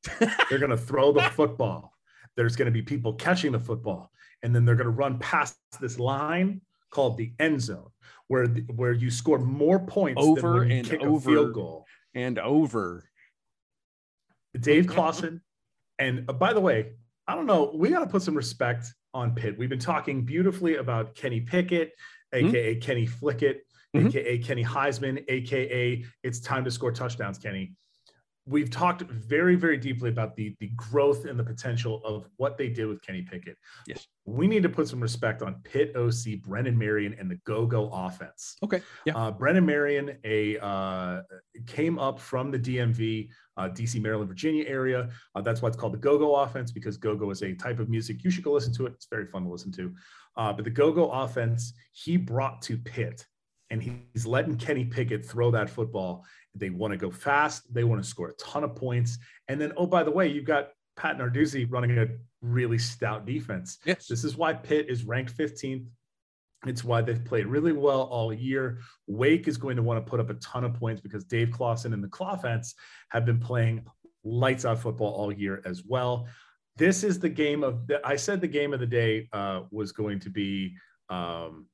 [0.50, 1.94] they're going to throw the football.
[2.36, 4.12] There's going to be people catching the football,
[4.44, 7.90] and then they're going to run past this line called the end zone,
[8.28, 11.18] where the, where you score more points than Over and kick over.
[11.18, 11.86] a field goal.
[12.14, 13.04] And over.
[14.60, 15.42] Dave Clawson,
[16.00, 16.94] and uh, by the way,
[17.28, 17.72] I don't know.
[17.76, 19.58] We got to put some respect on Pitt.
[19.58, 21.92] We've been talking beautifully about Kenny Pickett,
[22.34, 23.62] aka Kenny Flickett,
[23.96, 24.08] Mhm.
[24.08, 27.74] aka Kenny Heisman, aka it's time to score touchdowns, Kenny.
[28.48, 32.70] We've talked very, very deeply about the the growth and the potential of what they
[32.70, 33.58] did with Kenny Pickett.
[33.88, 34.08] Yes.
[34.26, 38.56] We need to put some respect on Pitt OC, Brennan Marion, and the go-go offense.
[38.64, 38.82] Okay.
[39.06, 39.16] Yeah.
[39.16, 41.22] Uh, Brennan Marion, a uh,
[41.66, 45.10] came up from the DMV, uh, DC, Maryland, Virginia area.
[45.36, 48.24] Uh, that's why it's called the go-go offense because go-go is a type of music.
[48.24, 48.94] You should go listen to it.
[48.94, 49.94] It's very fun to listen to.
[50.38, 53.26] Uh, but the go-go offense he brought to Pitt,
[53.70, 56.26] and he's letting Kenny Pickett throw that football.
[56.56, 57.74] They want to go fast.
[57.74, 59.18] They want to score a ton of points.
[59.48, 62.08] And then, oh, by the way, you've got Pat Narduzzi running a
[62.42, 63.78] really stout defense.
[63.86, 64.08] Yes.
[64.08, 65.86] This is why Pitt is ranked 15th.
[66.66, 68.80] It's why they've played really well all year.
[69.06, 71.94] Wake is going to want to put up a ton of points because Dave Clawson
[71.94, 72.74] and the Clawfence
[73.10, 73.86] have been playing
[74.24, 76.28] lights out football all year as well.
[76.76, 79.92] This is the game of the, I said the game of the day uh, was
[79.92, 80.76] going to be.
[81.10, 81.68] Um,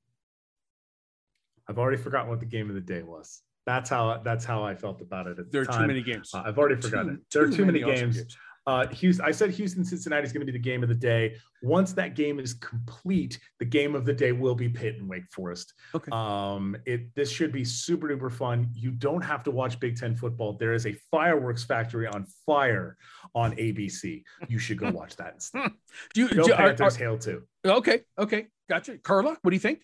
[1.69, 3.41] I've already forgotten what the game of the day was.
[3.65, 6.31] That's how that's how I felt about it at the There are too many games.
[6.33, 7.13] Uh, I've already forgotten.
[7.15, 7.19] it.
[7.33, 8.37] There are too many, awesome games.
[8.65, 11.35] Uh, Houston, I said Houston Cincinnati is going to be the game of the day.
[11.63, 15.29] Once that game is complete, the game of the day will be Pitt and Wake
[15.31, 15.73] Forest.
[15.93, 16.09] Okay.
[16.13, 18.69] Um, it this should be super duper fun.
[18.73, 20.53] You don't have to watch Big Ten football.
[20.53, 22.97] There is a fireworks factory on fire
[23.35, 24.23] on ABC.
[24.47, 25.33] You should go watch that.
[25.35, 25.71] instead.
[26.13, 27.43] Do you, Go do, are- Panthers, hail too.
[27.65, 28.01] okay.
[28.17, 28.47] Okay.
[28.69, 28.97] Gotcha.
[28.97, 29.81] Carla, what do you think?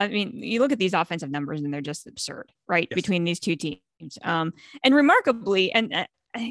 [0.00, 2.88] I mean, you look at these offensive numbers and they're just absurd, right?
[2.90, 2.96] Yes.
[2.96, 3.80] Between these two teams.
[4.22, 4.52] Um,
[4.82, 6.06] and remarkably, and uh,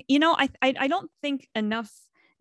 [0.08, 1.92] you know, I, I I don't think enough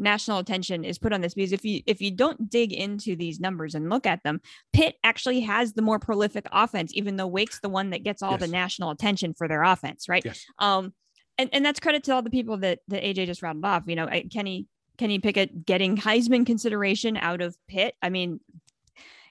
[0.00, 3.38] national attention is put on this because if you if you don't dig into these
[3.38, 4.40] numbers and look at them,
[4.72, 8.38] Pitt actually has the more prolific offense, even though Wake's the one that gets all
[8.38, 10.24] the national attention for their offense, right?
[10.24, 10.44] Yes.
[10.58, 10.94] Um,
[11.38, 13.84] and, and that's credit to all the people that that AJ just rattled off.
[13.86, 14.66] You know, Kenny
[14.98, 17.94] Kenny Pickett getting Heisman consideration out of Pitt.
[18.02, 18.40] I mean,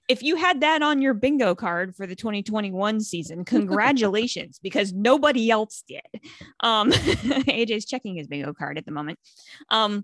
[0.09, 5.49] if you had that on your bingo card for the 2021 season, congratulations, because nobody
[5.51, 6.01] else did.
[6.59, 9.19] Um, AJ's checking his bingo card at the moment.
[9.69, 10.03] Um,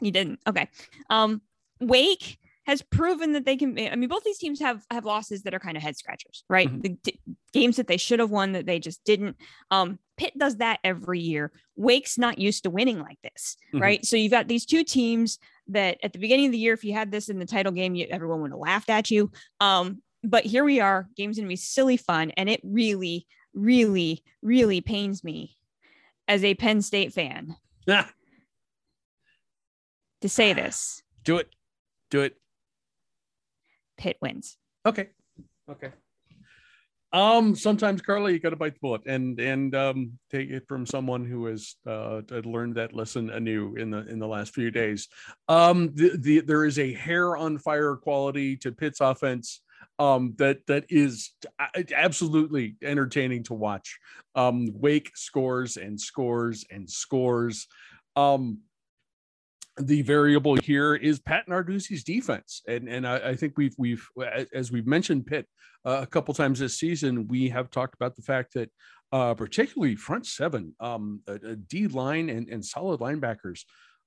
[0.00, 0.38] he didn't.
[0.46, 0.68] Okay.
[1.10, 1.42] Um,
[1.80, 3.78] Wake has proven that they can.
[3.78, 6.68] I mean, both these teams have have losses that are kind of head scratchers, right?
[6.68, 6.82] Mhm.
[6.82, 7.20] The d-
[7.52, 9.36] games that they should have won that they just didn't.
[9.70, 11.52] Um, Pitt does that every year.
[11.76, 13.80] Wake's not used to winning like this, Mhm.
[13.80, 14.04] right?
[14.06, 15.38] So you've got these two teams
[15.68, 17.94] that at the beginning of the year, if you had this in the title game,
[17.94, 19.30] you, everyone would have laughed at you.
[19.60, 21.08] Um, but here we are.
[21.16, 25.56] Game's gonna be silly fun, and it really, really, really pains me
[26.28, 28.06] as a Penn State fan Yeah.
[30.22, 31.02] to say this.
[31.22, 31.48] Do it.
[32.10, 32.36] Do it.
[33.96, 34.56] Pitt wins.
[34.86, 35.08] Okay.
[35.70, 35.90] Okay.
[37.14, 40.84] Um, sometimes Carly, you got to bite the bullet and and um, take it from
[40.84, 45.06] someone who has uh, learned that lesson anew in the in the last few days.
[45.48, 49.60] Um, the, the there is a hair on fire quality to Pitt's offense
[50.00, 51.30] um, that that is
[51.94, 54.00] absolutely entertaining to watch.
[54.34, 57.68] Um, Wake scores and scores and scores.
[58.16, 58.58] Um,
[59.78, 64.06] the variable here is Pat Narduzzi's defense, and and I, I, think we've we've
[64.52, 65.46] as we've mentioned Pitt
[65.84, 68.70] uh, a couple times this season, we have talked about the fact that
[69.12, 73.64] uh, particularly front seven, um, a, a D line and, and solid linebackers,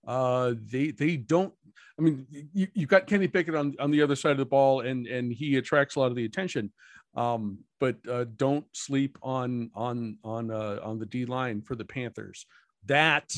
[0.07, 1.53] uh, they they don't.
[1.99, 4.81] I mean, you, you've got Kenny Pickett on on the other side of the ball,
[4.81, 6.71] and and he attracts a lot of the attention.
[7.15, 11.85] Um, but uh, don't sleep on on on uh, on the D line for the
[11.85, 12.45] Panthers.
[12.85, 13.31] That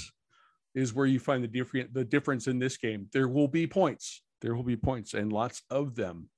[0.76, 3.08] is where you find the different the difference in this game.
[3.14, 4.22] There will be points.
[4.42, 6.30] There will be points and lots of them.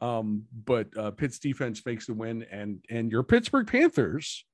[0.00, 4.44] Um, but uh, Pitt's defense makes the win, and and your Pittsburgh Panthers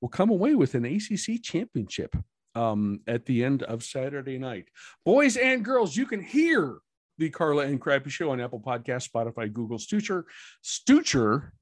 [0.00, 2.16] will come away with an ACC championship
[2.54, 4.68] um, at the end of Saturday night.
[5.04, 6.78] Boys and girls, you can hear
[7.18, 10.24] the Carla and Crappy Show on Apple Podcast, Spotify, Google, Stitcher,
[10.62, 11.52] Stitcher,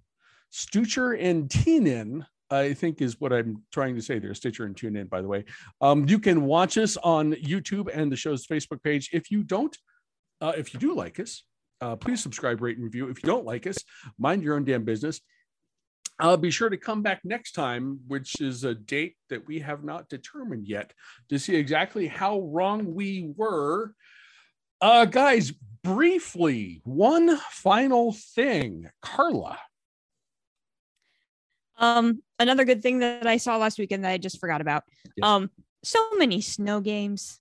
[0.51, 4.35] Stitcher, and TuneIn I think is what I'm trying to say there.
[4.35, 5.45] Stitcher and tune in, by the way.
[5.81, 9.11] Um, you can watch us on YouTube and the show's Facebook page.
[9.13, 9.77] If you don't,
[10.41, 11.45] uh, if you do like us,
[11.81, 13.09] uh, please subscribe, rate, and review.
[13.09, 13.77] If you don't like us,
[14.19, 15.21] mind your own damn business.
[16.21, 19.85] Uh, be sure to come back next time, which is a date that we have
[19.85, 20.93] not determined yet,
[21.29, 23.95] to see exactly how wrong we were.
[24.81, 25.53] Uh, guys,
[25.85, 28.89] briefly, one final thing.
[29.01, 29.59] Carla,
[31.77, 34.85] um, another good thing that I saw last weekend that I just forgot about.
[35.23, 35.51] Um,
[35.83, 37.41] so many snow games.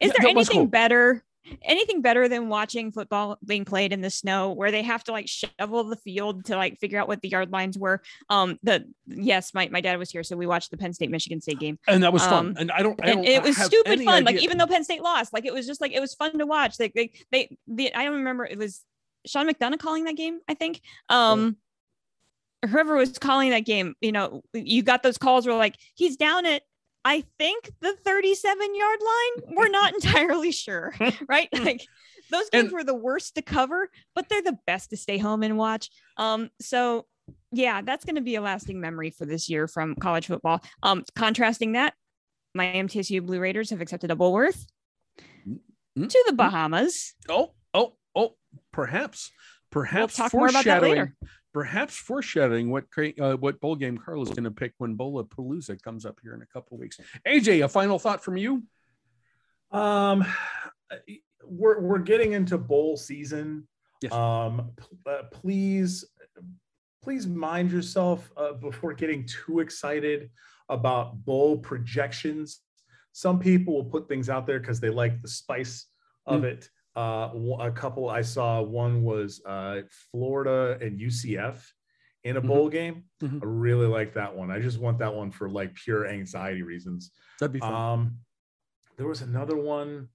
[0.00, 1.22] Is there anything better?
[1.62, 5.28] Anything better than watching football being played in the snow where they have to like
[5.28, 8.02] shovel the field to like figure out what the yard lines were?
[8.28, 11.40] Um, the yes, my, my dad was here, so we watched the Penn State Michigan
[11.40, 11.78] State game.
[11.86, 12.48] And that was fun.
[12.48, 14.14] Um, and I don't, I don't it was stupid fun.
[14.14, 14.24] Idea.
[14.24, 16.46] Like even though Penn State lost, like it was just like it was fun to
[16.46, 16.80] watch.
[16.80, 18.82] Like they they the I don't remember it was
[19.24, 20.80] Sean McDonough calling that game, I think.
[21.08, 21.58] Um
[22.66, 26.46] whoever was calling that game, you know, you got those calls where like he's down
[26.46, 26.62] at
[27.06, 29.54] I think the 37 yard line.
[29.56, 30.92] We're not entirely sure,
[31.28, 31.48] right?
[31.52, 31.86] Like
[32.32, 35.44] those games and, were the worst to cover, but they're the best to stay home
[35.44, 35.88] and watch.
[36.16, 37.06] Um, so
[37.52, 40.60] yeah, that's going to be a lasting memory for this year from college football.
[40.82, 41.94] Um, contrasting that,
[42.54, 44.66] my MTSU Blue Raiders have accepted a Bulworth
[45.48, 46.06] mm-hmm.
[46.08, 47.14] to the Bahamas.
[47.28, 48.34] Oh, oh, oh,
[48.72, 49.30] perhaps,
[49.70, 51.14] perhaps we'll talk more about that later
[51.56, 52.84] perhaps foreshadowing what
[53.18, 56.42] uh, what bowl game Carla's is going to pick when Bowlapalooza comes up here in
[56.42, 57.00] a couple weeks.
[57.26, 58.62] AJ, a final thought from you?
[59.72, 60.22] Um,
[61.46, 63.66] we're we're getting into bowl season.
[64.02, 64.12] Yes.
[64.12, 64.72] Um,
[65.06, 66.04] uh, please,
[67.02, 70.28] please mind yourself uh, before getting too excited
[70.68, 72.60] about bowl projections.
[73.12, 75.86] Some people will put things out there because they like the spice
[76.26, 76.52] of mm.
[76.52, 76.68] it.
[76.96, 81.62] Uh, a couple I saw, one was uh, Florida and UCF
[82.24, 82.48] in a mm-hmm.
[82.48, 83.04] bowl game.
[83.22, 83.38] Mm-hmm.
[83.42, 84.50] I really like that one.
[84.50, 87.10] I just want that one for like pure anxiety reasons.
[87.38, 87.74] That'd be fun.
[87.74, 88.16] Um,
[88.96, 90.08] there was another one.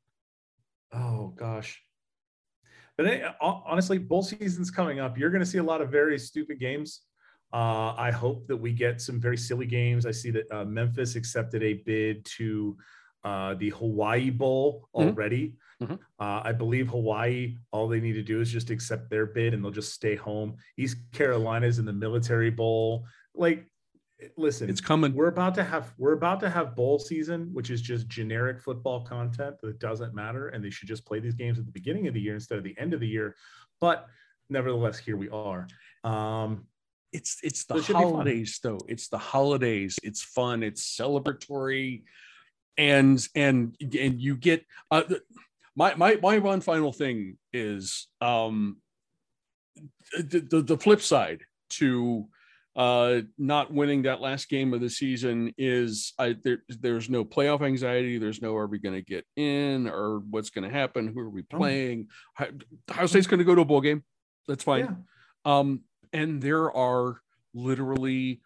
[0.91, 1.79] Oh gosh.
[2.97, 5.17] But it, honestly, bowl season's coming up.
[5.17, 7.01] You're going to see a lot of very stupid games.
[7.53, 10.05] Uh, I hope that we get some very silly games.
[10.05, 12.77] I see that uh, Memphis accepted a bid to
[13.23, 15.09] uh, the Hawaii Bowl mm-hmm.
[15.09, 15.53] already.
[15.81, 15.95] Mm-hmm.
[16.19, 19.63] Uh, I believe Hawaii, all they need to do is just accept their bid and
[19.63, 20.57] they'll just stay home.
[20.77, 23.05] East Carolina's in the military bowl.
[23.33, 23.65] Like,
[24.37, 25.13] listen, it's coming.
[25.13, 29.03] We're about to have we're about to have bowl season, which is just generic football
[29.03, 32.13] content that doesn't matter, and they should just play these games at the beginning of
[32.13, 33.35] the year instead of the end of the year.
[33.79, 34.07] But
[34.49, 35.67] nevertheless, here we are.
[36.03, 36.67] Um,
[37.11, 38.79] it's it's the holidays though.
[38.87, 39.99] It's the holidays.
[40.03, 40.63] It's fun.
[40.63, 42.03] It's celebratory,
[42.77, 44.65] and and and you get.
[44.89, 45.03] Uh,
[45.75, 48.77] my my my one final thing is um
[50.17, 52.27] the, the, the flip side to
[52.75, 57.61] uh not winning that last game of the season is I there, there's no playoff
[57.61, 61.19] anxiety there's no are we going to get in or what's going to happen who
[61.19, 61.57] are we oh.
[61.57, 62.07] playing
[62.39, 62.45] oh.
[62.89, 64.03] Ohio State's going to go to a bowl game
[64.47, 64.97] that's fine
[65.45, 65.59] yeah.
[65.59, 65.81] um
[66.13, 67.21] and there are
[67.53, 68.41] literally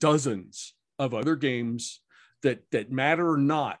[0.00, 2.00] dozens of other games
[2.42, 3.80] that that matter not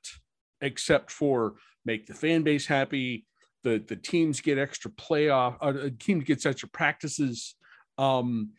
[0.60, 1.54] except for
[1.84, 3.26] make the fan base happy.
[3.64, 5.56] The the teams get extra playoff.
[5.60, 7.54] Uh, the team gets extra practices.
[7.96, 8.50] Um,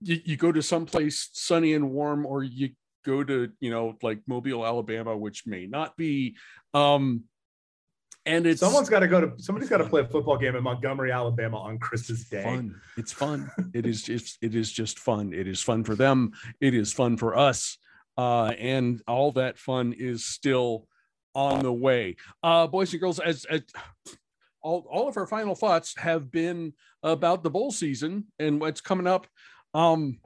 [0.00, 2.70] you, you go to someplace sunny and warm, or you
[3.04, 6.36] go to you know like Mobile, Alabama, which may not be.
[6.74, 7.24] Um,
[8.26, 10.62] and it's someone's got to go to somebody's got to play a football game in
[10.62, 12.42] Montgomery, Alabama on Christmas Day.
[12.42, 12.80] Fun.
[12.96, 13.50] It's fun.
[13.74, 15.32] it is just it is just fun.
[15.32, 16.32] It is fun for them.
[16.60, 17.78] It is fun for us.
[18.20, 20.86] Uh, and all that fun is still
[21.34, 22.16] on the way.
[22.42, 23.62] Uh, boys and girls, as, as
[24.60, 29.06] all, all of our final thoughts have been about the bowl season and what's coming
[29.06, 29.26] up.
[29.72, 30.18] Um,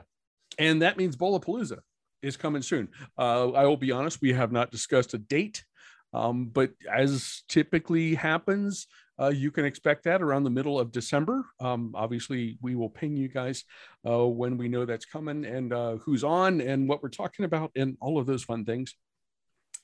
[0.58, 1.78] and that means Bowlapalooza
[2.20, 2.88] is coming soon.
[3.16, 5.64] Uh, I will be honest, we have not discussed a date,
[6.12, 8.88] um, but as typically happens,
[9.20, 11.44] uh, you can expect that around the middle of December.
[11.60, 13.64] Um, obviously, we will ping you guys
[14.08, 17.70] uh, when we know that's coming and uh, who's on and what we're talking about
[17.76, 18.94] and all of those fun things.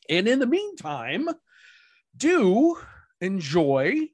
[0.08, 1.28] And in the meantime,
[2.16, 2.76] do
[3.20, 4.08] enjoy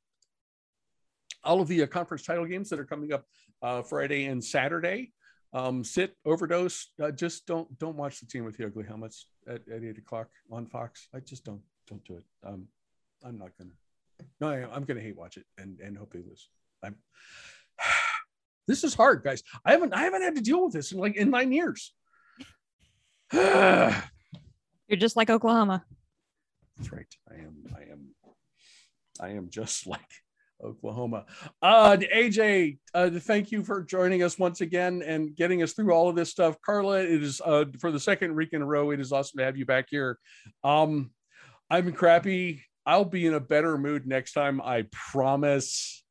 [1.44, 3.24] all of the uh, conference title games that are coming up
[3.62, 5.12] uh, Friday and Saturday
[5.52, 9.66] um, sit overdose uh, just don't don't watch the team with the ugly helmets at,
[9.68, 12.66] at eight o'clock on fox i just don't don't do it um,
[13.24, 13.70] i'm not gonna
[14.40, 16.48] no I, i'm gonna hate watch it and and hope they lose
[16.82, 16.96] i'm
[18.66, 21.16] this is hard guys i haven't i haven't had to deal with this in like
[21.16, 21.92] in nine years
[23.32, 23.92] you're
[24.96, 25.84] just like oklahoma
[26.76, 28.08] that's right i am i am
[29.20, 30.00] i am just like
[30.62, 31.26] Oklahoma.
[31.60, 36.08] Uh, AJ, uh, thank you for joining us once again and getting us through all
[36.08, 36.56] of this stuff.
[36.62, 38.90] Carla, it is uh, for the second week in a row.
[38.90, 40.18] It is awesome to have you back here.
[40.64, 41.10] Um,
[41.68, 42.62] I'm crappy.
[42.86, 44.60] I'll be in a better mood next time.
[44.60, 46.04] I promise.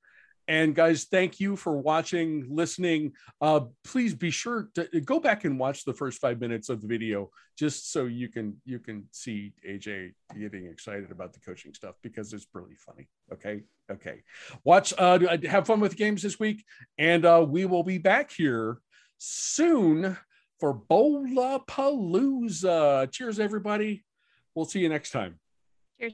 [0.48, 3.14] And guys, thank you for watching, listening.
[3.42, 6.88] Uh, please be sure to go back and watch the first five minutes of the
[6.88, 11.96] video, just so you can you can see AJ getting excited about the coaching stuff
[12.04, 13.08] because it's really funny.
[13.34, 14.22] Okay, okay.
[14.64, 15.18] Watch, uh,
[15.50, 16.64] have fun with games this week,
[17.00, 18.78] and uh, we will be back here
[19.18, 20.16] soon
[20.60, 23.12] for Bowlapalooza.
[23.12, 24.06] Cheers, everybody.
[24.54, 25.40] We'll see you next time.
[26.00, 26.14] Cheers.